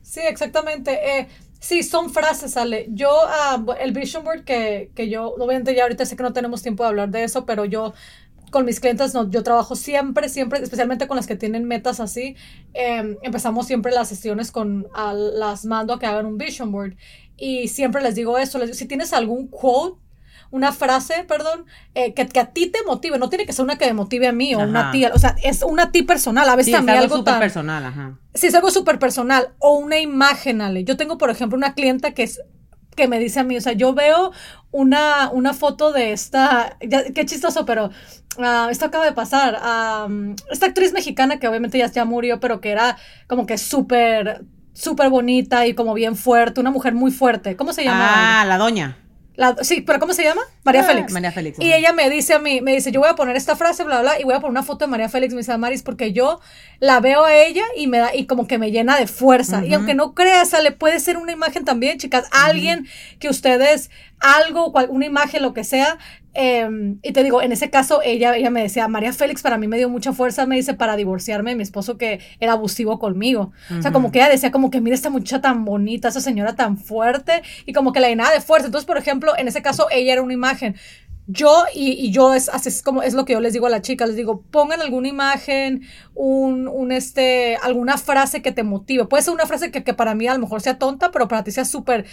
Sí, 0.03 0.21
exactamente. 0.21 1.19
Eh, 1.19 1.29
sí, 1.61 1.83
son 1.83 2.11
frases, 2.11 2.57
Ale. 2.57 2.87
Yo, 2.91 3.11
ah, 3.13 3.63
el 3.81 3.93
vision 3.93 4.25
board 4.25 4.45
que, 4.45 4.91
que 4.95 5.11
yo, 5.11 5.35
obviamente 5.35 5.75
ya 5.75 5.83
ahorita 5.83 6.07
sé 6.07 6.17
que 6.17 6.23
no 6.23 6.33
tenemos 6.33 6.63
tiempo 6.63 6.83
de 6.83 6.89
hablar 6.89 7.11
de 7.11 7.25
eso, 7.25 7.45
pero 7.45 7.67
yo 7.67 7.93
con 8.51 8.65
mis 8.65 8.81
clientes, 8.81 9.15
no, 9.15 9.31
yo 9.31 9.43
trabajo 9.43 9.77
siempre, 9.77 10.29
siempre, 10.29 10.61
especialmente 10.63 11.07
con 11.07 11.17
las 11.17 11.27
que 11.27 11.37
tienen 11.37 11.65
metas 11.65 12.01
así. 12.01 12.37
Em, 12.73 13.17
empezamos 13.23 13.67
siempre 13.67 13.93
las 13.93 14.09
sesiones 14.09 14.51
con, 14.51 14.89
las 14.95 15.65
mando 15.65 15.95
a 15.95 15.99
que 15.99 16.07
hagan 16.07 16.27
un 16.27 16.39
vision 16.39 16.73
board. 16.73 16.97
Y 17.37 17.69
siempre 17.69 18.03
les 18.03 18.15
digo 18.15 18.39
eso, 18.39 18.59
les 18.59 18.77
si 18.77 18.87
tienes 18.87 19.13
algún 19.13 19.49
quote 19.49 20.01
una 20.51 20.73
frase, 20.73 21.25
perdón, 21.29 21.67
eh, 21.95 22.15
que, 22.15 22.27
que, 22.27 22.41
a 22.41 22.47
ti 22.47 22.67
te 22.67 22.83
motive. 22.87 23.19
No 23.19 23.29
tiene 23.29 23.47
que 23.47 23.53
ser 23.53 23.65
una 23.65 23.77
que 23.77 23.87
me 23.87 23.93
motive 23.93 24.29
a 24.29 24.33
mí 24.33 24.55
o 24.55 24.61
una 24.61 24.91
tía. 24.91 25.11
O 25.15 25.19
sea, 25.19 25.37
es 25.43 25.63
una 25.63 25.93
ti 25.93 26.03
personal. 26.03 26.49
A 26.49 26.57
veces 26.57 26.73
también 26.73 26.99
algo, 26.99 27.15
algo 27.15 27.25
súper 27.25 27.39
personal, 27.39 27.85
ajá. 27.85 28.19
Sí, 28.35 28.47
es 28.47 28.55
algo 28.55 28.71
súper 28.71 28.99
personal. 28.99 29.51
O 29.59 29.79
una 29.79 29.99
imagen, 29.99 30.61
Ale. 30.61 30.85
Yo 30.85 30.97
tengo, 30.97 31.19
por 31.19 31.31
ejemplo, 31.31 31.57
una 31.57 31.75
clienta 31.75 32.13
que 32.13 32.23
es 32.25 32.41
que 32.97 33.07
me 33.07 33.21
dice 33.21 33.39
a 33.39 33.45
mí, 33.45 33.57
o 33.57 33.61
sea, 33.61 33.75
yo 33.75 33.95
veo 33.95 34.33
una, 34.73 35.31
una 35.31 35.55
foto 35.55 35.93
de 35.93 36.11
esta, 36.11 36.77
qué 36.81 37.25
chistoso, 37.27 37.65
pero 37.65 37.93
uh, 38.39 38.69
esto 38.71 38.87
acaba 38.87 39.05
de 39.05 39.13
pasar, 39.13 39.57
esta 40.51 40.67
actriz 40.67 40.93
mexicana 40.93 41.39
que 41.39 41.47
obviamente 41.47 41.79
ya, 41.79 41.87
ya 41.87 42.05
murió, 42.05 42.41
pero 42.41 42.61
que 42.61 42.71
era 42.71 42.99
como 43.29 43.47
que 43.47 43.57
súper, 43.57 44.45
súper 44.73 45.11
bonita 45.11 45.65
y 45.69 45.75
como 45.75 45.95
bien 45.95 46.17
fuerte, 46.17 46.61
una 46.61 46.73
mujer 46.73 46.93
muy 46.93 47.13
fuerte, 47.13 47.55
¿cómo 47.55 47.73
se 47.73 47.85
llama? 47.85 48.41
Ah, 48.41 48.45
la 48.45 48.59
doña 48.59 48.97
sí, 49.63 49.81
pero 49.83 49.99
¿cómo 49.99 50.15
se 50.15 50.25
llama? 50.25 50.43
María 50.69 50.85
Félix. 50.85 51.13
María 51.13 51.33
Félix. 51.33 51.59
Y 51.59 51.73
ella 51.73 51.93
me 51.93 52.09
dice 52.11 52.35
a 52.35 52.39
mí, 52.39 52.61
me 52.61 52.73
dice, 52.73 52.93
yo 52.93 53.01
voy 53.01 53.09
a 53.09 53.15
poner 53.15 53.37
esta 53.37 53.57
frase, 53.57 53.85
bla, 53.85 54.01
bla, 54.01 54.21
y 54.21 54.25
voy 54.25 54.35
a 54.35 54.41
poner 54.41 54.51
una 54.51 54.63
foto 54.63 54.85
de 54.85 54.91
María 54.91 55.09
Félix, 55.09 55.35
me 55.35 55.41
dice 55.41 55.57
Maris, 55.57 55.83
porque 55.83 56.13
yo 56.13 56.41
la 56.81 57.01
veo 57.01 57.25
a 57.25 57.35
ella 57.35 57.65
y 57.77 57.87
me 57.87 57.99
da, 57.99 58.15
y 58.15 58.27
como 58.27 58.47
que 58.47 58.59
me 58.59 58.71
llena 58.71 58.99
de 58.99 59.07
fuerza. 59.07 59.65
Y 59.65 59.75
aunque 59.75 59.95
no 59.95 60.15
creas, 60.15 60.55
le 60.63 60.73
puede 60.73 61.01
ser 61.01 61.17
una 61.17 61.33
imagen 61.33 61.65
también, 61.65 61.99
chicas, 61.99 62.27
alguien 62.31 62.87
que 63.19 63.29
ustedes, 63.29 63.91
algo, 64.21 64.73
una 64.89 65.07
imagen, 65.07 65.43
lo 65.43 65.55
que 65.55 65.65
sea, 65.65 65.99
Em, 66.41 67.01
y 67.03 67.13
te 67.13 67.25
digo, 67.25 67.43
en 67.43 67.51
ese 67.51 67.69
caso, 67.69 68.01
ella, 68.05 68.37
ella 68.37 68.49
me 68.51 68.63
decía, 68.63 68.87
María 68.87 69.13
Félix 69.13 69.43
para 69.43 69.59
mí 69.59 69.67
me 69.67 69.77
dio 69.77 69.89
mucha 69.89 70.13
fuerza, 70.13 70.47
me 70.47 70.55
dice, 70.55 70.73
para 70.73 70.95
divorciarme 70.95 71.51
de 71.51 71.57
mi 71.57 71.65
esposo 71.65 71.99
que 71.99 72.21
era 72.39 72.53
abusivo 72.53 73.01
conmigo. 73.01 73.51
O 73.77 73.83
sea, 73.83 73.91
como 73.91 74.13
que 74.13 74.21
ella 74.21 74.29
decía, 74.29 74.53
como 74.53 74.71
que 74.71 74.81
mira 74.81 74.95
esta 74.95 75.11
muchacha 75.11 75.41
tan 75.41 75.65
bonita, 75.65 76.07
esa 76.07 76.21
señora 76.21 76.55
tan 76.55 76.79
fuerte, 76.79 77.43
y 77.67 77.73
como 77.73 77.93
que 77.93 77.99
la 77.99 78.09
llenaba 78.09 78.31
de 78.31 78.41
fuerza. 78.41 78.67
Entonces, 78.67 78.87
por 78.87 78.99
ejemplo, 78.99 79.33
en 79.37 79.49
ese 79.49 79.63
caso, 79.63 79.89
ella 79.91 80.13
era 80.13 80.23
una 80.23 80.33
imagen 80.33 80.58
yo, 81.31 81.65
y, 81.75 82.11
yo 82.11 82.33
es, 82.33 82.51
es, 82.65 82.81
como, 82.81 83.03
es 83.03 83.13
lo 83.13 83.27
que 83.27 83.35
yo 83.35 83.41
les 83.41 83.53
digo 83.53 83.67
a 83.67 83.71
la 83.71 83.83
chica, 83.83 84.07
les 84.07 84.17
digo, 84.17 84.41
pongan 84.51 84.81
alguna 84.81 85.09
imagen, 85.09 85.83
un, 86.15 86.67
un 86.69 86.91
este, 86.91 87.57
alguna 87.57 87.99
frase 87.99 88.41
que 88.41 88.51
te 88.51 88.63
motive. 88.63 89.05
Puede 89.05 89.23
ser 89.23 89.35
una 89.35 89.45
frase 89.45 89.71
que, 89.71 89.85
que 89.85 89.93
para 89.93 90.15
mí 90.15 90.27
a 90.27 90.33
lo 90.33 90.41
mejor 90.41 90.63
sea 90.63 90.79
tonta, 90.79 91.11
pero 91.11 91.29
para 91.29 91.45
ti 91.45 91.51
sea 91.51 91.67
súper 91.67 92.07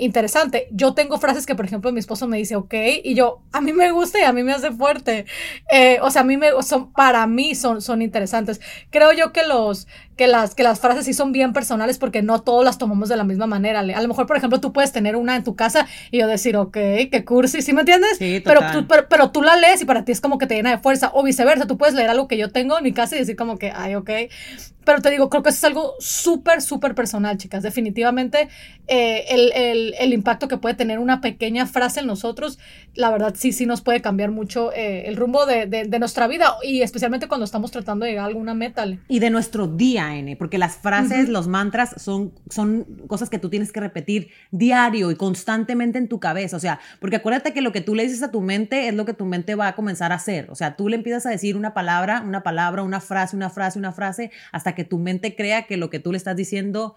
interesante. 0.00 0.66
Yo 0.72 0.94
tengo 0.94 1.18
frases 1.18 1.46
que, 1.46 1.54
por 1.54 1.64
ejemplo, 1.64 1.92
mi 1.92 2.00
esposo 2.00 2.26
me 2.26 2.38
dice, 2.38 2.56
ok, 2.56 2.74
y 3.04 3.14
yo, 3.14 3.40
a 3.52 3.60
mí 3.60 3.72
me 3.72 3.92
gusta 3.92 4.18
y 4.18 4.22
a 4.22 4.32
mí 4.32 4.42
me 4.42 4.52
hace 4.52 4.72
fuerte. 4.72 5.26
Eh, 5.70 5.98
o 6.02 6.10
sea, 6.10 6.22
a 6.22 6.24
mí 6.24 6.36
me, 6.36 6.50
son, 6.62 6.92
para 6.92 7.24
mí 7.28 7.54
son, 7.54 7.80
son 7.80 8.02
interesantes. 8.02 8.60
Creo 8.90 9.12
yo 9.12 9.32
que 9.32 9.46
los, 9.46 9.86
que 10.20 10.26
las, 10.26 10.54
que 10.54 10.62
las 10.62 10.80
frases 10.80 11.06
sí 11.06 11.14
son 11.14 11.32
bien 11.32 11.54
personales 11.54 11.96
porque 11.96 12.20
no 12.20 12.42
todos 12.42 12.62
las 12.62 12.76
tomamos 12.76 13.08
de 13.08 13.16
la 13.16 13.24
misma 13.24 13.46
manera. 13.46 13.80
A 13.80 14.02
lo 14.02 14.08
mejor, 14.08 14.26
por 14.26 14.36
ejemplo, 14.36 14.60
tú 14.60 14.70
puedes 14.70 14.92
tener 14.92 15.16
una 15.16 15.34
en 15.34 15.44
tu 15.44 15.56
casa 15.56 15.86
y 16.10 16.18
yo 16.18 16.26
decir, 16.26 16.58
ok, 16.58 16.74
qué 16.74 17.24
cursi, 17.24 17.62
¿sí 17.62 17.72
me 17.72 17.80
entiendes? 17.80 18.18
Sí, 18.18 18.42
pero, 18.44 18.60
total. 18.60 18.72
tú, 18.74 18.86
pero, 18.86 19.08
pero 19.08 19.30
tú 19.30 19.40
la 19.40 19.56
lees 19.56 19.80
y 19.80 19.86
para 19.86 20.04
ti 20.04 20.12
es 20.12 20.20
como 20.20 20.36
que 20.36 20.46
te 20.46 20.56
llena 20.56 20.72
de 20.72 20.76
fuerza. 20.76 21.10
O 21.14 21.22
viceversa, 21.22 21.66
tú 21.66 21.78
puedes 21.78 21.94
leer 21.94 22.10
algo 22.10 22.28
que 22.28 22.36
yo 22.36 22.50
tengo 22.50 22.76
en 22.76 22.84
mi 22.84 22.92
casa 22.92 23.16
y 23.16 23.20
decir 23.20 23.34
como 23.34 23.56
que, 23.56 23.72
ay, 23.74 23.94
ok. 23.94 24.10
Pero 24.90 25.02
te 25.02 25.10
digo, 25.10 25.30
creo 25.30 25.44
que 25.44 25.50
eso 25.50 25.58
es 25.58 25.64
algo 25.64 25.94
súper, 26.00 26.60
súper 26.60 26.96
personal, 26.96 27.38
chicas. 27.38 27.62
Definitivamente 27.62 28.48
eh, 28.88 29.24
el, 29.28 29.52
el, 29.52 29.94
el, 30.00 30.12
impacto 30.12 30.48
que 30.48 30.56
puede 30.56 30.74
tener 30.74 30.98
una 30.98 31.20
pequeña 31.20 31.64
frase 31.66 32.00
en 32.00 32.08
nosotros, 32.08 32.58
la 32.96 33.12
verdad 33.12 33.36
sí, 33.38 33.52
sí 33.52 33.66
nos 33.66 33.82
puede 33.82 34.00
cambiar 34.00 34.32
mucho 34.32 34.72
eh, 34.72 35.04
el 35.06 35.14
rumbo 35.14 35.46
de, 35.46 35.66
de, 35.66 35.84
de, 35.84 35.98
nuestra 36.00 36.26
vida 36.26 36.56
y 36.64 36.82
especialmente 36.82 37.28
cuando 37.28 37.44
estamos 37.44 37.70
tratando 37.70 38.04
de 38.04 38.10
llegar 38.10 38.24
a 38.24 38.26
alguna 38.26 38.52
meta. 38.52 38.84
Y 39.06 39.20
de 39.20 39.30
nuestro 39.30 39.68
día, 39.68 40.16
N, 40.16 40.34
porque 40.34 40.58
las 40.58 40.76
frases, 40.76 41.26
uh 41.26 41.28
-huh. 41.28 41.34
los 41.34 41.46
mantras 41.46 41.94
son, 42.02 42.32
son 42.48 42.84
cosas 43.06 43.30
que 43.30 43.38
tú 43.38 43.48
tienes 43.48 43.70
que 43.70 43.78
repetir 43.78 44.30
diario 44.50 45.12
y 45.12 45.14
constantemente 45.14 45.98
en 45.98 46.08
tu 46.08 46.18
cabeza. 46.18 46.56
O 46.56 46.60
sea, 46.60 46.80
porque 46.98 47.14
acuérdate 47.14 47.52
que 47.52 47.60
lo 47.60 47.70
que 47.70 47.80
tú 47.80 47.94
le 47.94 48.02
dices 48.02 48.24
a 48.24 48.32
tu 48.32 48.40
mente 48.40 48.88
es 48.88 48.94
lo 48.94 49.04
que 49.04 49.14
tu 49.14 49.24
mente 49.24 49.54
va 49.54 49.68
a 49.68 49.76
comenzar 49.76 50.10
a 50.10 50.16
hacer. 50.16 50.50
O 50.50 50.56
sea, 50.56 50.74
tú 50.74 50.88
le 50.88 50.96
empiezas 50.96 51.26
a 51.26 51.30
decir 51.30 51.56
una 51.56 51.74
palabra, 51.74 52.24
una 52.26 52.42
palabra, 52.42 52.82
una 52.82 52.98
frase, 52.98 53.36
una 53.36 53.50
frase, 53.50 53.78
una 53.78 53.92
frase, 53.92 54.32
hasta 54.50 54.74
que 54.74 54.79
tu 54.84 54.98
mente 54.98 55.34
crea 55.34 55.66
que 55.66 55.76
lo 55.76 55.90
que 55.90 55.98
tú 55.98 56.12
le 56.12 56.18
estás 56.18 56.36
diciendo 56.36 56.96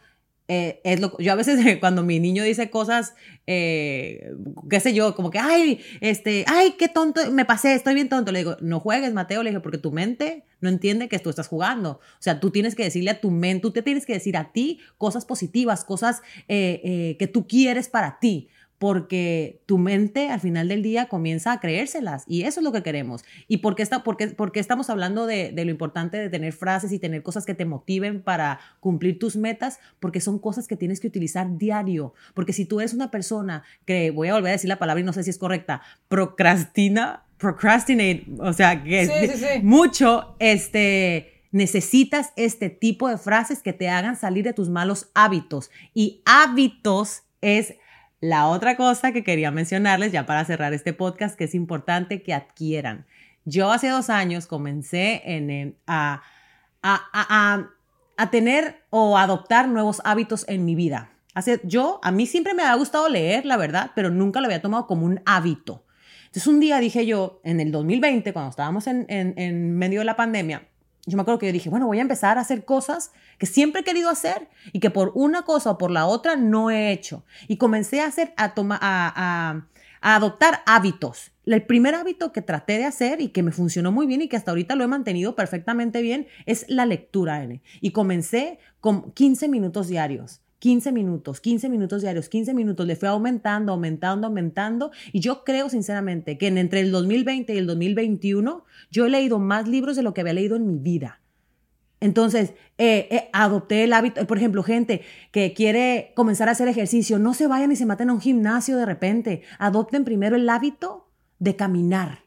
eh, 0.49 0.81
es 0.83 0.99
lo 0.99 1.17
yo 1.19 1.31
a 1.31 1.35
veces 1.35 1.57
cuando 1.79 2.03
mi 2.03 2.19
niño 2.19 2.43
dice 2.43 2.69
cosas 2.69 3.15
eh, 3.47 4.33
qué 4.69 4.81
sé 4.81 4.93
yo 4.93 5.15
como 5.15 5.31
que 5.31 5.39
ay 5.39 5.79
este 6.01 6.43
ay 6.47 6.75
qué 6.77 6.89
tonto 6.89 7.31
me 7.31 7.45
pasé 7.45 7.73
estoy 7.73 7.93
bien 7.93 8.09
tonto 8.09 8.33
le 8.33 8.39
digo 8.39 8.57
no 8.59 8.81
juegues 8.81 9.13
Mateo 9.13 9.41
le 9.41 9.51
dije 9.51 9.61
porque 9.61 9.77
tu 9.77 9.93
mente 9.93 10.43
no 10.59 10.67
entiende 10.67 11.07
que 11.07 11.17
tú 11.19 11.29
estás 11.29 11.47
jugando 11.47 11.91
o 11.91 12.21
sea 12.21 12.41
tú 12.41 12.51
tienes 12.51 12.75
que 12.75 12.83
decirle 12.83 13.11
a 13.11 13.21
tu 13.21 13.31
mente 13.31 13.61
tú 13.61 13.71
te 13.71 13.81
tienes 13.81 14.05
que 14.05 14.13
decir 14.13 14.35
a 14.35 14.51
ti 14.51 14.81
cosas 14.97 15.23
positivas 15.23 15.85
cosas 15.85 16.21
eh, 16.49 17.15
que 17.17 17.27
tú 17.27 17.47
quieres 17.47 17.87
para 17.87 18.19
ti 18.19 18.49
porque 18.83 19.61
tu 19.65 19.77
mente 19.77 20.29
al 20.29 20.41
final 20.41 20.67
del 20.67 20.83
día 20.83 21.05
comienza 21.05 21.53
a 21.53 21.61
creérselas 21.61 22.25
y 22.27 22.43
eso 22.43 22.59
es 22.59 22.65
lo 22.65 22.73
que 22.73 22.83
queremos. 22.83 23.23
¿Y 23.47 23.59
por 23.59 23.75
qué, 23.75 23.81
está, 23.81 24.03
por 24.03 24.17
qué, 24.17 24.27
por 24.27 24.51
qué 24.51 24.59
estamos 24.59 24.89
hablando 24.89 25.25
de, 25.25 25.53
de, 25.53 25.63
lo 25.63 25.71
importante 25.71 26.17
de 26.17 26.29
tener 26.29 26.51
frases 26.51 26.91
y 26.91 26.99
tener 26.99 27.23
cosas 27.23 27.45
que 27.45 27.53
te 27.53 27.63
motiven 27.63 28.21
para 28.21 28.59
cumplir 28.81 29.19
tus 29.19 29.37
metas? 29.37 29.79
Porque 30.01 30.19
son 30.19 30.37
cosas 30.37 30.67
que 30.67 30.75
tienes 30.75 30.99
que 30.99 31.07
utilizar 31.07 31.57
diario. 31.57 32.13
Porque 32.33 32.51
si 32.51 32.65
tú 32.65 32.81
eres 32.81 32.93
una 32.93 33.09
persona 33.09 33.63
que, 33.85 34.11
voy 34.11 34.27
a 34.27 34.33
volver 34.33 34.49
a 34.49 34.51
decir 34.51 34.67
la 34.67 34.79
palabra 34.79 34.99
y 34.99 35.05
no 35.05 35.13
sé 35.13 35.23
si 35.23 35.29
es 35.29 35.37
correcta, 35.37 35.81
procrastina, 36.09 37.23
procrastinate, 37.37 38.25
o 38.37 38.51
sea, 38.51 38.83
que 38.83 39.05
sí, 39.05 39.27
sí, 39.29 39.45
sí. 39.45 39.61
mucho, 39.63 40.35
este 40.39 41.41
necesitas 41.51 42.33
este 42.35 42.69
tipo 42.69 43.07
de 43.07 43.17
frases 43.17 43.61
que 43.61 43.71
te 43.71 43.87
hagan 43.87 44.17
salir 44.17 44.43
de 44.43 44.51
tus 44.51 44.67
malos 44.67 45.09
hábitos. 45.13 45.71
Y 45.93 46.21
hábitos 46.25 47.23
es 47.39 47.75
la 48.23 48.47
otra 48.47 48.77
cosa 48.77 49.11
que 49.11 49.21
quería 49.21 49.51
mencionarles 49.51 50.13
ya 50.13 50.25
para 50.25 50.45
cerrar 50.45 50.73
este 50.73 50.93
podcast, 50.93 51.35
que 51.37 51.43
es 51.43 51.53
importante 51.53 52.23
que 52.23 52.33
adquieran. 52.33 53.05
Yo 53.43 53.69
hace 53.69 53.89
dos 53.89 54.09
años 54.09 54.47
comencé 54.47 55.21
en, 55.25 55.49
en, 55.49 55.77
a, 55.87 56.23
a, 56.81 57.01
a, 57.11 57.67
a, 58.15 58.31
tener 58.31 58.85
o 58.89 59.17
adoptar 59.17 59.67
nuevos 59.67 60.01
hábitos 60.05 60.45
en 60.47 60.63
mi 60.63 60.73
vida. 60.73 61.11
Hace, 61.33 61.59
yo, 61.65 61.99
a 62.01 62.11
mí 62.11 62.25
siempre 62.25 62.53
me 62.53 62.63
ha 62.63 62.73
gustado 62.75 63.09
leer, 63.09 63.45
la 63.45 63.57
verdad, 63.57 63.91
pero 63.93 64.09
nunca 64.09 64.39
lo 64.39 64.45
había 64.45 64.61
tomado 64.61 64.87
como 64.87 65.05
un 65.05 65.19
hábito. 65.25 65.83
Entonces 66.27 66.47
un 66.47 66.61
día 66.61 66.79
dije 66.79 67.05
yo, 67.05 67.41
en 67.43 67.59
el 67.59 67.73
2020, 67.73 68.31
cuando 68.31 68.51
estábamos 68.51 68.87
en, 68.87 69.05
en 69.09 69.77
medio 69.77 69.99
de 69.99 70.05
la 70.05 70.15
pandemia, 70.15 70.69
yo 71.05 71.17
me 71.17 71.21
acuerdo 71.21 71.39
que 71.39 71.47
yo 71.47 71.53
dije, 71.53 71.69
bueno, 71.69 71.87
voy 71.87 71.99
a 71.99 72.01
empezar 72.01 72.37
a 72.37 72.41
hacer 72.41 72.63
cosas 72.63 73.11
que 73.37 73.45
siempre 73.45 73.81
he 73.81 73.83
querido 73.83 74.09
hacer 74.09 74.47
y 74.71 74.79
que 74.79 74.89
por 74.89 75.11
una 75.15 75.43
cosa 75.43 75.71
o 75.71 75.77
por 75.77 75.91
la 75.91 76.05
otra 76.05 76.37
no 76.37 76.71
he 76.71 76.91
hecho. 76.91 77.25
Y 77.47 77.57
comencé 77.57 77.99
a 77.99 78.07
hacer, 78.07 78.33
a, 78.37 78.53
tomar, 78.53 78.79
a, 78.81 79.11
a, 79.15 79.67
a 80.01 80.15
adoptar 80.15 80.61
hábitos. 80.65 81.31
El 81.45 81.65
primer 81.65 81.95
hábito 81.95 82.31
que 82.31 82.41
traté 82.41 82.77
de 82.77 82.85
hacer 82.85 83.19
y 83.19 83.29
que 83.29 83.43
me 83.43 83.51
funcionó 83.51 83.91
muy 83.91 84.07
bien 84.07 84.21
y 84.21 84.29
que 84.29 84.37
hasta 84.37 84.51
ahorita 84.51 84.75
lo 84.75 84.85
he 84.85 84.87
mantenido 84.87 85.35
perfectamente 85.35 86.01
bien 86.01 86.27
es 86.45 86.65
la 86.69 86.85
lectura, 86.85 87.43
N. 87.43 87.61
Y 87.81 87.91
comencé 87.91 88.59
con 88.79 89.11
15 89.11 89.49
minutos 89.49 89.89
diarios. 89.89 90.41
15 90.63 90.93
minutos, 90.93 91.41
15 91.41 91.67
minutos 91.67 92.03
diarios, 92.03 92.29
15 92.29 92.53
minutos, 92.53 92.87
le 92.87 92.95
fue 92.95 93.09
aumentando, 93.09 93.73
aumentando, 93.73 94.27
aumentando. 94.27 94.91
Y 95.11 95.19
yo 95.19 95.43
creo 95.43 95.67
sinceramente 95.67 96.37
que 96.37 96.47
en, 96.47 96.57
entre 96.57 96.79
el 96.79 96.89
2020 96.89 97.53
y 97.53 97.57
el 97.57 97.67
2021 97.67 98.63
yo 98.89 99.05
he 99.05 99.09
leído 99.09 99.39
más 99.39 99.67
libros 99.67 99.97
de 99.97 100.03
lo 100.03 100.13
que 100.13 100.21
había 100.21 100.31
leído 100.31 100.55
en 100.55 100.65
mi 100.65 100.77
vida. 100.77 101.19
Entonces, 101.99 102.53
eh, 102.77 103.09
eh, 103.11 103.29
adopté 103.33 103.83
el 103.83 103.91
hábito, 103.91 104.25
por 104.25 104.37
ejemplo, 104.37 104.63
gente 104.63 105.01
que 105.33 105.53
quiere 105.53 106.13
comenzar 106.15 106.47
a 106.47 106.53
hacer 106.53 106.69
ejercicio, 106.69 107.19
no 107.19 107.33
se 107.33 107.47
vayan 107.47 107.73
y 107.73 107.75
se 107.75 107.85
maten 107.85 108.09
a 108.09 108.13
un 108.13 108.21
gimnasio 108.21 108.77
de 108.77 108.85
repente. 108.85 109.41
Adopten 109.59 110.05
primero 110.05 110.37
el 110.37 110.47
hábito 110.47 111.09
de 111.39 111.57
caminar. 111.57 112.22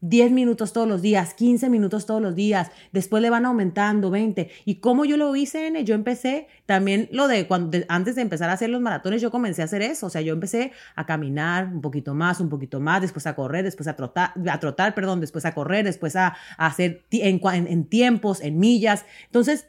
10 0.00 0.30
minutos 0.30 0.72
todos 0.72 0.86
los 0.86 1.02
días, 1.02 1.34
15 1.34 1.68
minutos 1.70 2.06
todos 2.06 2.22
los 2.22 2.34
días, 2.34 2.70
después 2.92 3.22
le 3.22 3.30
van 3.30 3.46
aumentando 3.46 4.10
20. 4.10 4.50
¿Y 4.64 4.76
cómo 4.76 5.04
yo 5.04 5.16
lo 5.16 5.34
hice, 5.34 5.66
N? 5.66 5.84
Yo 5.84 5.94
empecé 5.94 6.48
también 6.66 7.08
lo 7.12 7.28
de 7.28 7.46
cuando 7.46 7.78
antes 7.88 8.14
de 8.16 8.22
empezar 8.22 8.50
a 8.50 8.54
hacer 8.54 8.70
los 8.70 8.80
maratones, 8.80 9.20
yo 9.20 9.30
comencé 9.30 9.62
a 9.62 9.64
hacer 9.64 9.82
eso, 9.82 10.06
o 10.06 10.10
sea, 10.10 10.20
yo 10.20 10.32
empecé 10.32 10.72
a 10.94 11.06
caminar 11.06 11.66
un 11.72 11.80
poquito 11.80 12.14
más, 12.14 12.40
un 12.40 12.48
poquito 12.48 12.80
más, 12.80 13.02
después 13.02 13.26
a 13.26 13.34
correr, 13.34 13.64
después 13.64 13.88
a 13.88 13.96
trotar, 13.96 14.32
a 14.48 14.60
trotar, 14.60 14.94
perdón, 14.94 15.20
después 15.20 15.44
a 15.44 15.54
correr, 15.54 15.84
después 15.84 16.16
a, 16.16 16.36
hacer 16.56 17.04
en, 17.10 17.40
en 17.44 17.84
tiempos, 17.84 18.40
en 18.40 18.58
millas. 18.58 19.04
Entonces, 19.26 19.68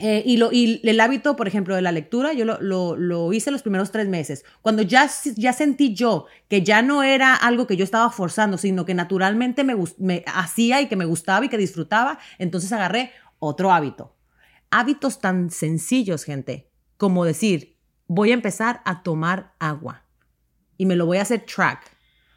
eh, 0.00 0.22
y, 0.24 0.36
lo, 0.36 0.52
y, 0.52 0.80
el 0.84 1.00
hábito, 1.00 1.34
por 1.34 1.48
ejemplo, 1.48 1.74
de 1.74 1.82
la 1.82 1.90
lectura, 1.90 2.32
yo 2.32 2.44
lo, 2.44 2.60
lo, 2.60 2.96
lo, 2.96 3.32
hice 3.32 3.50
los 3.50 3.62
primeros 3.62 3.90
tres 3.90 4.08
meses. 4.08 4.44
Cuando 4.62 4.82
ya, 4.82 5.10
ya 5.36 5.52
sentí 5.52 5.92
yo 5.92 6.26
que 6.48 6.62
ya 6.62 6.82
no 6.82 7.02
era 7.02 7.34
algo 7.34 7.66
que 7.66 7.76
yo 7.76 7.82
estaba 7.82 8.10
forzando, 8.10 8.58
sino 8.58 8.84
que 8.84 8.94
naturalmente 8.94 9.64
me, 9.64 9.74
me 9.98 10.24
hacía 10.26 10.80
y 10.80 10.86
que 10.86 10.96
me 10.96 11.04
gustaba 11.04 11.44
y 11.44 11.48
que 11.48 11.58
disfrutaba, 11.58 12.18
entonces 12.38 12.72
agarré 12.72 13.10
otro 13.40 13.72
hábito. 13.72 14.14
Hábitos 14.70 15.18
tan 15.18 15.50
sencillos, 15.50 16.24
gente, 16.24 16.70
como 16.96 17.24
decir, 17.24 17.76
voy 18.06 18.30
a 18.30 18.34
empezar 18.34 18.82
a 18.84 19.02
tomar 19.02 19.54
agua 19.58 20.04
y 20.76 20.86
me 20.86 20.94
lo 20.94 21.06
voy 21.06 21.18
a 21.18 21.22
hacer 21.22 21.40
track. 21.40 21.90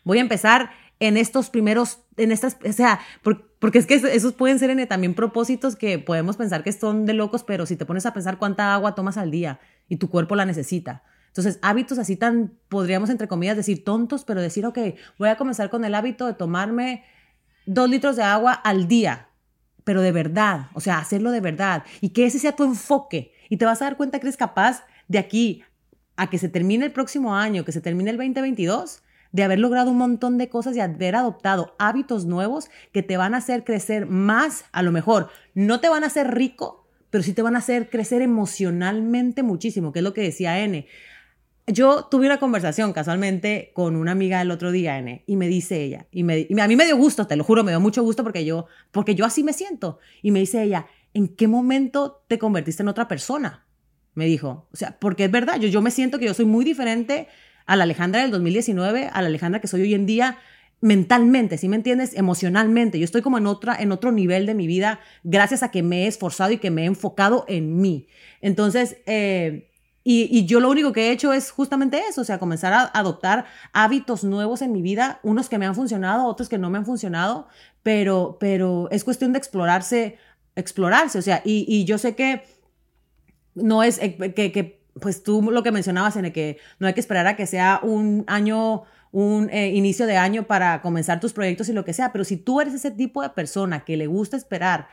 Voy 0.04 0.18
a 0.18 0.22
empezar 0.22 0.72
en 1.02 1.18
estos 1.18 1.50
primeros, 1.50 2.00
en 2.16 2.32
estas, 2.32 2.58
o 2.64 2.72
sea, 2.72 3.00
porque, 3.24 3.44
porque 3.58 3.80
es 3.80 3.88
que 3.88 3.96
esos 3.96 4.34
pueden 4.34 4.60
ser 4.60 4.70
en, 4.70 4.88
también 4.88 5.16
propósitos 5.16 5.76
que 5.76 5.98
podemos 5.98 6.38
pensar 6.38 6.64
que 6.64 6.72
son 6.72 7.08
de 7.08 7.14
locos, 7.14 7.44
pero 7.44 7.66
si 7.66 7.76
te 7.76 7.88
pones 7.88 8.06
a 8.06 8.14
pensar 8.14 8.38
cuánta 8.38 8.74
agua 8.74 8.94
tomas 8.94 9.18
al 9.18 9.32
día 9.32 9.60
y 9.90 9.98
tu 9.98 10.10
cuerpo 10.10 10.36
la 10.36 10.46
necesita. 10.46 11.04
Entonces, 11.28 11.58
hábitos 11.64 11.98
así 11.98 12.18
tan, 12.18 12.54
podríamos 12.70 13.10
entre 13.10 13.28
comillas 13.28 13.58
decir 13.58 13.84
tontos, 13.84 14.26
pero 14.26 14.42
decir, 14.42 14.64
ok, 14.66 14.78
voy 15.18 15.30
a 15.30 15.38
comenzar 15.38 15.72
con 15.72 15.84
el 15.86 15.96
hábito 15.96 16.28
de 16.28 16.36
tomarme 16.36 17.04
dos 17.66 17.90
litros 17.90 18.16
de 18.16 18.24
agua 18.24 18.54
al 18.54 18.88
día, 18.88 19.30
pero 19.84 20.02
de 20.02 20.12
verdad, 20.12 20.68
o 20.76 20.82
sea, 20.82 21.00
hacerlo 21.00 21.32
de 21.32 21.42
verdad 21.42 21.84
y 22.00 22.10
que 22.10 22.26
ese 22.26 22.38
sea 22.38 22.56
tu 22.56 22.64
enfoque 22.64 23.34
y 23.50 23.58
te 23.58 23.66
vas 23.66 23.82
a 23.82 23.86
dar 23.86 23.98
cuenta 23.98 24.20
que 24.20 24.28
eres 24.28 24.38
capaz 24.38 24.86
de 25.08 25.18
aquí 25.18 25.64
a 26.16 26.30
que 26.30 26.38
se 26.38 26.48
termine 26.48 26.86
el 26.86 26.92
próximo 26.92 27.36
año, 27.36 27.66
que 27.66 27.72
se 27.72 27.82
termine 27.82 28.12
el 28.12 28.18
2022, 28.18 29.02
de 29.32 29.44
haber 29.44 29.60
logrado 29.60 29.92
un 29.92 29.98
montón 29.98 30.38
de 30.38 30.50
cosas 30.50 30.76
y 30.76 30.80
haber 30.80 31.16
adoptado 31.16 31.76
hábitos 31.80 32.26
nuevos 32.26 32.70
que 32.92 33.04
te 33.04 33.18
van 33.18 33.34
a 33.34 33.38
hacer 33.38 33.64
crecer 33.64 34.06
más, 34.06 34.66
a 34.72 34.84
lo 34.84 34.92
mejor 34.92 35.30
no 35.54 35.80
te 35.80 35.90
van 35.90 36.04
a 36.04 36.08
hacer 36.08 36.34
rico, 36.34 36.88
pero 37.10 37.24
sí 37.24 37.34
te 37.34 37.42
van 37.42 37.56
a 37.56 37.60
hacer 37.60 37.90
crecer 37.90 38.22
emocionalmente 38.22 39.44
muchísimo, 39.44 39.92
que 39.92 40.00
es 40.00 40.04
lo 40.04 40.14
que 40.14 40.22
decía 40.22 40.60
N. 40.60 40.86
Yo 41.68 42.06
tuve 42.06 42.26
una 42.26 42.40
conversación 42.40 42.92
casualmente 42.92 43.72
con 43.74 43.96
una 43.96 44.12
amiga 44.12 44.42
el 44.42 44.52
otro 44.52 44.72
día, 44.72 44.98
N, 44.98 45.24
y 45.26 45.36
me 45.36 45.48
dice 45.48 45.84
ella, 45.84 46.08
y, 46.12 46.24
me, 46.24 46.48
a 46.60 46.68
mí 46.68 46.76
me 46.76 46.86
dio 46.86 46.98
gusto, 46.98 47.28
te 47.28 47.36
lo 47.36 47.44
juro, 47.44 47.64
me 47.64 47.72
dio 47.72 47.80
mucho 47.80 48.04
gusto 48.04 48.24
porque 48.24 48.44
yo, 48.44 48.66
porque 48.92 49.16
yo 49.16 49.26
así 49.26 49.44
me 49.44 49.54
siento. 49.54 50.00
Y 50.22 50.32
me 50.32 50.40
dice 50.40 50.64
ella, 50.64 50.88
¿en 51.14 51.28
qué 51.30 51.48
momento 51.48 52.24
te 52.28 52.40
convertiste 52.40 52.84
en 52.84 52.90
otra 52.90 53.08
persona? 53.08 53.66
Me 54.14 54.26
dijo, 54.26 54.68
o 54.74 54.76
sea, 54.76 54.98
porque 55.00 55.26
es 55.26 55.32
verdad, 55.32 55.60
yo, 55.60 55.70
yo 55.70 55.82
me 55.82 55.92
siento 55.92 56.20
que 56.20 56.26
yo 56.26 56.34
soy 56.34 56.46
muy 56.46 56.66
diferente 56.66 57.28
a 57.66 57.76
la 57.76 57.84
Alejandra 57.84 58.22
del 58.22 58.32
2019, 58.32 59.10
a 59.12 59.22
la 59.22 59.28
Alejandra 59.28 59.62
que 59.62 59.68
soy 59.68 59.82
hoy 59.82 59.94
en 59.94 60.06
día 60.06 60.40
mentalmente, 60.82 61.58
¿sí 61.58 61.70
me 61.70 61.76
entiendes? 61.76 62.16
Emocionalmente. 62.16 63.00
Yo 63.00 63.06
estoy 63.06 63.22
como 63.22 63.38
en, 63.38 63.46
otra, 63.46 63.76
en 63.80 63.92
otro 63.92 64.12
nivel 64.12 64.48
de 64.48 64.56
mi 64.56 64.68
vida 64.68 65.00
gracias 65.24 65.64
a 65.64 65.70
que 65.70 65.84
me 65.84 66.04
he 66.04 66.08
esforzado 66.08 66.52
y 66.52 66.58
que 66.58 66.72
me 66.72 66.84
he 66.84 66.86
enfocado 66.86 67.46
en 67.48 67.80
mí. 67.80 68.08
Entonces, 68.42 68.98
eh, 69.06 69.70
y, 70.04 70.46
yo 70.48 70.60
lo 70.60 70.70
único 70.70 70.92
que 70.92 71.10
he 71.10 71.12
hecho 71.12 71.32
es 71.32 71.52
justamente 71.52 72.02
eso, 72.10 72.22
o 72.22 72.24
sea, 72.24 72.40
comenzar 72.40 72.74
a 72.74 72.86
adoptar 72.86 73.46
hábitos 73.72 74.24
nuevos 74.24 74.64
en 74.64 74.72
mi 74.72 74.82
vida, 74.82 75.20
unos 75.22 75.48
que 75.48 75.60
me 75.60 75.68
han 75.68 75.76
funcionado, 75.76 76.26
otros 76.26 76.50
que 76.50 76.58
no 76.58 76.72
me 76.72 76.80
han 76.80 76.86
funcionado, 76.88 77.48
pero, 77.84 78.38
pero 78.40 78.90
es 78.90 79.04
cuestión 79.04 79.32
de 79.32 79.38
explorarse, 79.38 80.18
explorarse, 80.56 81.20
o 81.20 81.22
sea, 81.22 81.44
y, 81.46 81.86
yo 81.86 82.00
sé 82.00 82.16
que 82.16 82.44
no 83.54 83.84
es 83.84 84.00
eh, 84.02 84.16
que 84.34 84.81
pues 85.00 85.24
tú 85.24 85.42
lo 85.52 85.64
que 85.64 85.72
mencionabas 85.72 86.16
en 86.16 86.26
el 86.26 86.34
que 86.34 86.58
no 86.80 86.88
hay 86.88 86.94
que 86.94 87.00
esperar 87.00 87.28
a 87.28 87.36
que 87.36 87.46
sea 87.46 87.80
un 87.84 88.24
año, 88.28 88.84
un 89.12 89.50
eh, 89.50 89.70
inicio 89.70 90.06
de 90.06 90.18
año 90.18 90.44
para 90.44 90.82
comenzar 90.82 91.20
tus 91.20 91.34
proyectos 91.34 91.70
y 91.70 91.74
lo 91.74 91.86
que 91.86 91.94
sea, 91.94 92.12
pero 92.12 92.24
si 92.24 92.38
tú 92.38 92.62
eres 92.62 92.74
ese 92.74 92.92
tipo 92.92 93.22
de 93.22 93.30
persona 93.30 93.86
que 93.86 93.98
le 93.98 94.08
gusta 94.08 94.38
esperar 94.38 94.88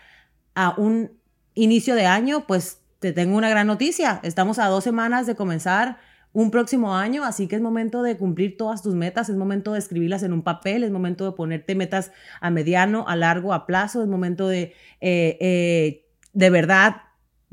a 0.54 0.74
un 0.76 1.12
inicio 1.54 1.94
de 1.94 2.06
año, 2.06 2.46
pues 2.46 2.80
te 3.00 3.12
tengo 3.12 3.36
una 3.36 3.48
gran 3.48 3.66
noticia. 3.66 4.20
Estamos 4.22 4.58
a 4.58 4.66
dos 4.66 4.84
semanas 4.84 5.26
de 5.26 5.34
comenzar 5.34 5.98
un 6.32 6.50
próximo 6.50 6.94
año, 6.94 7.24
así 7.24 7.48
que 7.48 7.56
es 7.56 7.62
momento 7.62 8.02
de 8.02 8.16
cumplir 8.16 8.56
todas 8.56 8.82
tus 8.82 8.94
metas, 8.94 9.28
es 9.28 9.36
momento 9.36 9.72
de 9.72 9.78
escribirlas 9.78 10.22
en 10.22 10.32
un 10.32 10.42
papel, 10.42 10.84
es 10.84 10.90
momento 10.90 11.24
de 11.24 11.32
ponerte 11.32 11.74
metas 11.74 12.12
a 12.40 12.50
mediano, 12.50 13.06
a 13.08 13.16
largo, 13.16 13.54
a 13.54 13.66
plazo, 13.66 14.02
es 14.02 14.08
momento 14.08 14.46
de 14.46 14.74
eh, 15.00 15.38
eh, 15.40 16.06
de 16.32 16.50
verdad 16.50 17.07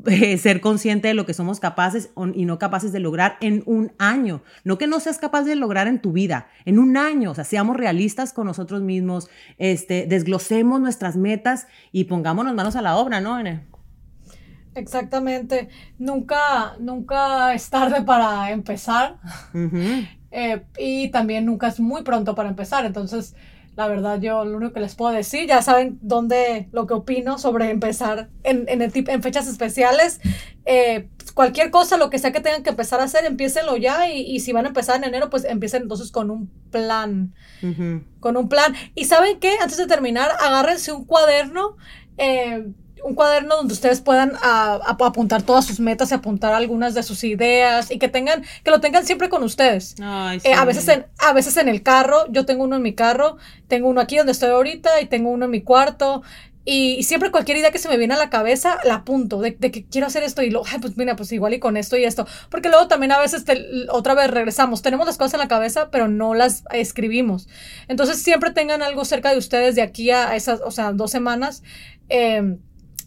eh, 0.05 0.37
ser 0.39 0.61
consciente 0.61 1.07
de 1.07 1.13
lo 1.13 1.25
que 1.25 1.33
somos 1.33 1.59
capaces 1.59 2.09
y 2.33 2.45
no 2.45 2.59
capaces 2.59 2.91
de 2.91 2.99
lograr 2.99 3.37
en 3.41 3.63
un 3.65 3.93
año. 3.97 4.43
No 4.63 4.77
que 4.77 4.87
no 4.87 4.99
seas 4.99 5.17
capaz 5.17 5.43
de 5.43 5.55
lograr 5.55 5.87
en 5.87 6.01
tu 6.01 6.11
vida, 6.11 6.47
en 6.65 6.79
un 6.79 6.97
año. 6.97 7.31
O 7.31 7.35
sea, 7.35 7.43
seamos 7.43 7.77
realistas 7.77 8.33
con 8.33 8.47
nosotros 8.47 8.81
mismos, 8.81 9.29
este, 9.57 10.05
desglosemos 10.07 10.81
nuestras 10.81 11.15
metas 11.15 11.67
y 11.91 12.05
pongámonos 12.05 12.53
manos 12.55 12.75
a 12.75 12.81
la 12.81 12.97
obra, 12.97 13.21
¿no? 13.21 13.37
Exactamente. 14.75 15.69
Nunca, 15.97 16.75
nunca 16.79 17.53
es 17.53 17.69
tarde 17.69 18.01
para 18.01 18.51
empezar. 18.51 19.17
Eh, 20.31 20.65
y 20.77 21.09
también 21.11 21.45
nunca 21.45 21.67
es 21.67 21.79
muy 21.79 22.03
pronto 22.03 22.35
para 22.35 22.49
empezar. 22.49 22.85
Entonces, 22.85 23.35
la 23.75 23.87
verdad, 23.87 24.21
yo 24.21 24.45
lo 24.45 24.57
único 24.57 24.73
que 24.73 24.79
les 24.79 24.95
puedo 24.95 25.11
decir, 25.13 25.47
ya 25.47 25.61
saben 25.61 25.99
dónde 26.01 26.69
lo 26.71 26.87
que 26.87 26.93
opino 26.93 27.37
sobre 27.37 27.69
empezar 27.69 28.29
en, 28.43 28.65
en, 28.69 28.81
el 28.81 28.91
en 28.95 29.21
fechas 29.21 29.47
especiales. 29.47 30.21
Eh, 30.65 31.09
cualquier 31.33 31.71
cosa, 31.71 31.97
lo 31.97 32.09
que 32.09 32.17
sea 32.17 32.31
que 32.31 32.39
tengan 32.39 32.63
que 32.63 32.69
empezar 32.69 33.01
a 33.01 33.03
hacer, 33.03 33.25
empiecenlo 33.25 33.75
ya. 33.75 34.09
Y, 34.09 34.21
y 34.21 34.39
si 34.39 34.53
van 34.53 34.65
a 34.65 34.69
empezar 34.69 34.95
en 34.95 35.03
enero, 35.03 35.29
pues 35.29 35.43
empiecen 35.43 35.83
entonces 35.83 36.11
con 36.11 36.31
un 36.31 36.49
plan. 36.71 37.33
Con 38.19 38.37
un 38.37 38.47
plan. 38.47 38.73
Y 38.95 39.05
saben 39.05 39.39
qué, 39.39 39.57
antes 39.61 39.77
de 39.77 39.87
terminar, 39.87 40.31
agárrense 40.39 40.93
un 40.93 41.03
cuaderno. 41.03 41.75
Eh, 42.17 42.65
un 43.05 43.13
cuaderno 43.13 43.57
donde 43.57 43.73
ustedes 43.73 44.01
puedan 44.01 44.33
apuntar 44.41 45.43
todas 45.43 45.65
sus 45.65 45.79
metas 45.79 46.09
y 46.09 46.15
apuntar 46.15 46.53
algunas 46.53 46.95
de 46.95 47.03
sus 47.03 47.23
ideas 47.23 47.91
y 47.91 47.99
que 47.99 48.07
tengan, 48.07 48.43
que 48.63 48.71
lo 48.71 48.81
tengan 48.81 49.05
siempre 49.05 49.29
con 49.29 49.43
ustedes. 49.43 49.95
Eh, 50.43 50.53
a, 50.53 50.65
veces 50.65 50.87
en, 50.87 51.05
a 51.19 51.31
veces 51.31 51.55
en 51.57 51.69
el 51.69 51.83
carro, 51.83 52.25
yo 52.31 52.47
tengo 52.47 52.63
uno 52.63 52.77
en 52.77 52.81
mi 52.81 52.95
carro, 52.95 53.37
tengo 53.67 53.89
uno 53.89 54.01
aquí 54.01 54.17
donde 54.17 54.31
estoy 54.31 54.49
ahorita 54.49 55.01
y 55.01 55.05
tengo 55.05 55.29
uno 55.29 55.45
en 55.45 55.51
mi 55.51 55.61
cuarto. 55.61 56.23
Y, 56.67 57.03
siempre 57.03 57.29
cualquier 57.29 57.57
idea 57.57 57.69
que 57.69 57.77
se 57.77 57.87
me 57.89 57.97
viene 57.97 58.15
a 58.15 58.17
la 58.17 58.31
cabeza, 58.31 58.79
la 58.85 58.95
apunto, 58.95 59.39
de, 59.39 59.55
que 59.55 59.85
quiero 59.85 60.07
hacer 60.07 60.23
esto 60.23 60.41
y 60.41 60.47
ay, 60.47 60.79
pues 60.81 60.97
mira, 60.97 61.15
pues 61.15 61.31
igual 61.31 61.53
y 61.53 61.59
con 61.59 61.77
esto 61.77 61.97
y 61.97 62.05
esto. 62.05 62.25
Porque 62.49 62.69
luego 62.69 62.87
también 62.87 63.11
a 63.11 63.19
veces, 63.19 63.45
otra 63.89 64.15
vez 64.15 64.31
regresamos, 64.31 64.81
tenemos 64.81 65.05
las 65.05 65.19
cosas 65.19 65.35
en 65.35 65.41
la 65.41 65.47
cabeza, 65.47 65.91
pero 65.91 66.07
no 66.07 66.33
las 66.33 66.63
escribimos. 66.71 67.47
Entonces 67.87 68.19
siempre 68.23 68.49
tengan 68.49 68.81
algo 68.81 69.05
cerca 69.05 69.31
de 69.31 69.37
ustedes 69.37 69.75
de 69.75 69.83
aquí 69.83 70.09
a 70.09 70.35
esas, 70.35 70.59
o 70.65 70.71
sea, 70.71 70.91
dos 70.91 71.11
semanas. 71.11 71.61
Eh, 72.09 72.57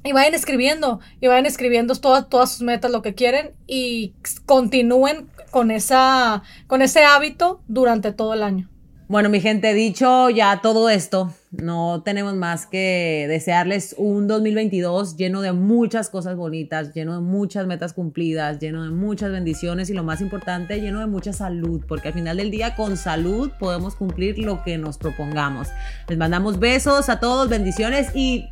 y 0.04 0.12
vayan 0.12 0.34
escribiendo, 0.34 1.00
y 1.20 1.26
vayan 1.26 1.46
escribiendo 1.46 1.94
todas, 1.96 2.28
todas 2.28 2.52
sus 2.52 2.62
metas, 2.62 2.90
lo 2.90 3.02
que 3.02 3.14
quieren, 3.14 3.52
y 3.66 4.14
continúen 4.46 5.28
con, 5.50 5.70
esa, 5.70 6.42
con 6.66 6.82
ese 6.82 7.04
hábito 7.04 7.60
durante 7.68 8.12
todo 8.12 8.34
el 8.34 8.42
año. 8.42 8.68
Bueno, 9.08 9.30
mi 9.30 9.40
gente, 9.40 9.72
dicho 9.72 10.28
ya 10.28 10.60
todo 10.60 10.90
esto, 10.90 11.32
no 11.50 12.02
tenemos 12.04 12.34
más 12.34 12.66
que 12.66 13.24
desearles 13.26 13.94
un 13.96 14.26
2022 14.26 15.16
lleno 15.16 15.40
de 15.40 15.52
muchas 15.52 16.10
cosas 16.10 16.36
bonitas, 16.36 16.92
lleno 16.92 17.14
de 17.14 17.20
muchas 17.20 17.66
metas 17.66 17.94
cumplidas, 17.94 18.58
lleno 18.58 18.84
de 18.84 18.90
muchas 18.90 19.32
bendiciones 19.32 19.88
y 19.88 19.94
lo 19.94 20.04
más 20.04 20.20
importante, 20.20 20.78
lleno 20.82 21.00
de 21.00 21.06
mucha 21.06 21.32
salud, 21.32 21.82
porque 21.88 22.08
al 22.08 22.14
final 22.14 22.36
del 22.36 22.50
día 22.50 22.76
con 22.76 22.98
salud 22.98 23.50
podemos 23.58 23.94
cumplir 23.94 24.38
lo 24.40 24.62
que 24.62 24.76
nos 24.76 24.98
propongamos. 24.98 25.68
Les 26.06 26.18
mandamos 26.18 26.58
besos 26.58 27.08
a 27.08 27.18
todos, 27.18 27.48
bendiciones 27.48 28.14
y 28.14 28.44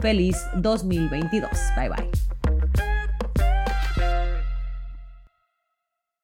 feliz 0.00 0.36
2022. 0.62 1.48
Bye 1.76 1.88
bye. 1.88 2.57